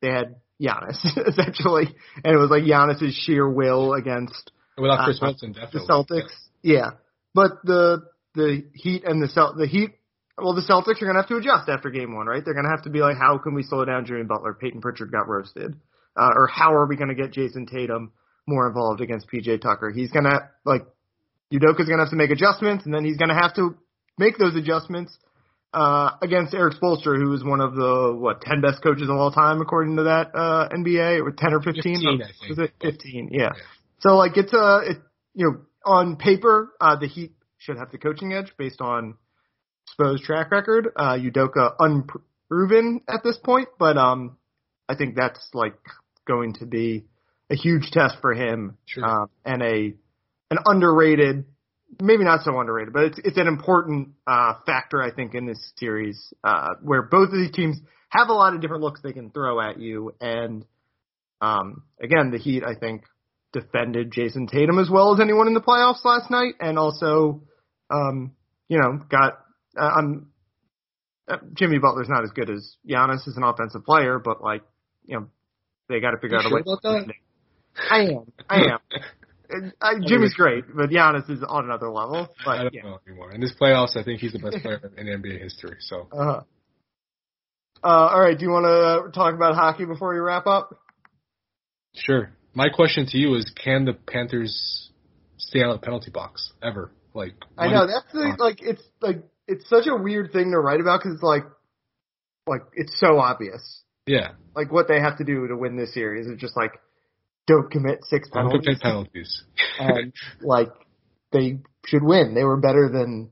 they 0.00 0.08
had 0.08 0.36
Giannis 0.60 1.04
essentially, 1.28 1.94
and 2.24 2.34
it 2.34 2.38
was 2.38 2.50
like 2.50 2.64
Giannis's 2.64 3.14
sheer 3.14 3.48
will 3.48 3.94
against 3.94 4.50
Without 4.78 5.04
Khris 5.04 5.18
Uh, 5.20 5.26
Middleton, 5.26 5.52
the. 5.72 5.78
Celtics. 5.80 6.32
Yeah, 6.62 6.90
but 7.34 7.62
the 7.64 8.04
the 8.34 8.64
Heat 8.74 9.04
and 9.04 9.22
the 9.22 9.28
Cel- 9.28 9.54
the 9.54 9.66
Heat. 9.66 9.90
Well, 10.38 10.54
the 10.54 10.62
Celtics 10.62 11.02
are 11.02 11.06
gonna 11.06 11.20
have 11.20 11.28
to 11.28 11.36
adjust 11.36 11.68
after 11.68 11.90
Game 11.90 12.14
One, 12.14 12.26
right? 12.26 12.42
They're 12.44 12.54
gonna 12.54 12.70
have 12.70 12.84
to 12.84 12.90
be 12.90 13.00
like, 13.00 13.16
how 13.16 13.38
can 13.38 13.54
we 13.54 13.62
slow 13.62 13.84
down 13.84 14.06
Jimmy 14.06 14.24
Butler? 14.24 14.54
Payton 14.54 14.80
Pritchard 14.80 15.12
got 15.12 15.28
roasted, 15.28 15.76
uh, 16.16 16.30
or 16.34 16.46
how 16.46 16.72
are 16.74 16.86
we 16.86 16.96
gonna 16.96 17.14
get 17.14 17.32
Jayson 17.32 17.66
Tatum 17.66 18.12
more 18.46 18.66
involved 18.66 19.00
against 19.00 19.28
PJ 19.28 19.60
Tucker? 19.60 19.90
He's 19.90 20.10
gonna 20.10 20.48
like 20.64 20.82
Udoka's 21.52 21.88
gonna 21.88 22.02
have 22.02 22.10
to 22.10 22.16
make 22.16 22.30
adjustments, 22.30 22.86
and 22.86 22.94
then 22.94 23.04
he's 23.04 23.18
gonna 23.18 23.34
have 23.38 23.54
to 23.56 23.76
make 24.18 24.38
those 24.38 24.56
adjustments 24.56 25.16
uh, 25.74 26.12
against 26.22 26.54
Erik 26.54 26.74
Spoelstra, 26.80 27.16
who 27.16 27.32
is 27.34 27.44
one 27.44 27.60
of 27.60 27.74
the 27.74 28.14
what 28.18 28.40
ten 28.40 28.60
best 28.62 28.82
coaches 28.82 29.08
of 29.08 29.16
all 29.16 29.30
time 29.30 29.60
according 29.60 29.96
to 29.96 30.04
that 30.04 30.34
uh, 30.34 30.68
NBA, 30.70 31.22
or 31.22 31.30
ten 31.32 31.52
or 31.52 31.60
fifteen? 31.60 31.96
15, 31.96 32.22
I 32.22 32.26
think. 32.26 32.48
Was 32.48 32.58
it 32.58 32.72
fifteen? 32.80 33.28
Yeah. 33.30 33.50
Yeah. 33.54 33.62
So 34.02 34.16
like 34.16 34.36
it's 34.36 34.52
a 34.52 34.80
it, 34.90 34.96
you 35.34 35.46
know 35.46 35.60
on 35.84 36.16
paper 36.16 36.72
uh, 36.80 36.96
the 36.96 37.08
Heat 37.08 37.32
should 37.58 37.76
have 37.78 37.90
the 37.90 37.98
coaching 37.98 38.32
edge 38.32 38.52
based 38.58 38.80
on 38.80 39.14
Spo's 39.88 40.20
track 40.22 40.50
record. 40.50 40.88
Uh, 40.94 41.14
Udoka 41.16 41.74
unproven 41.78 43.00
at 43.08 43.22
this 43.24 43.38
point, 43.38 43.68
but 43.78 43.96
um 43.96 44.36
I 44.88 44.96
think 44.96 45.14
that's 45.16 45.48
like 45.54 45.74
going 46.26 46.54
to 46.54 46.66
be 46.66 47.06
a 47.50 47.54
huge 47.54 47.90
test 47.90 48.16
for 48.20 48.32
him 48.34 48.76
Sure. 48.86 49.04
um, 49.04 49.30
and 49.44 49.62
a 49.62 49.94
an 50.50 50.58
underrated, 50.66 51.44
maybe 52.00 52.24
not 52.24 52.44
so 52.44 52.58
underrated, 52.60 52.92
but 52.92 53.04
it's 53.04 53.18
it's 53.24 53.38
an 53.38 53.46
important 53.46 54.10
uh, 54.26 54.54
factor 54.66 55.00
I 55.02 55.12
think 55.12 55.34
in 55.34 55.46
this 55.46 55.72
series 55.76 56.32
uh, 56.44 56.68
where 56.82 57.02
both 57.02 57.28
of 57.28 57.34
these 57.34 57.52
teams 57.52 57.78
have 58.08 58.28
a 58.28 58.32
lot 58.34 58.54
of 58.54 58.60
different 58.60 58.82
looks 58.82 59.00
they 59.02 59.12
can 59.12 59.30
throw 59.30 59.60
at 59.60 59.78
you, 59.78 60.14
and 60.20 60.64
um, 61.40 61.82
again 62.02 62.30
the 62.30 62.38
Heat 62.38 62.64
I 62.64 62.74
think 62.74 63.04
defended 63.52 64.12
Jayson 64.12 64.46
Tatum 64.50 64.78
as 64.78 64.88
well 64.90 65.12
as 65.14 65.20
anyone 65.20 65.46
in 65.46 65.54
the 65.54 65.60
playoffs 65.60 66.04
last 66.04 66.30
night, 66.30 66.54
and 66.60 66.78
also 66.78 67.42
um, 67.90 68.32
you 68.68 68.78
know 68.78 69.00
got 69.10 69.38
uh, 69.78 69.90
I'm 69.98 70.28
uh, 71.28 71.36
Jimmy 71.54 71.78
Butler's 71.78 72.08
not 72.08 72.24
as 72.24 72.30
good 72.30 72.50
as 72.50 72.76
Giannis 72.88 73.26
as 73.28 73.36
an 73.36 73.42
offensive 73.44 73.84
player, 73.84 74.18
but 74.18 74.42
like 74.42 74.62
you 75.04 75.18
know 75.18 75.26
they 75.88 76.00
got 76.00 76.12
to 76.12 76.18
figure 76.18 76.36
You 76.36 76.40
out 76.40 76.46
a 76.46 76.48
sure 76.48 76.56
way. 76.56 76.62
about 76.62 76.82
that? 76.82 77.12
I 77.90 77.98
am. 78.00 78.32
I 78.48 78.56
am. 78.72 78.78
I, 79.82 79.92
Jimmy's 80.06 80.32
great, 80.32 80.64
but 80.74 80.88
Giannis 80.88 81.28
is 81.28 81.42
on 81.46 81.66
another 81.66 81.90
level. 81.90 82.26
I 82.40 82.44
But 82.44 82.62
don't 82.64 82.74
yeah. 82.74 82.82
know 82.84 82.98
anymore. 83.06 83.32
In 83.32 83.40
this 83.42 83.52
playoffs, 83.60 83.96
I 83.98 84.02
think 84.02 84.20
he's 84.20 84.32
the 84.32 84.38
best 84.38 84.62
player 84.62 84.80
in 84.96 85.06
NBA 85.06 85.42
history. 85.42 85.76
So 85.80 86.08
Uh-huh. 86.10 86.40
Uh, 87.84 87.86
all 88.14 88.20
right. 88.20 88.38
Do 88.38 88.44
you 88.44 88.50
want 88.50 88.64
to 88.64 89.10
talk 89.12 89.34
about 89.34 89.54
hockey 89.54 89.84
before 89.84 90.14
we 90.14 90.20
wrap 90.20 90.46
up? 90.46 90.70
sure. 91.94 92.32
My 92.54 92.68
question 92.68 93.06
to 93.06 93.18
you 93.18 93.34
is: 93.34 93.50
Can 93.62 93.84
the 93.84 93.94
Panthers 93.94 94.90
stay 95.38 95.62
out 95.62 95.70
of 95.70 95.80
the 95.80 95.84
penalty 95.84 96.10
box 96.10 96.52
ever? 96.62 96.92
Like 97.14 97.34
I 97.58 97.68
know 97.68 97.86
that's 97.86 98.12
the, 98.12 98.36
like 98.38 98.58
it's 98.62 98.82
like 99.00 99.22
it's 99.46 99.68
such 99.68 99.86
a 99.86 99.96
weird 99.96 100.32
thing 100.32 100.50
to 100.52 100.58
write 100.58 100.80
about 100.80 101.00
because 101.00 101.14
it's 101.14 101.22
like 101.22 101.44
like 102.46 102.62
it's 102.74 102.98
so 102.98 103.18
obvious. 103.18 103.82
yeah. 104.06 104.32
Like 104.54 104.72
what 104.72 104.88
they 104.88 105.00
have 105.00 105.18
to 105.18 105.24
do 105.24 105.46
to 105.48 105.56
win 105.56 105.76
this 105.76 105.94
series 105.94 106.26
is 106.26 106.38
just 106.38 106.56
like 106.56 106.72
don't 107.46 107.70
commit 107.70 108.04
six 108.04 108.28
penalties. 108.28 108.60
Uncompleted 108.66 108.80
penalties. 108.80 109.44
and 109.78 110.12
like 110.40 110.68
they 111.32 111.58
should 111.86 112.02
win. 112.02 112.34
They 112.34 112.44
were 112.44 112.56
better 112.56 112.88
than 112.92 113.30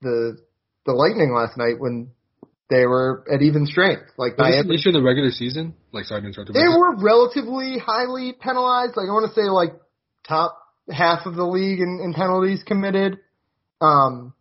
the 0.00 0.38
the 0.86 0.92
Lightning 0.92 1.32
last 1.34 1.58
night 1.58 1.78
when 1.78 2.10
they 2.70 2.86
were 2.86 3.24
at 3.30 3.42
even 3.42 3.66
strength. 3.66 4.04
Like 4.16 4.38
Was 4.38 4.46
by 4.46 4.50
this 4.52 4.64
an 4.64 4.72
issue 4.72 4.88
in 4.90 4.94
the 4.94 5.02
regular 5.02 5.30
season? 5.30 5.74
Like, 5.92 6.06
sorry 6.06 6.22
to 6.22 6.28
interrupt. 6.28 6.54
they 6.54 6.68
were 6.68 6.96
relatively 6.96 7.78
highly 7.78 8.32
penalized. 8.32 8.96
Like 8.96 9.08
I 9.08 9.12
want 9.12 9.28
to 9.28 9.34
say 9.34 9.48
like 9.50 9.72
top 10.26 10.56
half 10.90 11.26
of 11.26 11.34
the 11.34 11.44
league 11.44 11.80
in, 11.80 12.00
in 12.02 12.14
penalties 12.14 12.62
committed. 12.64 13.18
Um, 13.80 14.34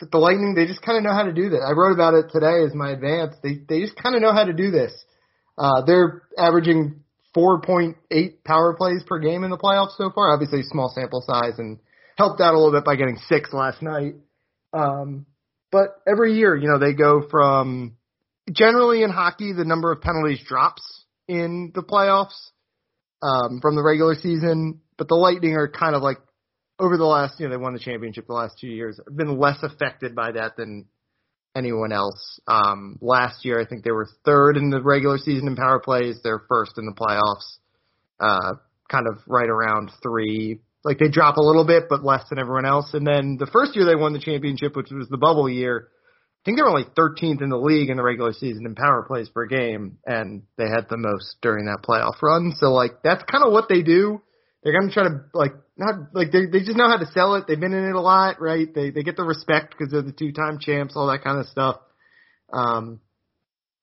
that 0.00 0.10
the 0.10 0.18
Lightning 0.18 0.54
they 0.54 0.66
just 0.66 0.82
kind 0.82 0.98
of 0.98 1.04
know 1.04 1.12
how 1.12 1.24
to 1.24 1.32
do 1.32 1.50
that. 1.50 1.60
I 1.60 1.72
wrote 1.72 1.92
about 1.92 2.14
it 2.14 2.32
today 2.32 2.64
as 2.66 2.74
my 2.74 2.90
advance. 2.90 3.36
They 3.42 3.60
they 3.68 3.80
just 3.80 3.96
kind 3.96 4.16
of 4.16 4.22
know 4.22 4.32
how 4.32 4.44
to 4.44 4.52
do 4.52 4.70
this. 4.70 4.92
Uh, 5.56 5.84
they're 5.84 6.22
averaging 6.38 7.04
4.8 7.36 7.94
power 8.44 8.74
plays 8.74 9.02
per 9.06 9.18
game 9.18 9.44
in 9.44 9.50
the 9.50 9.58
playoffs 9.58 9.96
so 9.96 10.10
far. 10.10 10.32
Obviously, 10.32 10.62
small 10.62 10.90
sample 10.94 11.22
size 11.26 11.58
and 11.58 11.78
helped 12.16 12.40
out 12.40 12.54
a 12.54 12.58
little 12.58 12.72
bit 12.72 12.84
by 12.84 12.96
getting 12.96 13.18
six 13.28 13.52
last 13.52 13.82
night. 13.82 14.14
Um, 14.72 15.26
but 15.70 16.00
every 16.06 16.34
year, 16.34 16.56
you 16.56 16.68
know, 16.68 16.78
they 16.78 16.94
go 16.94 17.26
from 17.30 17.96
generally 18.50 19.02
in 19.02 19.10
hockey, 19.10 19.52
the 19.52 19.64
number 19.64 19.92
of 19.92 20.00
penalties 20.00 20.42
drops 20.46 20.82
in 21.28 21.72
the 21.74 21.82
playoffs 21.82 22.50
um, 23.22 23.60
from 23.60 23.76
the 23.76 23.82
regular 23.82 24.14
season, 24.14 24.80
but 24.98 25.08
the 25.08 25.14
Lightning 25.14 25.54
are 25.54 25.68
kind 25.68 25.94
of 25.94 26.02
like 26.02 26.18
over 26.78 26.96
the 26.96 27.04
last, 27.04 27.38
you 27.38 27.46
know, 27.46 27.50
they 27.50 27.62
won 27.62 27.74
the 27.74 27.78
championship 27.78 28.26
the 28.26 28.32
last 28.32 28.58
two 28.58 28.68
years, 28.68 28.98
have 29.06 29.16
been 29.16 29.38
less 29.38 29.58
affected 29.62 30.14
by 30.14 30.32
that 30.32 30.56
than 30.56 30.86
anyone 31.54 31.92
else. 31.92 32.40
Um, 32.46 32.98
last 33.00 33.44
year, 33.44 33.60
I 33.60 33.66
think 33.66 33.84
they 33.84 33.90
were 33.90 34.08
third 34.24 34.56
in 34.56 34.70
the 34.70 34.82
regular 34.82 35.18
season 35.18 35.48
in 35.48 35.56
power 35.56 35.80
plays. 35.80 36.20
They're 36.22 36.42
first 36.48 36.72
in 36.78 36.86
the 36.86 36.92
playoffs, 36.92 37.58
uh, 38.18 38.54
kind 38.90 39.06
of 39.06 39.18
right 39.26 39.48
around 39.48 39.90
three. 40.02 40.60
Like 40.84 40.98
they 40.98 41.08
drop 41.08 41.36
a 41.36 41.42
little 41.42 41.66
bit, 41.66 41.84
but 41.90 42.04
less 42.04 42.28
than 42.30 42.38
everyone 42.38 42.64
else. 42.64 42.94
And 42.94 43.06
then 43.06 43.36
the 43.38 43.46
first 43.46 43.76
year 43.76 43.84
they 43.84 43.96
won 43.96 44.12
the 44.12 44.18
championship, 44.18 44.76
which 44.76 44.90
was 44.90 45.08
the 45.08 45.18
bubble 45.18 45.48
year, 45.48 45.88
I 46.40 46.42
think 46.44 46.56
they 46.56 46.62
were 46.62 46.70
only 46.70 46.84
13th 46.84 47.42
in 47.42 47.50
the 47.50 47.58
league 47.58 47.90
in 47.90 47.98
the 47.98 48.02
regular 48.02 48.32
season 48.32 48.64
in 48.64 48.74
power 48.74 49.04
plays 49.06 49.28
per 49.28 49.44
game, 49.46 49.98
and 50.06 50.42
they 50.56 50.68
had 50.68 50.88
the 50.88 50.96
most 50.96 51.36
during 51.42 51.66
that 51.66 51.84
playoff 51.86 52.22
run. 52.22 52.54
So 52.56 52.72
like 52.72 53.02
that's 53.04 53.22
kind 53.24 53.44
of 53.44 53.52
what 53.52 53.68
they 53.68 53.82
do. 53.82 54.22
They're 54.62 54.72
gonna 54.72 54.92
try 54.92 55.04
to 55.04 55.20
like 55.34 55.52
not 55.76 56.14
like 56.14 56.32
they 56.32 56.46
they 56.46 56.60
just 56.60 56.78
know 56.78 56.88
how 56.88 56.96
to 56.96 57.10
sell 57.12 57.34
it. 57.34 57.44
They've 57.46 57.60
been 57.60 57.74
in 57.74 57.84
it 57.84 57.94
a 57.94 58.00
lot, 58.00 58.40
right? 58.40 58.72
They 58.74 58.90
they 58.90 59.02
get 59.02 59.16
the 59.16 59.24
respect 59.24 59.74
because 59.76 59.92
they're 59.92 60.00
the 60.00 60.12
two 60.12 60.32
time 60.32 60.58
champs, 60.58 60.96
all 60.96 61.08
that 61.08 61.24
kind 61.24 61.38
of 61.38 61.46
stuff. 61.46 61.76
Um, 62.50 63.00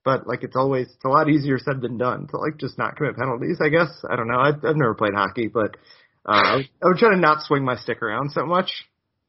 but 0.04 0.26
like 0.26 0.44
it's 0.44 0.56
always 0.56 0.88
it's 0.88 1.06
a 1.06 1.10
lot 1.10 1.30
easier 1.30 1.60
said 1.60 1.82
than 1.82 1.98
done 2.00 2.28
to 2.30 2.38
like 2.38 2.58
just 2.58 2.78
not 2.78 2.96
commit 2.96 3.18
penalties. 3.18 3.60
I 3.62 3.70
guess 3.70 3.90
I 4.10 4.16
don't 4.16 4.28
know. 4.28 4.40
I've, 4.40 4.66
I've 4.66 4.78
never 4.78 4.96
played 4.96 5.14
hockey, 5.14 5.48
but 5.48 5.78
uh, 6.28 6.32
I 6.32 6.66
would 6.84 6.98
trying 6.98 7.14
to 7.14 7.18
not 7.20 7.44
swing 7.44 7.64
my 7.64 7.76
stick 7.78 8.02
around 8.02 8.32
so 8.32 8.46
much. 8.46 8.72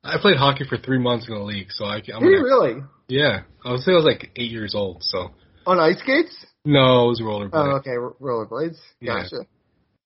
I 0.05 0.17
played 0.21 0.37
hockey 0.37 0.65
for 0.69 0.77
three 0.79 0.99
months 0.99 1.29
in 1.29 1.35
the 1.35 1.41
league, 1.41 1.71
so 1.71 1.85
I, 1.85 1.97
I'm 1.97 2.23
Did 2.23 2.31
you 2.31 2.45
really 2.45 2.83
yeah. 3.09 3.43
I 3.65 3.73
would 3.73 3.81
say 3.81 3.93
I 3.93 3.97
was 3.97 4.05
like 4.05 4.31
eight 4.37 4.51
years 4.51 4.75
old, 4.75 5.03
so 5.03 5.31
on 5.67 5.79
ice 5.79 5.99
skates? 6.01 6.47
no, 6.65 7.05
it 7.07 7.09
was 7.09 7.21
rollerblade. 7.21 7.51
Oh, 7.53 7.77
okay, 7.79 7.97
r- 7.97 8.15
rollerblades. 8.21 8.77
Yeah. 9.01 9.23
Gotcha. 9.23 9.47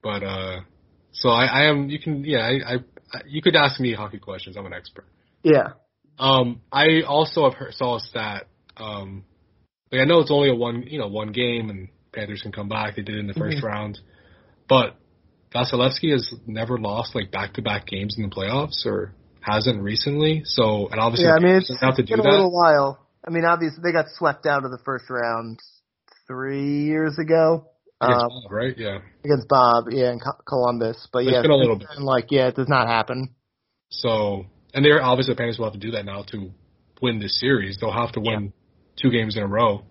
But 0.02 0.22
uh, 0.24 0.60
so 1.12 1.28
I, 1.28 1.44
I 1.44 1.62
am. 1.68 1.88
You 1.88 1.98
can 2.00 2.24
yeah. 2.24 2.40
I, 2.66 2.74
I 2.74 2.78
you 3.26 3.42
could 3.42 3.54
ask 3.54 3.78
me 3.80 3.94
hockey 3.94 4.18
questions. 4.18 4.56
I'm 4.56 4.66
an 4.66 4.72
expert. 4.72 5.04
Yeah. 5.42 5.72
Um, 6.18 6.60
I 6.72 7.02
also 7.06 7.44
have 7.44 7.54
heard, 7.54 7.74
saw 7.74 7.96
a 7.96 8.00
stat. 8.00 8.46
Um, 8.76 9.24
like 9.90 10.00
I 10.00 10.04
know 10.04 10.20
it's 10.20 10.30
only 10.30 10.50
a 10.50 10.54
one, 10.54 10.82
you 10.86 10.98
know, 10.98 11.08
one 11.08 11.32
game, 11.32 11.68
and 11.70 11.88
Panthers 12.12 12.42
can 12.42 12.52
come 12.52 12.68
back. 12.68 12.96
They 12.96 13.02
did 13.02 13.16
it 13.16 13.18
in 13.20 13.26
the 13.26 13.34
1st 13.34 13.60
Mhm. 13.60 13.62
round, 13.62 13.98
but 14.68 14.96
Vasilevskiy 15.54 16.12
has 16.12 16.32
never 16.46 16.78
lost 16.78 17.14
like 17.14 17.30
back-to-back 17.30 17.86
games 17.86 18.16
in 18.18 18.28
the 18.28 18.34
playoffs, 18.34 18.86
or 18.86 19.14
hasn't 19.40 19.82
recently. 19.82 20.42
So, 20.44 20.88
and 20.88 21.00
obviously, 21.00 21.26
Yeah, 21.26 21.34
I 21.34 21.40
mean 21.40 21.56
it's 21.56 21.80
have 21.80 21.96
to 21.96 22.02
do 22.02 22.12
been 22.16 22.20
a 22.20 22.22
that. 22.22 22.28
little 22.30 22.52
while. 22.52 23.06
I 23.26 23.30
mean, 23.30 23.44
obviously 23.44 23.80
they 23.82 23.92
got 23.92 24.06
swept 24.16 24.46
out 24.46 24.64
of 24.64 24.70
the 24.70 24.78
first 24.84 25.04
round 25.10 25.58
three 26.26 26.84
years 26.84 27.18
ago. 27.18 27.66
against 28.00 28.22
Um, 28.24 28.28
Bob, 28.44 28.52
right? 28.52 28.74
Yeah. 28.76 28.98
against 29.24 29.48
Bob, 29.48 29.84
yeah, 29.90 30.10
in 30.12 30.20
Columbus. 30.48 31.06
But 31.12 31.20
It's 31.24 31.32
yeah, 31.32 31.38
it's 31.38 31.42
been 31.42 31.50
a 31.52 31.56
little 31.56 31.76
bit. 31.76 31.88
and 31.96 32.04
like 32.04 32.26
yeah, 32.30 32.48
it 32.48 32.56
does 32.56 32.68
not 32.68 32.88
happen. 32.88 33.34
So, 33.90 34.46
and 34.74 34.84
they're 34.84 35.02
obviously 35.02 35.34
the 35.34 35.38
Panthers 35.38 35.58
will 35.58 35.66
have 35.66 35.74
to 35.74 35.78
do 35.78 35.92
that 35.92 36.04
now 36.04 36.22
to 36.28 36.50
win 37.00 37.18
this 37.20 37.38
series. 37.38 37.78
They'll 37.80 37.92
have 37.92 38.12
to 38.12 38.20
win 38.20 38.52
two 39.00 39.10
games 39.10 39.36
in 39.36 39.42
a 39.42 39.46
row. 39.46 39.82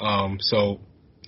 Um, 0.00 0.38
so 0.40 0.80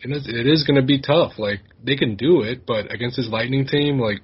it 0.03 0.11
is, 0.11 0.27
it 0.27 0.47
is 0.47 0.65
going 0.65 0.81
to 0.81 0.87
be 0.87 1.01
tough. 1.01 1.33
Like 1.39 1.61
they 1.85 1.97
can 1.97 2.17
do 2.17 2.43
it, 2.43 2.67
but 2.67 2.93
against 2.93 3.17
this 3.17 3.29
Lightning 3.29 3.67
team, 3.67 3.99
like 3.99 4.23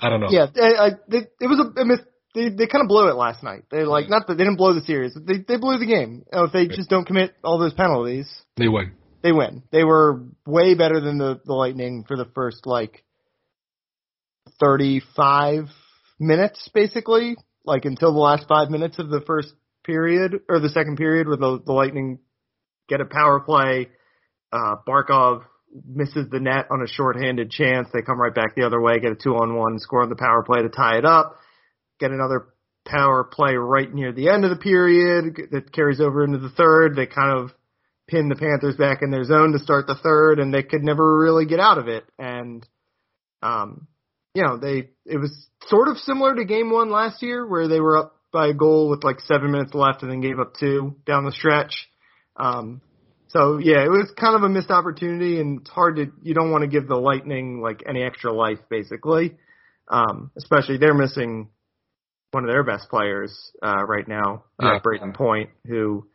I 0.00 0.08
don't 0.08 0.20
know. 0.20 0.28
Yeah, 0.30 0.46
they, 0.54 0.60
I, 0.60 0.90
they, 1.08 1.18
it 1.40 1.46
was 1.46 1.60
a, 1.60 1.80
a 1.80 1.84
mis- 1.84 2.00
they 2.34 2.48
they 2.50 2.66
kind 2.66 2.82
of 2.82 2.88
blew 2.88 3.08
it 3.08 3.14
last 3.14 3.42
night. 3.42 3.64
They 3.70 3.84
like 3.84 4.08
not 4.08 4.26
that 4.26 4.34
they 4.34 4.44
didn't 4.44 4.56
blow 4.56 4.74
the 4.74 4.82
series, 4.82 5.14
they 5.14 5.38
they 5.46 5.56
blew 5.56 5.78
the 5.78 5.86
game. 5.86 6.24
If 6.30 6.52
they 6.52 6.66
just 6.68 6.90
don't 6.90 7.06
commit 7.06 7.34
all 7.42 7.58
those 7.58 7.74
penalties, 7.74 8.28
They 8.56 8.68
win. 8.68 8.92
they 9.22 9.32
win. 9.32 9.62
They 9.72 9.84
were 9.84 10.24
way 10.46 10.74
better 10.74 11.00
than 11.00 11.18
the 11.18 11.40
the 11.44 11.54
Lightning 11.54 12.04
for 12.06 12.16
the 12.16 12.26
first 12.34 12.66
like 12.66 13.04
thirty 14.60 15.00
five 15.16 15.64
minutes, 16.18 16.68
basically, 16.74 17.36
like 17.64 17.84
until 17.84 18.12
the 18.12 18.18
last 18.18 18.46
five 18.48 18.70
minutes 18.70 18.98
of 18.98 19.08
the 19.08 19.22
first 19.22 19.48
period 19.84 20.40
or 20.48 20.60
the 20.60 20.68
second 20.68 20.96
period, 20.96 21.26
where 21.28 21.36
the 21.36 21.62
the 21.64 21.72
Lightning 21.72 22.18
get 22.88 23.00
a 23.00 23.06
power 23.06 23.40
play. 23.40 23.88
Uh, 24.52 24.76
Barkov 24.86 25.42
misses 25.84 26.28
the 26.30 26.40
net 26.40 26.66
on 26.70 26.82
a 26.82 26.86
shorthanded 26.86 27.50
chance. 27.50 27.88
They 27.92 28.02
come 28.02 28.20
right 28.20 28.34
back 28.34 28.54
the 28.54 28.66
other 28.66 28.80
way, 28.80 28.98
get 29.00 29.12
a 29.12 29.16
two 29.16 29.34
on 29.34 29.56
one, 29.56 29.78
score 29.78 30.02
on 30.02 30.08
the 30.08 30.16
power 30.16 30.42
play 30.42 30.62
to 30.62 30.68
tie 30.68 30.98
it 30.98 31.04
up, 31.04 31.36
get 31.98 32.10
another 32.10 32.48
power 32.86 33.24
play 33.24 33.54
right 33.54 33.92
near 33.92 34.12
the 34.12 34.28
end 34.28 34.44
of 34.44 34.50
the 34.50 34.56
period 34.56 35.36
that 35.50 35.72
carries 35.72 36.00
over 36.00 36.24
into 36.24 36.38
the 36.38 36.50
third. 36.50 36.94
They 36.94 37.06
kind 37.06 37.38
of 37.38 37.52
pin 38.08 38.28
the 38.28 38.36
Panthers 38.36 38.76
back 38.76 39.02
in 39.02 39.10
their 39.10 39.24
zone 39.24 39.52
to 39.52 39.58
start 39.58 39.86
the 39.86 39.98
third, 40.02 40.38
and 40.38 40.54
they 40.54 40.62
could 40.62 40.82
never 40.82 41.18
really 41.18 41.46
get 41.46 41.60
out 41.60 41.78
of 41.78 41.88
it. 41.88 42.04
And, 42.18 42.66
um, 43.42 43.88
you 44.34 44.42
know, 44.42 44.56
they 44.56 44.90
it 45.04 45.18
was 45.18 45.48
sort 45.66 45.88
of 45.88 45.96
similar 45.98 46.34
to 46.34 46.44
Game 46.44 46.70
One 46.70 46.90
last 46.90 47.22
year, 47.22 47.46
where 47.46 47.68
they 47.68 47.80
were 47.80 47.98
up 47.98 48.16
by 48.32 48.48
a 48.48 48.54
goal 48.54 48.88
with 48.88 49.02
like 49.02 49.20
seven 49.20 49.50
minutes 49.50 49.74
left, 49.74 50.02
and 50.02 50.10
then 50.10 50.20
gave 50.20 50.38
up 50.38 50.54
two 50.58 50.96
down 51.04 51.24
the 51.24 51.32
stretch. 51.32 51.88
Um, 52.36 52.80
so 53.28 53.58
yeah, 53.58 53.84
it 53.84 53.90
was 53.90 54.10
kind 54.18 54.34
of 54.36 54.42
a 54.42 54.48
missed 54.48 54.70
opportunity, 54.70 55.40
and 55.40 55.60
it's 55.60 55.70
hard 55.70 55.96
to 55.96 56.06
you 56.22 56.34
don't 56.34 56.50
want 56.50 56.62
to 56.62 56.68
give 56.68 56.88
the 56.88 56.96
Lightning 56.96 57.60
like 57.60 57.82
any 57.88 58.02
extra 58.02 58.32
life, 58.32 58.58
basically. 58.70 59.36
Um, 59.88 60.30
especially 60.36 60.78
they're 60.78 60.94
missing 60.94 61.48
one 62.32 62.44
of 62.44 62.50
their 62.50 62.64
best 62.64 62.88
players 62.90 63.52
uh, 63.62 63.84
right 63.86 64.06
now, 64.08 64.44
uh, 64.60 64.66
Yeah. 64.74 64.78
Brayden 64.84 65.14
Point, 65.14 65.50
who 65.66 66.06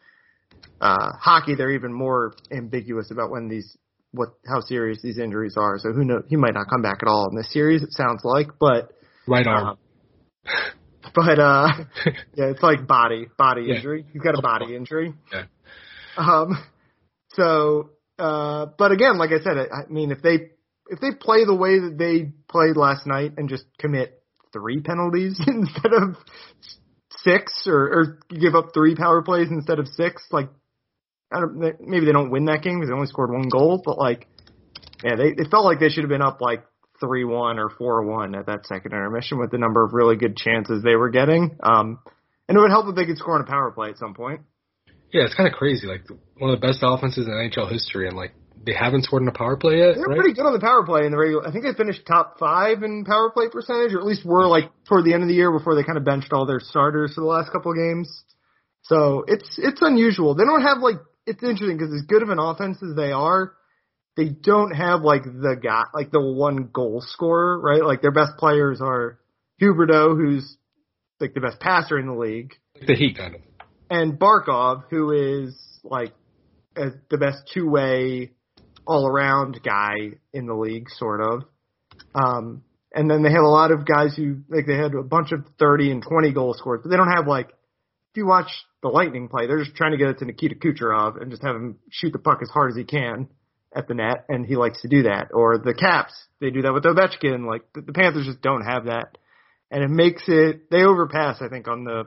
uh, 0.81 1.11
hockey 1.19 1.55
they're 1.55 1.71
even 1.71 1.93
more 1.93 2.33
ambiguous 2.51 3.11
about 3.11 3.31
when 3.31 3.47
these 3.47 3.77
what 4.11 4.29
how 4.45 4.59
serious 4.59 4.99
these 5.01 5.17
injuries 5.17 5.55
are. 5.57 5.79
So 5.79 5.93
who 5.93 6.03
knows? 6.03 6.23
He 6.27 6.35
might 6.35 6.53
not 6.53 6.67
come 6.69 6.81
back 6.81 6.99
at 7.01 7.07
all 7.07 7.29
in 7.29 7.37
this 7.37 7.51
series. 7.53 7.81
It 7.81 7.93
sounds 7.93 8.21
like, 8.23 8.47
but 8.59 8.91
Right 9.27 9.47
arm. 9.47 9.67
um, 9.67 9.77
but 11.15 11.39
uh, 11.39 11.67
yeah, 12.35 12.45
it's 12.51 12.61
like 12.61 12.87
body 12.87 13.27
body 13.37 13.63
Yeah. 13.67 13.75
injury. 13.75 14.05
He's 14.11 14.21
got 14.21 14.37
a 14.37 14.41
body 14.41 14.75
injury. 14.75 15.13
Yeah. 15.31 15.43
Um. 16.17 16.61
So, 17.33 17.91
uh, 18.19 18.67
but 18.77 18.91
again, 18.91 19.17
like 19.17 19.31
I 19.31 19.43
said, 19.43 19.57
I, 19.57 19.81
I 19.81 19.87
mean, 19.89 20.11
if 20.11 20.21
they 20.21 20.51
if 20.89 20.99
they 20.99 21.11
play 21.19 21.45
the 21.45 21.55
way 21.55 21.79
that 21.79 21.97
they 21.97 22.31
played 22.49 22.75
last 22.75 23.07
night 23.07 23.33
and 23.37 23.49
just 23.49 23.65
commit 23.79 24.21
three 24.51 24.81
penalties 24.81 25.39
instead 25.47 25.93
of 25.93 26.17
six, 27.23 27.63
or, 27.67 27.79
or 27.79 28.19
give 28.29 28.55
up 28.55 28.73
three 28.73 28.95
power 28.95 29.21
plays 29.21 29.47
instead 29.49 29.79
of 29.79 29.87
six, 29.87 30.23
like 30.31 30.49
I 31.31 31.39
don't 31.39 31.57
maybe 31.79 32.05
they 32.05 32.11
don't 32.11 32.31
win 32.31 32.45
that 32.45 32.61
game 32.61 32.79
because 32.79 32.89
they 32.89 32.95
only 32.95 33.07
scored 33.07 33.31
one 33.31 33.49
goal, 33.49 33.81
but 33.83 33.97
like 33.97 34.27
yeah, 35.03 35.15
they 35.15 35.29
it 35.29 35.47
felt 35.49 35.65
like 35.65 35.79
they 35.79 35.89
should 35.89 36.03
have 36.03 36.09
been 36.09 36.21
up 36.21 36.41
like 36.41 36.65
three 36.99 37.23
one 37.23 37.57
or 37.57 37.69
four 37.69 38.03
one 38.03 38.35
at 38.35 38.45
that 38.45 38.65
second 38.65 38.91
intermission 38.91 39.39
with 39.39 39.51
the 39.51 39.57
number 39.57 39.83
of 39.83 39.93
really 39.93 40.15
good 40.15 40.37
chances 40.37 40.83
they 40.83 40.95
were 40.95 41.09
getting. 41.09 41.57
Um, 41.63 41.99
and 42.47 42.57
it 42.57 42.61
would 42.61 42.69
help 42.69 42.87
if 42.87 42.95
they 42.95 43.05
could 43.05 43.17
score 43.17 43.35
on 43.35 43.41
a 43.41 43.45
power 43.45 43.71
play 43.71 43.89
at 43.89 43.97
some 43.97 44.13
point. 44.13 44.41
Yeah, 45.13 45.25
it's 45.25 45.35
kind 45.35 45.47
of 45.47 45.53
crazy. 45.53 45.87
Like 45.87 46.03
one 46.37 46.51
of 46.51 46.59
the 46.59 46.65
best 46.65 46.79
offenses 46.81 47.27
in 47.27 47.33
NHL 47.33 47.71
history, 47.71 48.07
and 48.07 48.15
like 48.15 48.33
they 48.65 48.73
haven't 48.73 49.03
scored 49.03 49.23
in 49.23 49.27
a 49.27 49.33
power 49.33 49.57
play 49.57 49.79
yet. 49.79 49.95
They're 49.95 50.05
right? 50.05 50.17
pretty 50.17 50.33
good 50.33 50.45
on 50.45 50.53
the 50.53 50.59
power 50.59 50.85
play 50.85 51.05
in 51.05 51.11
the 51.11 51.17
regular. 51.17 51.47
I 51.47 51.51
think 51.51 51.65
they 51.65 51.73
finished 51.73 52.05
top 52.05 52.37
five 52.39 52.83
in 52.83 53.05
power 53.05 53.31
play 53.31 53.49
percentage, 53.51 53.93
or 53.93 53.99
at 53.99 54.05
least 54.05 54.25
were 54.25 54.47
like 54.47 54.71
toward 54.87 55.05
the 55.05 55.13
end 55.13 55.23
of 55.23 55.29
the 55.29 55.35
year 55.35 55.51
before 55.51 55.75
they 55.75 55.83
kind 55.83 55.97
of 55.97 56.05
benched 56.05 56.31
all 56.31 56.45
their 56.45 56.59
starters 56.59 57.13
for 57.15 57.21
the 57.21 57.27
last 57.27 57.51
couple 57.51 57.71
of 57.71 57.77
games. 57.77 58.23
So 58.83 59.23
it's 59.27 59.57
it's 59.57 59.81
unusual. 59.81 60.35
They 60.35 60.45
don't 60.45 60.61
have 60.61 60.79
like 60.79 60.97
it's 61.25 61.43
interesting 61.43 61.77
because 61.77 61.93
as 61.93 62.01
good 62.03 62.23
of 62.23 62.29
an 62.29 62.39
offense 62.39 62.77
as 62.81 62.95
they 62.95 63.11
are, 63.11 63.53
they 64.17 64.29
don't 64.29 64.71
have 64.71 65.01
like 65.01 65.23
the 65.23 65.57
guy 65.61 65.83
like 65.93 66.11
the 66.11 66.21
one 66.21 66.69
goal 66.73 67.03
scorer, 67.05 67.59
right? 67.59 67.83
Like 67.83 68.01
their 68.01 68.11
best 68.11 68.37
players 68.37 68.81
are 68.81 69.19
Huberdeau, 69.61 70.15
who's 70.15 70.57
like 71.19 71.33
the 71.33 71.41
best 71.41 71.59
passer 71.59 71.99
in 71.99 72.07
the 72.07 72.13
league, 72.13 72.55
Like 72.75 72.87
the 72.87 72.95
Heat 72.95 73.17
kind 73.17 73.35
of. 73.35 73.41
And 73.91 74.17
Barkov, 74.17 74.85
who 74.89 75.11
is 75.11 75.53
like 75.83 76.13
as 76.75 76.93
the 77.09 77.17
best 77.17 77.51
two 77.53 77.69
way 77.69 78.31
all 78.87 79.05
around 79.05 79.59
guy 79.63 80.13
in 80.33 80.47
the 80.47 80.55
league, 80.55 80.89
sort 80.89 81.21
of. 81.21 81.43
Um, 82.15 82.63
and 82.93 83.11
then 83.11 83.21
they 83.21 83.31
have 83.31 83.43
a 83.43 83.49
lot 83.49 83.71
of 83.71 83.85
guys 83.85 84.15
who 84.15 84.39
like 84.49 84.65
they 84.65 84.77
had 84.77 84.95
a 84.95 85.03
bunch 85.03 85.33
of 85.33 85.45
thirty 85.59 85.91
and 85.91 86.01
twenty 86.01 86.31
goal 86.31 86.55
scorers, 86.57 86.79
but 86.83 86.89
they 86.89 86.95
don't 86.95 87.11
have 87.11 87.27
like 87.27 87.49
if 87.49 88.17
you 88.17 88.25
watch 88.25 88.49
the 88.81 88.87
Lightning 88.87 89.27
play, 89.27 89.45
they're 89.45 89.63
just 89.63 89.75
trying 89.75 89.91
to 89.91 89.97
get 89.97 90.09
it 90.09 90.19
to 90.19 90.25
Nikita 90.25 90.55
Kucherov 90.55 91.21
and 91.21 91.29
just 91.29 91.43
have 91.43 91.55
him 91.55 91.77
shoot 91.89 92.11
the 92.11 92.19
puck 92.19 92.39
as 92.41 92.49
hard 92.49 92.71
as 92.71 92.77
he 92.77 92.83
can 92.85 93.27
at 93.73 93.87
the 93.87 93.93
net, 93.93 94.25
and 94.27 94.45
he 94.45 94.55
likes 94.55 94.81
to 94.81 94.89
do 94.89 95.03
that. 95.03 95.29
Or 95.33 95.57
the 95.57 95.73
Caps, 95.73 96.13
they 96.39 96.49
do 96.49 96.61
that 96.63 96.73
with 96.73 96.83
Ovechkin. 96.83 97.45
Like 97.45 97.63
the, 97.73 97.81
the 97.81 97.93
Panthers 97.93 98.25
just 98.25 98.41
don't 98.41 98.63
have 98.63 98.85
that, 98.85 99.17
and 99.69 99.83
it 99.83 99.89
makes 99.89 100.23
it 100.27 100.69
they 100.71 100.83
overpass. 100.83 101.41
I 101.41 101.49
think 101.49 101.67
on 101.67 101.83
the 101.83 102.05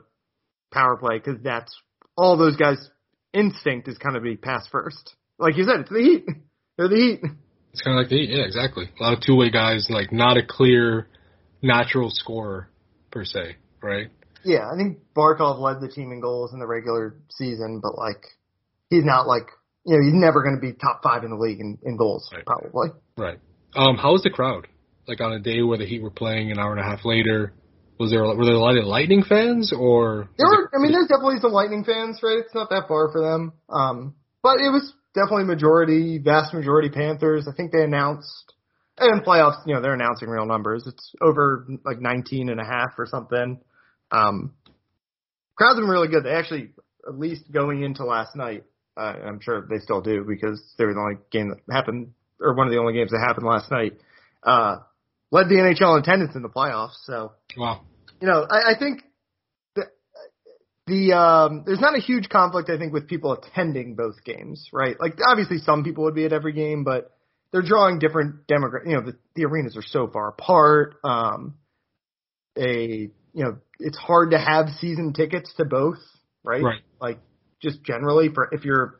power 0.75 0.97
play 0.97 1.17
because 1.17 1.41
that's 1.41 1.73
all 2.15 2.37
those 2.37 2.55
guys' 2.57 2.89
instinct 3.33 3.87
is 3.87 3.97
kind 3.97 4.15
of 4.15 4.23
be 4.23 4.35
pass 4.37 4.67
first. 4.71 5.15
Like 5.39 5.57
you 5.57 5.63
said, 5.63 5.81
it's 5.81 5.89
the 5.89 5.99
Heat. 5.99 6.25
They're 6.77 6.87
the 6.89 6.95
Heat. 6.95 7.19
It's 7.73 7.81
kind 7.81 7.97
of 7.97 8.03
like 8.03 8.09
the 8.09 8.17
Heat. 8.17 8.29
Yeah, 8.29 8.43
exactly. 8.45 8.89
A 8.99 9.03
lot 9.03 9.13
of 9.13 9.21
two 9.21 9.35
way 9.35 9.49
guys, 9.49 9.87
like 9.89 10.11
not 10.11 10.37
a 10.37 10.45
clear 10.47 11.07
natural 11.61 12.09
scorer 12.09 12.69
per 13.11 13.25
se, 13.25 13.55
right? 13.81 14.07
Yeah, 14.43 14.69
I 14.71 14.77
think 14.77 14.99
Barkov 15.15 15.59
led 15.59 15.81
the 15.81 15.87
team 15.91 16.11
in 16.11 16.21
goals 16.21 16.53
in 16.53 16.59
the 16.59 16.67
regular 16.67 17.15
season, 17.31 17.79
but 17.81 17.97
like 17.97 18.23
he's 18.89 19.03
not 19.03 19.27
like 19.27 19.47
you 19.85 19.97
know 19.97 20.03
he's 20.03 20.13
never 20.13 20.43
going 20.43 20.55
to 20.55 20.61
be 20.61 20.73
top 20.73 21.01
five 21.03 21.23
in 21.23 21.31
the 21.31 21.35
league 21.37 21.59
in, 21.59 21.77
in 21.83 21.97
goals 21.97 22.29
Right. 22.33 22.45
probably. 22.45 22.89
Right. 23.17 23.39
Um, 23.75 23.97
how 23.97 24.11
was 24.13 24.23
the 24.23 24.29
crowd? 24.29 24.67
Like 25.07 25.19
on 25.21 25.33
a 25.33 25.39
day 25.39 25.61
where 25.61 25.77
the 25.77 25.85
Heat 25.85 26.01
were 26.01 26.11
playing 26.11 26.51
an 26.51 26.59
hour 26.59 26.71
and 26.71 26.79
a 26.79 26.83
half 26.83 27.03
later, 27.05 27.53
was 27.99 28.11
there 28.11 28.23
were 28.23 28.45
there 28.45 28.55
a 28.55 28.59
lot 28.59 28.77
of 28.77 28.85
Lightning 28.85 29.23
fans 29.23 29.71
or? 29.71 30.29
There 30.37 30.47
were, 30.47 30.69
I 30.73 30.81
mean, 30.81 30.91
there's 30.91 31.07
definitely 31.07 31.39
some 31.41 31.51
Lightning 31.51 31.83
fans, 31.83 32.19
right? 32.21 32.37
It's 32.37 32.53
not 32.53 32.69
that 32.69 32.87
far 32.87 33.11
for 33.11 33.21
them, 33.21 33.53
um, 33.69 34.15
but 34.43 34.59
it 34.59 34.69
was 34.69 34.93
definitely 35.13 35.45
majority, 35.45 36.19
vast 36.19 36.53
majority 36.53 36.89
Panthers. 36.89 37.47
I 37.47 37.55
think 37.55 37.71
they 37.71 37.83
announced, 37.83 38.53
and 38.97 39.19
in 39.19 39.25
playoffs, 39.25 39.65
you 39.65 39.73
know, 39.73 39.81
they're 39.81 39.93
announcing 39.93 40.29
real 40.29 40.45
numbers. 40.45 40.85
It's 40.85 41.13
over 41.21 41.65
like 41.85 41.99
19 41.99 42.49
and 42.49 42.59
a 42.59 42.65
half 42.65 42.91
or 42.97 43.07
something. 43.07 43.61
Um, 44.11 44.53
crowds 45.55 45.77
have 45.77 45.83
been 45.83 45.89
really 45.89 46.09
good. 46.09 46.25
They 46.25 46.33
actually, 46.33 46.71
at 47.07 47.17
least 47.17 47.51
going 47.51 47.83
into 47.83 48.05
last 48.05 48.35
night, 48.35 48.63
uh, 48.97 49.13
I'm 49.25 49.39
sure 49.41 49.65
they 49.69 49.79
still 49.79 50.01
do 50.01 50.25
because 50.27 50.61
they 50.77 50.85
were 50.85 50.93
the 50.93 50.99
only 50.99 51.15
game 51.31 51.49
that 51.49 51.73
happened, 51.73 52.13
or 52.39 52.55
one 52.55 52.67
of 52.67 52.73
the 52.73 52.79
only 52.79 52.93
games 52.93 53.11
that 53.11 53.23
happened 53.25 53.47
last 53.47 53.71
night. 53.71 53.93
Uh, 54.43 54.77
led 55.31 55.49
the 55.49 55.55
NHL 55.55 55.97
in 55.97 56.03
attendance 56.03 56.35
in 56.35 56.41
the 56.41 56.49
playoffs. 56.49 56.95
So, 57.03 57.33
wow. 57.57 57.81
you 58.21 58.27
know, 58.27 58.45
I, 58.49 58.73
I 58.73 58.79
think 58.79 59.01
the, 59.75 59.85
the 60.87 61.13
um, 61.13 61.63
there's 61.65 61.79
not 61.79 61.95
a 61.95 62.01
huge 62.01 62.29
conflict. 62.29 62.69
I 62.69 62.77
think 62.77 62.93
with 62.93 63.07
people 63.07 63.33
attending 63.33 63.95
both 63.95 64.23
games, 64.23 64.69
right? 64.71 64.95
Like 64.99 65.17
obviously 65.27 65.57
some 65.59 65.83
people 65.83 66.05
would 66.05 66.15
be 66.15 66.25
at 66.25 66.33
every 66.33 66.53
game, 66.53 66.83
but 66.83 67.11
they're 67.51 67.61
drawing 67.61 67.99
different 67.99 68.47
demographics. 68.47 68.87
You 68.87 68.93
know, 68.95 69.01
the, 69.01 69.17
the 69.35 69.45
arenas 69.45 69.77
are 69.77 69.83
so 69.83 70.07
far 70.07 70.29
apart. 70.29 70.95
Um, 71.03 71.55
a 72.57 73.09
you 73.33 73.43
know, 73.43 73.57
it's 73.79 73.97
hard 73.97 74.31
to 74.31 74.39
have 74.39 74.69
season 74.79 75.13
tickets 75.13 75.53
to 75.57 75.65
both, 75.65 75.99
right? 76.43 76.63
Right. 76.63 76.81
Like 77.01 77.19
just 77.61 77.83
generally 77.83 78.29
for 78.33 78.49
if 78.51 78.63
you're 78.63 78.99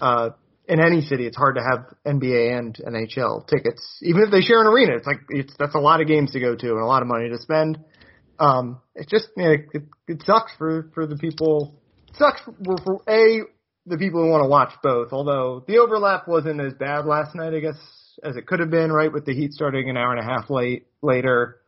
uh 0.00 0.30
in 0.66 0.80
any 0.80 1.02
city, 1.02 1.26
it's 1.26 1.36
hard 1.36 1.56
to 1.56 1.62
have 1.62 1.94
NBA 2.06 2.58
and 2.58 2.74
NHL 2.74 3.46
tickets, 3.46 3.82
even 4.02 4.22
if 4.22 4.30
they 4.30 4.40
share 4.40 4.60
an 4.60 4.66
arena. 4.66 4.96
It's 4.96 5.06
like 5.06 5.20
it's 5.28 5.52
that's 5.58 5.74
a 5.74 5.80
lot 5.80 6.00
of 6.00 6.06
games 6.06 6.32
to 6.32 6.40
go 6.40 6.54
to 6.54 6.70
and 6.70 6.80
a 6.80 6.86
lot 6.86 7.02
of 7.02 7.08
money 7.08 7.28
to 7.28 7.38
spend. 7.38 7.78
Um, 8.38 8.80
it 8.94 9.08
just 9.08 9.28
you 9.36 9.44
know, 9.44 9.52
it, 9.72 9.82
it 10.08 10.22
sucks 10.24 10.52
for 10.56 10.90
for 10.94 11.06
the 11.06 11.16
people. 11.16 11.80
It 12.08 12.16
sucks 12.16 12.40
for, 12.40 12.76
for 12.84 13.02
a 13.08 13.42
the 13.86 13.98
people 13.98 14.22
who 14.22 14.30
want 14.30 14.42
to 14.42 14.48
watch 14.48 14.72
both. 14.82 15.12
Although 15.12 15.64
the 15.66 15.78
overlap 15.78 16.26
wasn't 16.26 16.60
as 16.60 16.72
bad 16.74 17.04
last 17.04 17.34
night, 17.34 17.52
I 17.52 17.60
guess, 17.60 17.76
as 18.22 18.36
it 18.36 18.46
could 18.46 18.60
have 18.60 18.70
been. 18.70 18.90
Right, 18.90 19.12
with 19.12 19.26
the 19.26 19.34
Heat 19.34 19.52
starting 19.52 19.90
an 19.90 19.96
hour 19.96 20.12
and 20.14 20.20
a 20.20 20.24
half 20.24 20.48
late 20.48 20.86
later. 21.02 21.60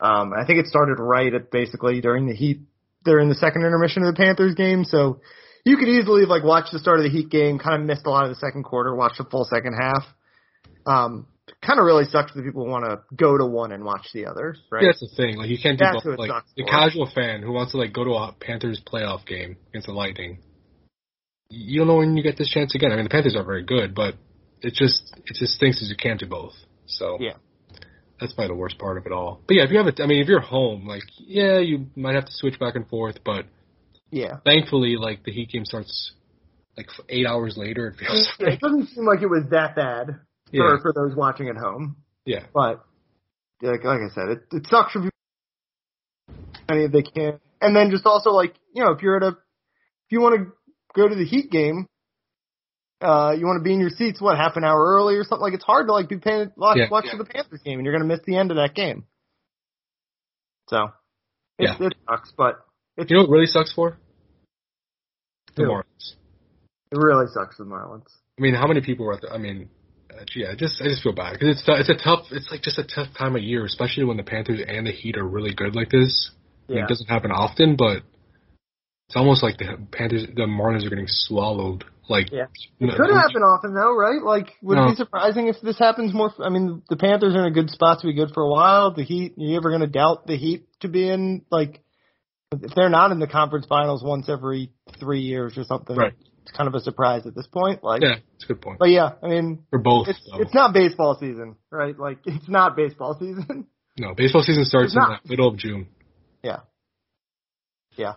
Um, 0.00 0.32
I 0.32 0.46
think 0.46 0.58
it 0.58 0.66
started 0.66 0.98
right 0.98 1.32
at 1.32 1.50
basically 1.50 2.00
during 2.00 2.26
the 2.26 2.34
Heat 2.34 2.62
during 3.04 3.28
the 3.28 3.34
second 3.34 3.64
intermission 3.64 4.02
of 4.02 4.14
the 4.14 4.18
Panthers 4.20 4.54
game. 4.54 4.84
So 4.84 5.20
you 5.64 5.76
could 5.76 5.88
easily 5.88 6.24
like 6.26 6.42
watch 6.44 6.66
the 6.72 6.78
start 6.78 6.98
of 6.98 7.04
the 7.04 7.10
Heat 7.10 7.30
game, 7.30 7.58
kind 7.58 7.80
of 7.80 7.86
missed 7.86 8.06
a 8.06 8.10
lot 8.10 8.24
of 8.24 8.30
the 8.30 8.36
second 8.36 8.64
quarter, 8.64 8.94
watched 8.94 9.18
the 9.18 9.24
full 9.24 9.44
second 9.44 9.74
half. 9.74 10.04
Um, 10.86 11.26
kind 11.62 11.78
of 11.78 11.84
really 11.84 12.04
sucks 12.04 12.32
for 12.32 12.38
the 12.38 12.44
people 12.44 12.64
who 12.64 12.70
want 12.70 12.84
to 12.84 13.00
go 13.14 13.36
to 13.36 13.44
one 13.44 13.72
and 13.72 13.84
watch 13.84 14.06
the 14.14 14.26
other, 14.26 14.56
right? 14.70 14.82
Yeah, 14.82 14.88
that's 14.88 15.00
the 15.00 15.10
thing. 15.16 15.36
Like 15.36 15.48
you 15.50 15.58
can't 15.62 15.78
do 15.78 15.84
That's 15.84 16.02
who 16.02 16.10
both. 16.10 16.18
it 16.18 16.20
Like 16.20 16.30
sucks 16.30 16.50
the 16.56 16.62
for. 16.62 16.70
casual 16.70 17.10
fan 17.14 17.42
who 17.42 17.52
wants 17.52 17.72
to 17.72 17.78
like 17.78 17.92
go 17.92 18.04
to 18.04 18.10
a 18.12 18.32
Panthers 18.40 18.80
playoff 18.86 19.26
game 19.26 19.56
against 19.70 19.86
the 19.86 19.92
Lightning. 19.92 20.38
You 21.50 21.80
don't 21.80 21.88
know 21.88 21.96
when 21.96 22.16
you 22.16 22.22
get 22.22 22.38
this 22.38 22.48
chance 22.50 22.74
again. 22.74 22.92
I 22.92 22.96
mean, 22.96 23.04
the 23.04 23.10
Panthers 23.10 23.34
are 23.36 23.42
very 23.44 23.64
good, 23.64 23.94
but 23.94 24.14
it 24.62 24.72
just 24.74 25.12
it 25.26 25.34
just 25.34 25.54
stinks 25.54 25.82
as 25.82 25.90
you 25.90 25.96
can't 25.96 26.20
do 26.20 26.26
both. 26.26 26.54
So 26.86 27.18
Yeah. 27.20 27.34
that's 28.20 28.32
probably 28.32 28.54
the 28.54 28.58
worst 28.58 28.78
part 28.78 28.96
of 28.98 29.06
it 29.06 29.12
all. 29.12 29.40
But 29.46 29.56
yeah, 29.56 29.64
if 29.64 29.70
you 29.70 29.78
have 29.78 29.86
a, 29.86 30.02
I 30.02 30.06
mean, 30.06 30.22
if 30.22 30.28
you're 30.28 30.40
home, 30.40 30.86
like 30.86 31.02
yeah, 31.18 31.58
you 31.58 31.86
might 31.96 32.14
have 32.14 32.26
to 32.26 32.32
switch 32.32 32.58
back 32.58 32.76
and 32.76 32.88
forth, 32.88 33.18
but 33.24 33.46
Yeah. 34.10 34.38
thankfully, 34.44 34.96
like 34.96 35.24
the 35.24 35.32
Heat 35.32 35.50
game 35.50 35.64
starts 35.64 36.12
like 36.76 36.86
eight 37.08 37.26
hours 37.26 37.56
later. 37.56 37.88
It 37.88 37.96
feels 37.98 38.28
Yeah, 38.38 38.46
like 38.46 38.54
it 38.54 38.60
doesn't 38.60 38.88
seem 38.88 39.04
like 39.04 39.22
it 39.22 39.26
was 39.28 39.44
that 39.50 39.76
bad 39.76 40.20
yeah, 40.52 40.62
for, 40.62 40.80
for 40.80 40.92
those 40.92 41.16
watching 41.16 41.48
at 41.48 41.56
home, 41.56 41.96
yeah, 42.24 42.44
but 42.52 42.84
like, 43.62 43.84
like 43.84 44.00
I 44.00 44.14
said, 44.14 44.28
it, 44.28 44.38
it 44.52 44.66
sucks 44.68 44.92
for 44.92 45.00
people. 45.00 45.10
Any 46.68 46.84
of 46.84 46.92
they 46.92 47.02
can, 47.02 47.40
and 47.60 47.74
then 47.74 47.90
just 47.90 48.06
also 48.06 48.30
like 48.30 48.54
you 48.74 48.84
know, 48.84 48.92
if 48.92 49.02
you're 49.02 49.16
at 49.16 49.22
a, 49.22 49.28
if 49.28 50.10
you 50.10 50.20
want 50.20 50.36
to 50.36 50.52
go 50.94 51.08
to 51.08 51.14
the 51.14 51.24
Heat 51.24 51.50
game, 51.50 51.86
uh, 53.00 53.32
you 53.36 53.46
want 53.46 53.58
to 53.58 53.64
be 53.64 53.72
in 53.72 53.80
your 53.80 53.90
seats 53.90 54.20
what 54.20 54.36
half 54.36 54.56
an 54.56 54.64
hour 54.64 54.78
early 54.78 55.16
or 55.16 55.24
something. 55.24 55.42
Like 55.42 55.54
it's 55.54 55.64
hard 55.64 55.86
to 55.88 55.92
like 55.92 56.08
be 56.08 56.18
paying 56.18 56.50
watch 56.56 56.78
Yeah, 56.78 56.88
watch 56.90 57.06
yeah. 57.06 57.16
the 57.18 57.24
Panthers 57.24 57.62
game, 57.62 57.78
and 57.78 57.84
you're 57.84 57.94
gonna 57.94 58.04
miss 58.06 58.20
the 58.26 58.36
end 58.36 58.50
of 58.50 58.56
that 58.56 58.74
game. 58.74 59.04
So, 60.68 60.90
it, 61.58 61.64
Yeah. 61.80 61.86
it 61.86 61.94
sucks, 62.08 62.32
but 62.36 62.60
You 62.96 63.16
know 63.16 63.22
what 63.22 63.30
really 63.30 63.46
sucks 63.46 63.72
for 63.72 63.98
the 65.56 65.64
Who? 65.64 65.70
Marlins. 65.70 66.14
it 66.92 66.98
really 66.98 67.26
sucks 67.32 67.56
for 67.56 67.64
the 67.64 67.70
Marlins. 67.70 68.06
I 68.38 68.42
mean, 68.42 68.54
how 68.54 68.66
many 68.66 68.80
people 68.80 69.06
were 69.06 69.14
at 69.14 69.22
the? 69.22 69.30
I 69.30 69.38
mean, 69.38 69.68
uh, 70.10 70.24
yeah, 70.34 70.50
I 70.52 70.54
just 70.54 70.80
I 70.80 70.84
just 70.84 71.02
feel 71.02 71.12
bad 71.12 71.32
because 71.34 71.48
it's 71.60 71.62
it's 71.66 71.88
a 71.88 72.02
tough. 72.02 72.26
It's 72.30 72.50
like 72.50 72.62
just 72.62 72.78
a 72.78 72.84
tough 72.84 73.08
time 73.16 73.36
of 73.36 73.42
year, 73.42 73.64
especially 73.64 74.04
when 74.04 74.16
the 74.16 74.22
Panthers 74.22 74.60
and 74.66 74.86
the 74.86 74.92
Heat 74.92 75.16
are 75.16 75.26
really 75.26 75.54
good 75.54 75.74
like 75.74 75.90
this. 75.90 76.30
I 76.68 76.72
mean, 76.72 76.84
it 76.84 76.88
doesn't 76.88 77.08
happen 77.08 77.32
often, 77.32 77.74
but 77.74 78.02
it's 79.08 79.16
almost 79.16 79.42
like 79.42 79.58
the 79.58 79.76
Panthers, 79.90 80.24
the 80.36 80.42
Marlins 80.42 80.86
are 80.86 80.88
getting 80.88 81.08
swallowed. 81.08 81.84
Like, 82.08 82.30
Yeah. 82.30 82.46
It 82.78 82.96
could 82.96 83.10
happen 83.10 83.42
often 83.42 83.74
though, 83.74 83.92
right? 83.96 84.22
Like, 84.22 84.54
would 84.62 84.78
it 84.78 84.90
be 84.90 84.94
surprising 84.94 85.48
if 85.48 85.56
this 85.62 85.78
happens 85.78 86.14
more? 86.14 86.32
I 86.40 86.48
mean, 86.48 86.82
the 86.88 86.96
Panthers 86.96 87.34
are 87.34 87.40
in 87.40 87.46
a 87.46 87.54
good 87.54 87.70
spot 87.70 88.00
to 88.00 88.06
be 88.06 88.14
good 88.14 88.30
for 88.32 88.42
a 88.44 88.48
while. 88.48 88.92
The 88.92 89.02
Heat, 89.02 89.34
are 89.36 89.42
you 89.42 89.56
ever 89.56 89.70
going 89.70 89.80
to 89.80 89.88
doubt 89.88 90.28
the 90.28 90.36
Heat 90.36 90.66
to 90.80 90.88
be 90.88 91.08
in? 91.08 91.42
Like, 91.50 91.82
if 92.52 92.74
they're 92.74 92.90
not 92.90 93.12
in 93.12 93.18
the 93.18 93.26
conference 93.26 93.66
finals 93.66 94.02
once 94.02 94.28
every 94.28 94.72
three 94.98 95.20
years 95.20 95.56
or 95.56 95.64
something, 95.64 95.96
Right. 95.96 96.12
it's 96.42 96.50
kind 96.52 96.66
of 96.68 96.74
a 96.74 96.80
surprise 96.80 97.26
at 97.26 97.34
this 97.34 97.46
point. 97.46 97.82
Like, 97.84 98.02
Yeah, 98.02 98.16
it's 98.34 98.44
a 98.44 98.48
good 98.48 98.60
point 98.60 98.78
but 98.78 98.90
yeah, 98.90 99.10
I 99.22 99.28
mean, 99.28 99.64
for 99.70 99.78
both. 99.78 100.08
it's 100.08 100.20
though. 100.30 100.40
it's 100.42 100.54
not 100.54 100.74
baseball 100.74 101.16
season, 101.18 101.56
right? 101.70 101.96
Like, 101.98 102.18
it's 102.24 102.48
not 102.48 102.76
baseball 102.76 103.16
season. 103.18 103.66
no, 103.98 104.14
baseball 104.14 104.42
season 104.42 104.64
starts 104.64 104.94
in 104.94 105.00
the 105.00 105.18
middle 105.28 105.48
of 105.48 105.56
June. 105.58 105.86
yeah, 106.42 106.60
yeah. 107.96 108.14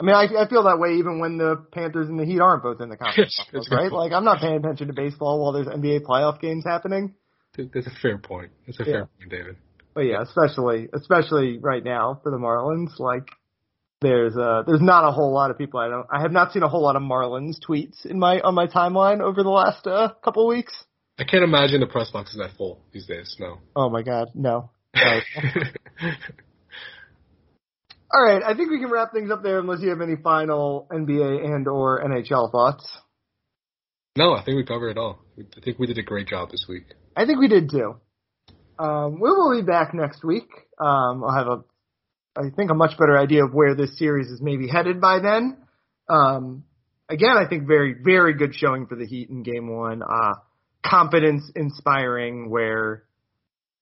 I 0.00 0.04
mean, 0.04 0.16
I, 0.16 0.24
I 0.24 0.48
feel 0.48 0.64
that 0.64 0.80
way 0.80 0.94
even 0.98 1.20
when 1.20 1.38
the 1.38 1.64
Panthers 1.70 2.08
and 2.08 2.18
the 2.18 2.24
Heat 2.24 2.40
aren't 2.40 2.64
both 2.64 2.80
in 2.80 2.88
the 2.88 2.96
conference 2.96 3.40
finals, 3.52 3.68
right? 3.70 3.82
point. 3.88 3.92
Like, 3.92 4.12
I'm 4.12 4.24
not 4.24 4.40
paying 4.40 4.56
attention 4.56 4.88
to 4.88 4.92
baseball 4.94 5.40
while 5.40 5.52
there's 5.52 5.68
NBA 5.68 6.00
playoff 6.02 6.40
games 6.40 6.64
happening. 6.66 7.14
That's 7.56 7.86
a 7.86 7.90
fair 8.02 8.18
point. 8.18 8.50
That's 8.66 8.80
a 8.80 8.84
Yeah. 8.84 8.92
fair 8.92 9.06
point, 9.18 9.30
David. 9.30 9.56
But 9.94 10.00
yeah, 10.06 10.22
especially 10.22 10.88
especially 10.92 11.58
right 11.58 11.84
now 11.84 12.18
for 12.24 12.30
the 12.32 12.38
Marlins, 12.38 12.98
like 12.98 13.28
there's 14.02 14.36
uh 14.36 14.62
there's 14.66 14.82
not 14.82 15.08
a 15.08 15.12
whole 15.12 15.32
lot 15.32 15.50
of 15.50 15.56
people 15.58 15.80
I 15.80 15.88
don't 15.88 16.06
I 16.12 16.20
have 16.20 16.32
not 16.32 16.52
seen 16.52 16.62
a 16.62 16.68
whole 16.68 16.82
lot 16.82 16.96
of 16.96 17.02
Marlins 17.02 17.56
tweets 17.66 18.04
in 18.04 18.18
my 18.18 18.40
on 18.40 18.54
my 18.54 18.66
timeline 18.66 19.20
over 19.20 19.42
the 19.42 19.48
last 19.48 19.86
uh 19.86 20.10
couple 20.22 20.46
weeks. 20.46 20.74
I 21.18 21.24
can't 21.24 21.44
imagine 21.44 21.80
the 21.80 21.86
press 21.86 22.10
box 22.10 22.32
is 22.32 22.38
that 22.38 22.50
full 22.56 22.80
these 22.92 23.06
days. 23.06 23.36
No. 23.38 23.58
Oh 23.76 23.88
my 23.88 24.02
god, 24.02 24.28
no. 24.34 24.70
Right. 24.94 25.22
All 28.14 28.22
right, 28.22 28.42
I 28.44 28.54
think 28.54 28.70
we 28.70 28.78
can 28.78 28.90
wrap 28.90 29.12
things 29.14 29.30
up 29.30 29.42
there 29.42 29.58
unless 29.58 29.80
you 29.80 29.88
have 29.88 30.02
any 30.02 30.16
final 30.16 30.86
NBA 30.92 31.46
and 31.46 31.66
or 31.66 32.02
NHL 32.04 32.52
thoughts. 32.52 32.86
no, 34.18 34.34
I 34.34 34.44
think 34.44 34.56
we 34.56 34.64
covered 34.64 34.90
it 34.90 34.98
all. 34.98 35.18
I 35.38 35.60
think 35.64 35.78
we 35.78 35.86
did 35.86 35.96
a 35.96 36.02
great 36.02 36.26
job 36.26 36.50
this 36.50 36.66
week. 36.68 36.84
I 37.16 37.24
think 37.24 37.38
we 37.40 37.48
did 37.48 37.70
too. 37.70 37.96
Um, 38.78 39.14
we 39.14 39.30
will 39.30 39.58
be 39.58 39.64
back 39.66 39.94
next 39.94 40.24
week. 40.24 40.48
Um, 40.78 41.24
I'll 41.24 41.34
have 41.34 41.46
a, 41.46 41.64
I 42.36 42.48
think 42.56 42.70
a 42.70 42.74
much 42.74 42.98
better 42.98 43.18
idea 43.18 43.44
of 43.44 43.52
where 43.52 43.74
this 43.74 43.98
series 43.98 44.28
is 44.28 44.40
maybe 44.40 44.68
headed 44.68 45.00
by 45.00 45.20
then. 45.20 45.58
Um, 46.08 46.64
again, 47.08 47.36
I 47.36 47.46
think 47.48 47.66
very, 47.66 47.94
very 48.02 48.34
good 48.34 48.54
showing 48.54 48.86
for 48.86 48.96
the 48.96 49.06
Heat 49.06 49.28
in 49.28 49.42
game 49.42 49.68
one. 49.68 50.02
Uh, 50.02 50.34
confidence 50.84 51.50
inspiring 51.54 52.50
where, 52.50 53.04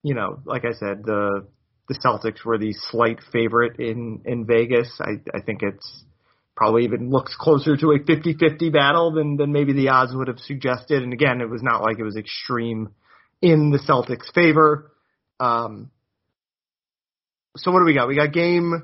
you 0.02 0.14
know, 0.14 0.40
like 0.44 0.64
I 0.64 0.72
said, 0.72 1.02
the, 1.04 1.46
the 1.88 1.98
Celtics 2.04 2.44
were 2.44 2.58
the 2.58 2.74
slight 2.90 3.20
favorite 3.32 3.78
in, 3.78 4.22
in 4.24 4.46
Vegas. 4.46 4.88
I, 5.00 5.12
I 5.34 5.40
think 5.42 5.62
it's 5.62 6.04
probably 6.56 6.84
even 6.84 7.10
looks 7.10 7.34
closer 7.38 7.76
to 7.76 7.92
a 7.92 8.00
50-50 8.00 8.72
battle 8.72 9.12
than, 9.12 9.36
than 9.36 9.52
maybe 9.52 9.72
the 9.72 9.88
odds 9.88 10.12
would 10.14 10.28
have 10.28 10.40
suggested. 10.40 11.02
And 11.02 11.12
again, 11.12 11.40
it 11.40 11.48
was 11.48 11.62
not 11.62 11.82
like 11.82 11.98
it 11.98 12.04
was 12.04 12.16
extreme 12.16 12.90
in 13.40 13.70
the 13.70 13.78
Celtics' 13.78 14.32
favor. 14.34 14.92
Um, 15.38 15.90
so 17.56 17.70
what 17.72 17.80
do 17.80 17.84
we 17.84 17.94
got? 17.94 18.08
We 18.08 18.16
got 18.16 18.32
game 18.32 18.82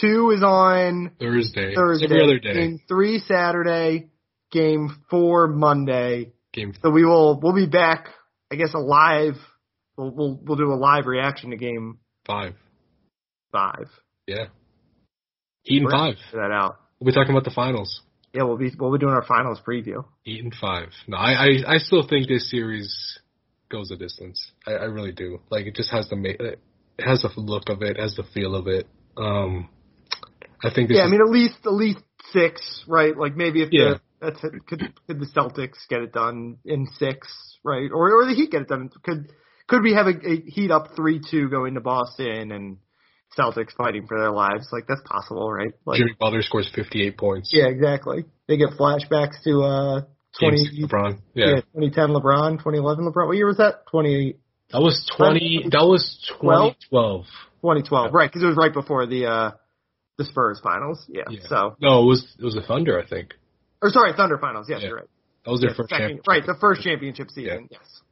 two 0.00 0.32
is 0.34 0.42
on 0.42 1.12
Thursday. 1.20 1.74
Thursday. 1.74 2.06
Every 2.06 2.22
other 2.22 2.38
day. 2.38 2.54
Game 2.54 2.80
three 2.88 3.18
Saturday. 3.20 4.08
Game 4.50 4.96
four 5.10 5.48
Monday. 5.48 6.32
Game 6.52 6.72
So 6.82 6.90
we 6.90 7.04
will 7.04 7.38
we'll 7.40 7.54
be 7.54 7.66
back. 7.66 8.08
I 8.50 8.56
guess 8.56 8.72
a 8.74 8.78
live. 8.78 9.34
We'll 9.96 10.10
we'll 10.10 10.40
we'll 10.42 10.56
do 10.56 10.72
a 10.72 10.74
live 10.74 11.06
reaction 11.06 11.50
to 11.50 11.56
game 11.56 11.98
five. 12.26 12.54
five. 13.52 13.88
Yeah. 14.26 14.46
Eight 15.66 15.82
and 15.82 15.84
We're 15.84 15.90
five. 15.90 16.14
that 16.32 16.50
out. 16.50 16.76
We'll 16.98 17.06
be 17.06 17.12
talking 17.12 17.30
about 17.30 17.44
the 17.44 17.50
finals. 17.50 18.00
Yeah, 18.32 18.44
we'll 18.44 18.56
be 18.56 18.70
we'll 18.78 18.92
be 18.92 18.98
doing 18.98 19.14
our 19.14 19.24
finals 19.24 19.60
preview. 19.66 20.04
And 20.26 20.54
five. 20.54 20.90
No, 21.06 21.16
I, 21.16 21.32
I, 21.32 21.48
I 21.74 21.78
still 21.78 22.06
think 22.06 22.28
this 22.28 22.50
series 22.50 23.18
goes 23.70 23.90
a 23.90 23.96
distance. 23.96 24.52
I, 24.66 24.72
I 24.72 24.84
really 24.84 25.12
do. 25.12 25.40
Like 25.50 25.66
it 25.66 25.74
just 25.74 25.90
has 25.90 26.08
the 26.08 26.16
ma- 26.16 26.28
it 26.98 27.04
has 27.06 27.22
the 27.22 27.30
look 27.40 27.68
of 27.68 27.82
it, 27.82 27.98
has 27.98 28.14
the 28.16 28.24
feel 28.34 28.54
of 28.54 28.66
it. 28.66 28.86
Um, 29.16 29.68
I 30.62 30.70
think 30.74 30.90
Yeah, 30.90 31.02
I 31.02 31.08
mean 31.08 31.20
at 31.20 31.28
least 31.30 31.58
at 31.64 31.72
least 31.72 32.00
six, 32.32 32.84
right? 32.88 33.16
Like 33.16 33.36
maybe 33.36 33.62
if 33.62 33.68
Yeah. 33.72 33.94
the 33.94 34.00
that's 34.20 34.42
it. 34.42 34.52
Could, 34.66 34.80
could 35.06 35.20
the 35.20 35.26
Celtics 35.26 35.86
get 35.88 36.02
it 36.02 36.12
done 36.12 36.56
in 36.64 36.86
six, 36.98 37.28
right? 37.64 37.88
Or 37.92 38.12
or 38.12 38.26
the 38.26 38.34
Heat 38.34 38.50
get 38.50 38.62
it 38.62 38.68
done? 38.68 38.90
Could 39.04 39.32
could 39.68 39.82
we 39.82 39.94
have 39.94 40.06
a, 40.06 40.10
a 40.28 40.40
Heat 40.46 40.70
up 40.72 40.96
three 40.96 41.20
two 41.20 41.48
going 41.48 41.74
to 41.74 41.80
Boston 41.80 42.50
and 42.50 42.78
Celtics 43.38 43.72
fighting 43.76 44.06
for 44.08 44.18
their 44.18 44.32
lives? 44.32 44.68
Like 44.72 44.86
that's 44.88 45.02
possible, 45.04 45.52
right? 45.52 45.72
Like 45.84 45.98
Jimmy 45.98 46.14
Butler 46.18 46.42
scores 46.42 46.68
58 46.74 47.16
points. 47.16 47.50
yeah, 47.52 47.68
exactly. 47.68 48.24
They 48.48 48.56
get 48.56 48.70
flashbacks 48.70 49.40
to 49.44 49.62
uh 49.62 50.00
twenty 50.40 50.66
LeBron. 50.82 51.20
yeah. 51.34 51.46
Yeah. 51.46 51.60
2010 51.74 52.08
LeBron, 52.08 52.58
2011 52.58 53.04
LeBron. 53.04 53.26
What 53.28 53.36
year 53.36 53.46
was 53.46 53.58
that? 53.58 53.86
20, 53.90 54.34
That 54.70 54.80
was 54.80 55.10
20, 55.16 55.68
that 55.72 55.84
was 55.84 56.02
2012. 56.40 57.24
2012, 57.62 58.12
right? 58.12 58.28
Because 58.30 58.42
it 58.42 58.46
was 58.46 58.56
right 58.56 58.72
before 58.72 59.06
the 59.06 59.26
uh 59.26 59.50
the 60.18 60.24
Spurs 60.24 60.60
finals. 60.62 61.04
Yeah. 61.08 61.22
Yeah. 61.30 61.40
So 61.48 61.76
No, 61.80 62.02
it 62.02 62.06
was, 62.06 62.26
it 62.38 62.44
was 62.44 62.54
the 62.54 62.62
Thunder, 62.62 63.00
I 63.00 63.06
think. 63.06 63.34
or 63.80 63.90
sorry, 63.90 64.12
Thunder 64.16 64.36
finals. 64.38 64.66
Yes, 64.68 64.80
Yeah. 64.82 64.88
you're 64.88 64.96
right. 64.98 65.08
That 65.44 65.50
was 65.52 65.60
their 65.60 65.70
Yeah, 65.70 65.76
first 65.76 65.90
second- 65.90 66.00
championship. 66.02 66.26
Right, 66.28 66.46
the 66.46 66.56
first 66.60 66.82
championship 66.82 67.30
season. 67.30 67.68
Yes. 67.70 68.02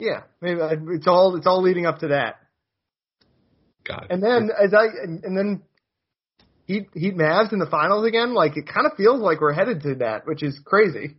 Yeah, 0.00 0.22
maybe 0.40 0.60
it's 0.96 1.06
all 1.06 1.36
it's 1.36 1.46
all 1.46 1.62
leading 1.62 1.86
up 1.86 2.00
to 2.00 2.08
that, 2.08 2.36
God. 3.86 4.08
and 4.10 4.20
then 4.20 4.50
as 4.50 4.74
I 4.74 4.86
and, 5.04 5.22
and 5.24 5.36
then 5.38 5.62
Heat 6.66 6.88
Heat 6.94 7.14
Mavs 7.16 7.52
in 7.52 7.58
the 7.60 7.66
finals 7.70 8.04
again. 8.06 8.34
Like 8.34 8.56
it 8.56 8.66
kind 8.66 8.86
of 8.90 8.96
feels 8.96 9.20
like 9.20 9.40
we're 9.40 9.52
headed 9.52 9.82
to 9.82 9.94
that, 9.96 10.26
which 10.26 10.42
is 10.42 10.58
crazy. 10.64 11.14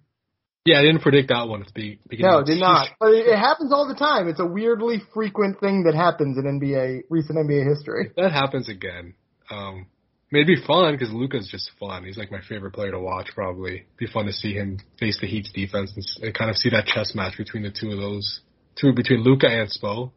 Yeah, 0.66 0.80
I 0.80 0.82
didn't 0.82 1.02
predict 1.02 1.30
that 1.30 1.48
one 1.48 1.62
at 1.62 1.72
the 1.76 2.00
beginning. 2.10 2.32
No, 2.32 2.44
did 2.44 2.60
not. 2.60 2.90
But 3.00 3.14
it, 3.14 3.28
it 3.28 3.38
happens 3.38 3.72
all 3.72 3.88
the 3.88 3.94
time. 3.94 4.28
It's 4.28 4.40
a 4.40 4.46
weirdly 4.46 5.00
frequent 5.14 5.60
thing 5.60 5.84
that 5.84 5.94
happens 5.94 6.40
in 6.40 6.44
NBA 6.60 7.04
recent 7.10 7.38
NBA 7.38 7.68
history. 7.70 8.08
If 8.10 8.16
that 8.16 8.32
happens 8.32 8.68
again, 8.68 9.14
um, 9.52 9.86
I 10.34 10.38
it'd 10.38 10.48
be 10.48 10.66
fun 10.66 10.94
because 10.96 11.14
Luka's 11.14 11.48
just 11.50 11.70
fun. 11.80 12.04
He's 12.04 12.18
like 12.18 12.32
my 12.32 12.42
favorite 12.50 12.74
player 12.74 12.92
to 12.92 13.00
watch. 13.00 13.30
Probably 13.36 13.76
It'd 13.76 13.98
be 13.98 14.08
fun 14.08 14.26
to 14.26 14.34
see 14.34 14.54
him 14.54 14.80
face 15.00 15.20
the 15.22 15.28
Heat's 15.28 15.52
defense 15.52 15.92
and, 15.96 16.04
s- 16.04 16.20
and 16.22 16.34
kind 16.34 16.50
of 16.50 16.58
see 16.58 16.72
that 16.72 16.88
chess 16.88 17.14
match 17.14 17.38
between 17.38 17.62
the 17.62 17.72
two 17.72 17.92
of 17.92 18.00
those, 18.00 18.42
two 18.76 18.92
between 18.92 19.22
Luka 19.24 19.48
and 19.48 19.70
Spo, 19.70 20.12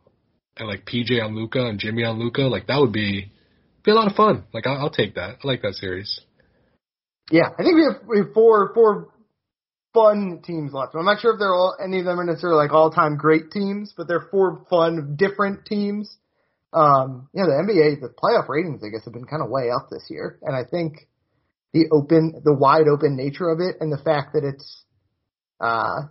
and 0.56 0.66
like 0.66 0.86
PJ 0.86 1.22
on 1.22 1.36
Luka 1.36 1.66
and 1.66 1.78
Jimmy 1.78 2.04
on 2.04 2.18
Luka. 2.18 2.42
Like 2.42 2.68
that 2.68 2.80
would 2.80 2.92
be 2.92 3.30
be 3.84 3.90
a 3.90 3.94
lot 3.94 4.10
of 4.10 4.16
fun. 4.16 4.44
Like 4.54 4.66
I'll, 4.66 4.78
I'll 4.78 4.90
take 4.90 5.16
that. 5.16 5.36
I 5.44 5.46
like 5.46 5.60
that 5.60 5.74
series. 5.74 6.20
Yeah, 7.30 7.50
I 7.58 7.62
think 7.62 7.76
we 7.76 7.82
have, 7.84 8.08
we 8.08 8.18
have 8.20 8.32
four 8.32 8.72
four 8.72 9.08
fun 9.94 10.40
teams 10.44 10.72
left. 10.72 10.94
I'm 10.94 11.04
not 11.04 11.20
sure 11.20 11.32
if 11.32 11.38
they're 11.38 11.54
all 11.54 11.76
any 11.82 12.00
of 12.00 12.04
them 12.04 12.20
are 12.20 12.24
necessarily 12.24 12.58
like 12.58 12.72
all 12.72 12.90
time 12.90 13.16
great 13.16 13.50
teams, 13.50 13.94
but 13.96 14.08
they're 14.08 14.28
four 14.30 14.64
fun 14.70 15.16
different 15.16 15.64
teams. 15.66 16.16
Um, 16.72 17.28
you 17.32 17.42
know, 17.42 17.48
the 17.48 17.72
NBA 17.72 18.00
the 18.00 18.08
playoff 18.08 18.48
ratings 18.48 18.82
I 18.84 18.90
guess 18.90 19.04
have 19.04 19.14
been 19.14 19.24
kind 19.24 19.42
of 19.42 19.50
way 19.50 19.70
up 19.70 19.88
this 19.90 20.06
year, 20.10 20.38
and 20.42 20.54
I 20.54 20.68
think 20.68 21.08
the 21.72 21.86
open 21.92 22.42
the 22.44 22.54
wide 22.54 22.88
open 22.88 23.16
nature 23.16 23.48
of 23.48 23.60
it 23.60 23.76
and 23.80 23.92
the 23.92 24.02
fact 24.02 24.34
that 24.34 24.44
it's 24.44 24.84
uh 25.60 26.08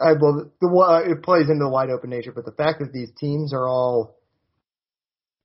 I, 0.00 0.14
well, 0.20 0.34
the, 0.34 0.50
the 0.60 1.12
it 1.12 1.22
plays 1.22 1.48
into 1.48 1.64
the 1.64 1.70
wide 1.70 1.90
open 1.90 2.10
nature, 2.10 2.32
but 2.32 2.44
the 2.44 2.52
fact 2.52 2.80
that 2.80 2.92
these 2.92 3.10
teams 3.18 3.52
are 3.52 3.68
all 3.68 4.16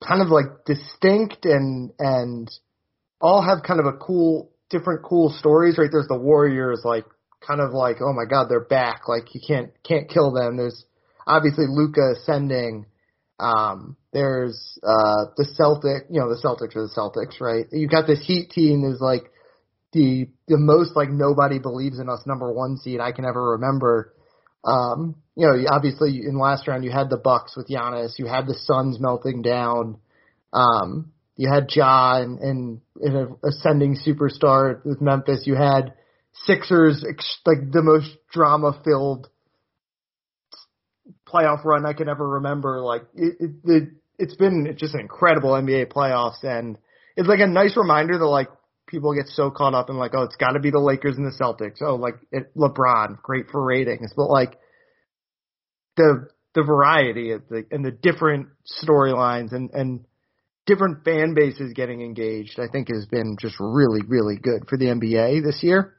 kind 0.06 0.22
of 0.22 0.30
like 0.30 0.66
distinct 0.66 1.46
and 1.46 1.92
and 2.00 2.50
all 3.22 3.42
have 3.42 3.64
kind 3.64 3.80
of 3.80 3.86
a 3.86 3.98
cool, 3.98 4.52
different 4.70 5.04
cool 5.04 5.30
stories, 5.30 5.78
right? 5.78 5.90
There's 5.92 6.08
the 6.08 6.18
Warriors, 6.18 6.82
like 6.84 7.06
kind 7.46 7.62
of 7.62 7.72
like, 7.72 7.98
oh 8.02 8.14
my 8.14 8.26
God, 8.30 8.48
they're 8.50 8.66
back. 8.66 9.08
Like 9.08 9.34
you 9.34 9.42
can't 9.46 9.72
can't 9.84 10.10
kill 10.10 10.32
them. 10.32 10.58
There's 10.58 10.86
obviously 11.26 11.66
Luka 11.68 12.14
ascending. 12.18 12.86
Um, 13.40 13.98
there's 14.14 14.80
uh 14.84 15.32
the 15.36 15.46
Celtic, 15.56 16.08
you 16.10 16.20
know, 16.20 16.30
the 16.30 16.42
Celtics 16.44 16.76
are 16.76 16.88
the 16.88 16.94
Celtics, 16.96 17.40
right? 17.40 17.66
You 17.72 17.88
got 17.88 18.08
this 18.08 18.26
Heat 18.26 18.50
team 18.50 18.84
is 18.84 19.00
like 19.00 19.32
the 19.94 20.28
the 20.48 20.58
most 20.58 20.96
like 20.96 21.10
nobody 21.10 21.60
believes 21.60 22.00
in 22.00 22.10
us 22.10 22.24
number 22.26 22.52
one 22.52 22.78
seed 22.78 23.00
I 23.00 23.12
can 23.12 23.26
ever 23.26 23.52
remember. 23.52 24.14
Um, 24.66 25.16
you 25.36 25.48
know, 25.48 25.70
obviously 25.70 26.22
in 26.28 26.38
last 26.38 26.68
round 26.68 26.84
you 26.84 26.92
had 26.92 27.10
the 27.10 27.18
Bucks 27.18 27.56
with 27.56 27.70
Giannis, 27.70 28.18
you 28.18 28.26
had 28.26 28.48
the 28.48 28.56
Suns 28.56 29.00
melting 29.00 29.44
down. 29.44 30.00
Um, 30.52 31.12
you 31.36 31.50
had 31.52 31.68
Ja 31.74 32.20
and, 32.20 32.40
and, 32.40 32.82
and 33.00 33.16
an 33.16 33.36
ascending 33.44 33.96
superstar 33.96 34.84
with 34.84 35.00
Memphis. 35.02 35.44
You 35.46 35.56
had 35.56 35.94
Sixers, 36.46 37.04
like 37.46 37.72
the 37.72 37.82
most 37.82 38.10
drama 38.32 38.80
filled 38.84 39.28
playoff 41.28 41.64
run 41.66 41.86
I 41.86 41.94
can 41.94 42.10
ever 42.10 42.28
remember. 42.28 42.82
Like 42.82 43.04
it, 43.14 43.36
it, 43.40 43.52
it, 43.64 43.90
it's 44.18 44.36
been 44.36 44.76
just 44.78 44.94
an 44.94 45.02
incredible 45.02 45.52
NBA 45.52 45.92
playoffs, 45.92 46.44
and 46.44 46.78
it's 47.16 47.28
like 47.28 47.40
a 47.40 47.48
nice 47.48 47.76
reminder 47.78 48.18
that 48.18 48.26
like 48.26 48.50
people 48.88 49.14
get 49.14 49.28
so 49.28 49.52
caught 49.52 49.74
up 49.74 49.90
in 49.90 49.98
like, 49.98 50.12
oh, 50.16 50.24
it's 50.24 50.36
got 50.36 50.52
to 50.52 50.60
be 50.60 50.72
the 50.72 50.80
Lakers 50.80 51.18
and 51.18 51.26
the 51.26 51.38
Celtics. 51.38 51.82
Oh, 51.82 51.96
like 51.96 52.16
it, 52.32 52.56
LeBron, 52.56 53.22
great 53.22 53.48
for 53.52 53.64
ratings, 53.64 54.14
but 54.16 54.30
like 54.30 54.58
the 55.98 56.28
the 56.56 56.64
variety 56.64 57.32
of 57.32 57.48
the 57.50 57.66
and 57.72 57.86
the 57.86 57.92
different 57.92 58.48
storylines 58.84 59.52
and 59.52 59.70
and 59.72 60.06
different 60.66 61.04
fan 61.06 61.34
bases 61.34 61.74
getting 61.74 62.02
engaged, 62.02 62.60
I 62.60 62.68
think 62.72 62.90
has 62.90 63.06
been 63.06 63.38
just 63.40 63.56
really 63.60 64.02
really 64.08 64.38
good 64.38 64.68
for 64.68 64.78
the 64.78 64.86
NBA 64.86 65.44
this 65.44 65.62
year. 65.62 65.97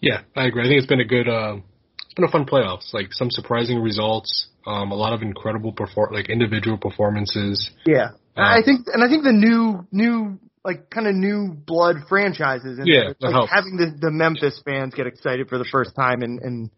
Yeah, 0.00 0.22
I 0.34 0.46
agree. 0.46 0.62
I 0.62 0.68
think 0.68 0.78
it's 0.78 0.86
been 0.86 1.00
a 1.00 1.04
good, 1.04 1.28
uh, 1.28 1.56
it's 2.04 2.14
been 2.14 2.24
a 2.24 2.30
fun 2.30 2.46
playoffs. 2.46 2.92
Like 2.92 3.12
some 3.12 3.30
surprising 3.30 3.78
results, 3.80 4.48
um, 4.66 4.90
a 4.90 4.94
lot 4.94 5.12
of 5.12 5.22
incredible 5.22 5.72
perform, 5.72 6.12
like 6.12 6.28
individual 6.28 6.78
performances. 6.78 7.70
Yeah, 7.86 8.10
Uh, 8.36 8.42
I 8.42 8.62
think, 8.64 8.86
and 8.92 9.02
I 9.02 9.08
think 9.08 9.24
the 9.24 9.32
new, 9.32 9.86
new, 9.92 10.38
like 10.64 10.90
kind 10.90 11.06
of 11.06 11.14
new 11.14 11.54
blood 11.54 11.96
franchises, 12.08 12.78
and 12.78 12.88
Yeah, 12.88 13.10
like 13.20 13.32
helps. 13.32 13.52
having 13.52 13.76
the 13.76 13.96
the 14.00 14.10
Memphis 14.10 14.60
fans 14.64 14.94
get 14.94 15.06
excited 15.06 15.48
for 15.48 15.58
the 15.58 15.68
first 15.70 15.94
time 15.94 16.22
in 16.22 16.40
in 16.42 16.70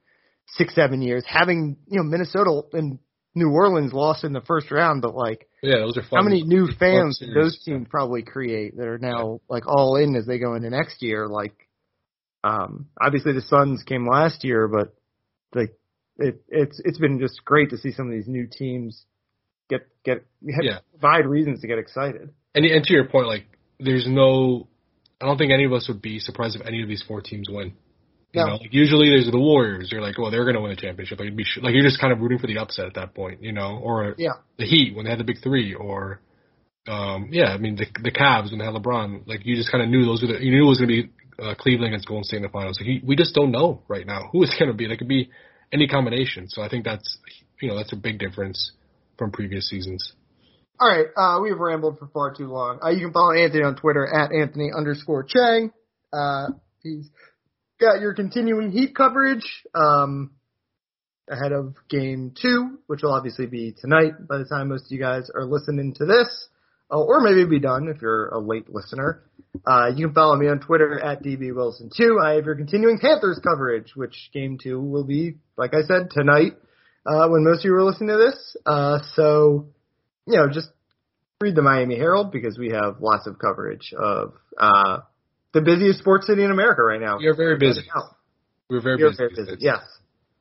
six 0.47 0.75
seven 0.75 1.01
years, 1.01 1.25
having 1.27 1.79
you 1.89 1.97
know 1.99 2.05
Minnesota 2.05 2.63
and 2.75 2.99
New 3.35 3.51
Orleans 3.51 3.93
lost 3.93 4.25
in 4.25 4.33
the 4.33 4.43
first 4.43 4.71
round, 4.71 5.01
but 5.01 5.15
like 5.15 5.49
Yeah, 5.63 5.79
those 5.79 5.97
are 5.97 6.03
fun. 6.03 6.19
how 6.19 6.23
many 6.23 6.43
new 6.43 6.69
fans 6.79 7.19
did 7.19 7.35
those 7.35 7.63
teams 7.65 7.87
probably 7.91 8.23
create 8.23 8.77
that 8.77 8.87
are 8.87 8.99
now 8.99 9.41
like 9.49 9.67
all 9.67 9.97
in 9.97 10.17
as 10.17 10.27
they 10.27 10.39
go 10.39 10.55
into 10.55 10.71
next 10.71 11.03
year? 11.03 11.27
Like, 11.27 11.68
um, 12.45 12.87
obviously 13.01 13.33
the 13.33 13.43
Suns 13.43 13.83
came 13.83 14.07
last 14.09 14.45
year, 14.45 14.69
but 14.69 14.95
like 15.55 15.75
it, 16.19 16.43
it's 16.49 16.81
it's 16.85 16.99
been 16.99 17.19
just 17.19 17.45
great 17.45 17.71
to 17.71 17.79
see 17.79 17.93
some 17.93 18.07
of 18.07 18.13
these 18.13 18.29
new 18.29 18.47
teams 18.47 19.05
get 19.69 19.87
get 20.05 20.25
Yeah. 20.43 20.79
provide 20.91 21.27
reasons 21.27 21.61
to 21.61 21.67
get 21.67 21.79
excited. 21.79 22.31
And, 22.55 22.65
and 22.65 22.85
to 22.85 22.93
your 22.93 23.05
point, 23.09 23.27
like, 23.27 23.45
there's 23.79 24.07
no, 24.09 24.67
I 25.21 25.27
don't 25.27 25.37
think 25.39 25.53
any 25.53 25.65
of 25.65 25.73
us 25.73 25.87
would 25.89 26.01
be 26.03 26.19
surprised 26.19 26.57
if 26.57 26.67
any 26.67 26.83
of 26.83 26.89
these 26.89 27.05
four 27.07 27.21
teams 27.21 27.49
win. 27.49 27.75
You 28.33 28.41
No. 28.43 28.47
know, 28.47 28.55
like 28.57 28.73
usually 28.73 29.09
there's 29.11 29.31
the 29.31 29.39
Warriors. 29.39 29.91
You're 29.93 30.01
like, 30.03 30.19
well, 30.19 30.31
they're 30.31 30.45
going 30.45 30.55
to 30.57 30.61
win 30.61 30.73
a 30.73 30.77
championship. 30.77 31.19
Like, 31.19 31.27
you'd 31.27 31.37
be 31.37 31.45
sh- 31.45 31.61
like 31.63 31.73
you're 31.75 31.83
just 31.85 32.01
kind 32.01 32.13
of 32.13 32.21
rooting 32.21 32.39
for 32.39 32.47
the 32.47 32.59
upset 32.59 32.87
at 32.87 32.95
that 32.95 33.15
point, 33.15 33.43
you 33.43 33.53
know, 33.53 33.79
or 33.83 34.15
Yeah. 34.19 34.33
the 34.59 34.65
Heat 34.67 34.95
when 34.97 35.05
they 35.05 35.11
had 35.11 35.21
the 35.21 35.25
big 35.25 35.41
three, 35.43 35.75
or 35.75 36.21
um, 36.89 37.29
yeah, 37.31 37.49
I 37.53 37.59
mean 37.59 37.77
the 37.77 37.87
the 38.03 38.11
Cavs 38.11 38.51
when 38.51 38.59
they 38.59 38.65
had 38.65 38.75
LeBron. 38.75 39.27
Like 39.29 39.45
you 39.45 39.55
just 39.57 39.71
kind 39.71 39.83
of 39.85 39.91
knew 39.91 40.05
those 40.05 40.23
were 40.23 40.29
the 40.29 40.43
you 40.45 40.51
knew 40.51 40.65
it 40.65 40.69
was 40.69 40.79
going 40.79 40.89
to 40.89 41.03
be 41.03 41.11
uh, 41.43 41.55
Cleveland 41.55 41.95
against 41.95 42.09
Golden 42.09 42.25
State 42.25 42.39
in 42.39 42.43
the 42.43 42.49
finals. 42.49 42.81
We 43.05 43.17
just 43.17 43.35
don't 43.35 43.51
know 43.51 43.83
right 43.89 44.07
now 44.07 44.29
who 44.33 44.43
it's 44.43 44.57
going 44.59 44.71
to 44.71 44.77
be. 44.77 44.89
That 44.89 44.99
could 44.99 45.09
be 45.09 45.31
any 45.73 45.87
combination. 45.87 46.49
So 46.49 46.63
I 46.63 46.69
think 46.69 46.85
that's 46.85 47.19
you 47.61 47.69
know 47.69 47.77
that's 47.77 47.93
a 47.93 47.97
big 47.97 48.19
difference 48.19 48.73
from 49.17 49.31
previous 49.31 49.69
seasons. 49.69 50.13
All 50.81 50.89
right, 50.89 51.07
uh, 51.17 51.41
we 51.43 51.51
have 51.51 51.59
rambled 51.59 51.99
for 51.99 52.07
far 52.09 52.33
too 52.35 52.47
long. 52.47 52.79
Uh, 52.83 52.91
you 52.91 53.01
can 53.01 53.13
follow 53.13 53.33
Anthony 53.33 53.65
on 53.65 53.75
Twitter 53.75 54.07
at 54.07 54.33
Anthony 54.33 54.71
underscore 54.77 55.25
Chiang. 55.25 55.73
Uh, 56.13 56.49
he's 56.83 57.11
got 57.81 58.01
your 58.01 58.15
continuing 58.15 58.71
Heat 58.71 58.95
coverage 58.95 59.65
um, 59.75 60.31
ahead 61.29 61.53
of 61.53 61.75
Game 61.91 62.33
Two, 62.41 62.79
which 62.87 63.03
will 63.03 63.13
obviously 63.13 63.47
be 63.47 63.75
tonight 63.81 64.13
by 64.29 64.39
the 64.39 64.45
time 64.45 64.69
most 64.69 64.85
of 64.85 64.93
you 64.93 65.01
guys 65.01 65.31
are 65.35 65.45
listening 65.45 65.95
to 65.95 66.07
this, 66.07 66.49
uh, 66.91 66.99
or 66.99 67.21
maybe 67.21 67.45
be 67.45 67.61
done 67.61 67.89
if 67.89 68.01
you're 68.03 68.29
a 68.29 68.39
late 68.39 68.73
listener. 68.73 69.23
Uh, 69.67 69.91
you 69.95 70.07
can 70.07 70.15
follow 70.15 70.37
me 70.37 70.49
on 70.49 70.61
Twitter 70.61 70.99
at 71.01 71.23
dbwilson2. 71.23 72.23
I 72.23 72.35
have 72.35 72.45
your 72.45 72.55
continuing 72.55 72.99
Panthers 72.99 73.41
coverage, 73.43 73.93
which 73.97 74.31
Game 74.33 74.59
Two 74.63 74.81
will 74.81 75.05
be, 75.05 75.39
like 75.57 75.75
I 75.75 75.83
said, 75.83 76.11
tonight 76.11 76.53
uh, 77.07 77.29
when 77.29 77.45
most 77.45 77.61
of 77.61 77.65
you 77.65 77.75
are 77.75 77.85
listening 77.85 78.11
to 78.11 78.17
this. 78.17 78.57
Uh, 78.67 78.99
so 79.15 79.69
you 80.27 80.37
know, 80.37 80.49
just 80.49 80.69
read 81.41 81.55
the 81.55 81.63
Miami 81.63 81.97
Herald 81.97 82.31
because 82.31 82.59
we 82.59 82.71
have 82.71 82.97
lots 83.01 83.27
of 83.27 83.39
coverage 83.39 83.93
of 83.99 84.35
uh, 84.59 84.99
the 85.55 85.63
busiest 85.63 86.01
sports 86.01 86.27
city 86.27 86.45
in 86.45 86.51
America 86.51 86.83
right 86.83 87.01
now. 87.01 87.17
Are 87.17 87.35
very 87.35 87.59
busy. 87.59 87.83
We're 88.69 88.83
very 88.83 88.99
You're 88.99 89.11
busy. 89.11 89.17
very 89.17 89.35
busy. 89.35 89.57
Yes. 89.61 89.81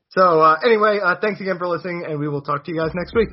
So 0.10 0.42
uh, 0.42 0.58
anyway, 0.66 1.00
uh, 1.04 1.16
thanks 1.22 1.40
again 1.40 1.58
for 1.58 1.68
listening, 1.68 2.06
and 2.08 2.20
we 2.20 2.28
will 2.28 2.42
talk 2.42 2.66
to 2.66 2.72
you 2.72 2.80
guys 2.80 2.92
next 2.94 3.16
week. 3.16 3.30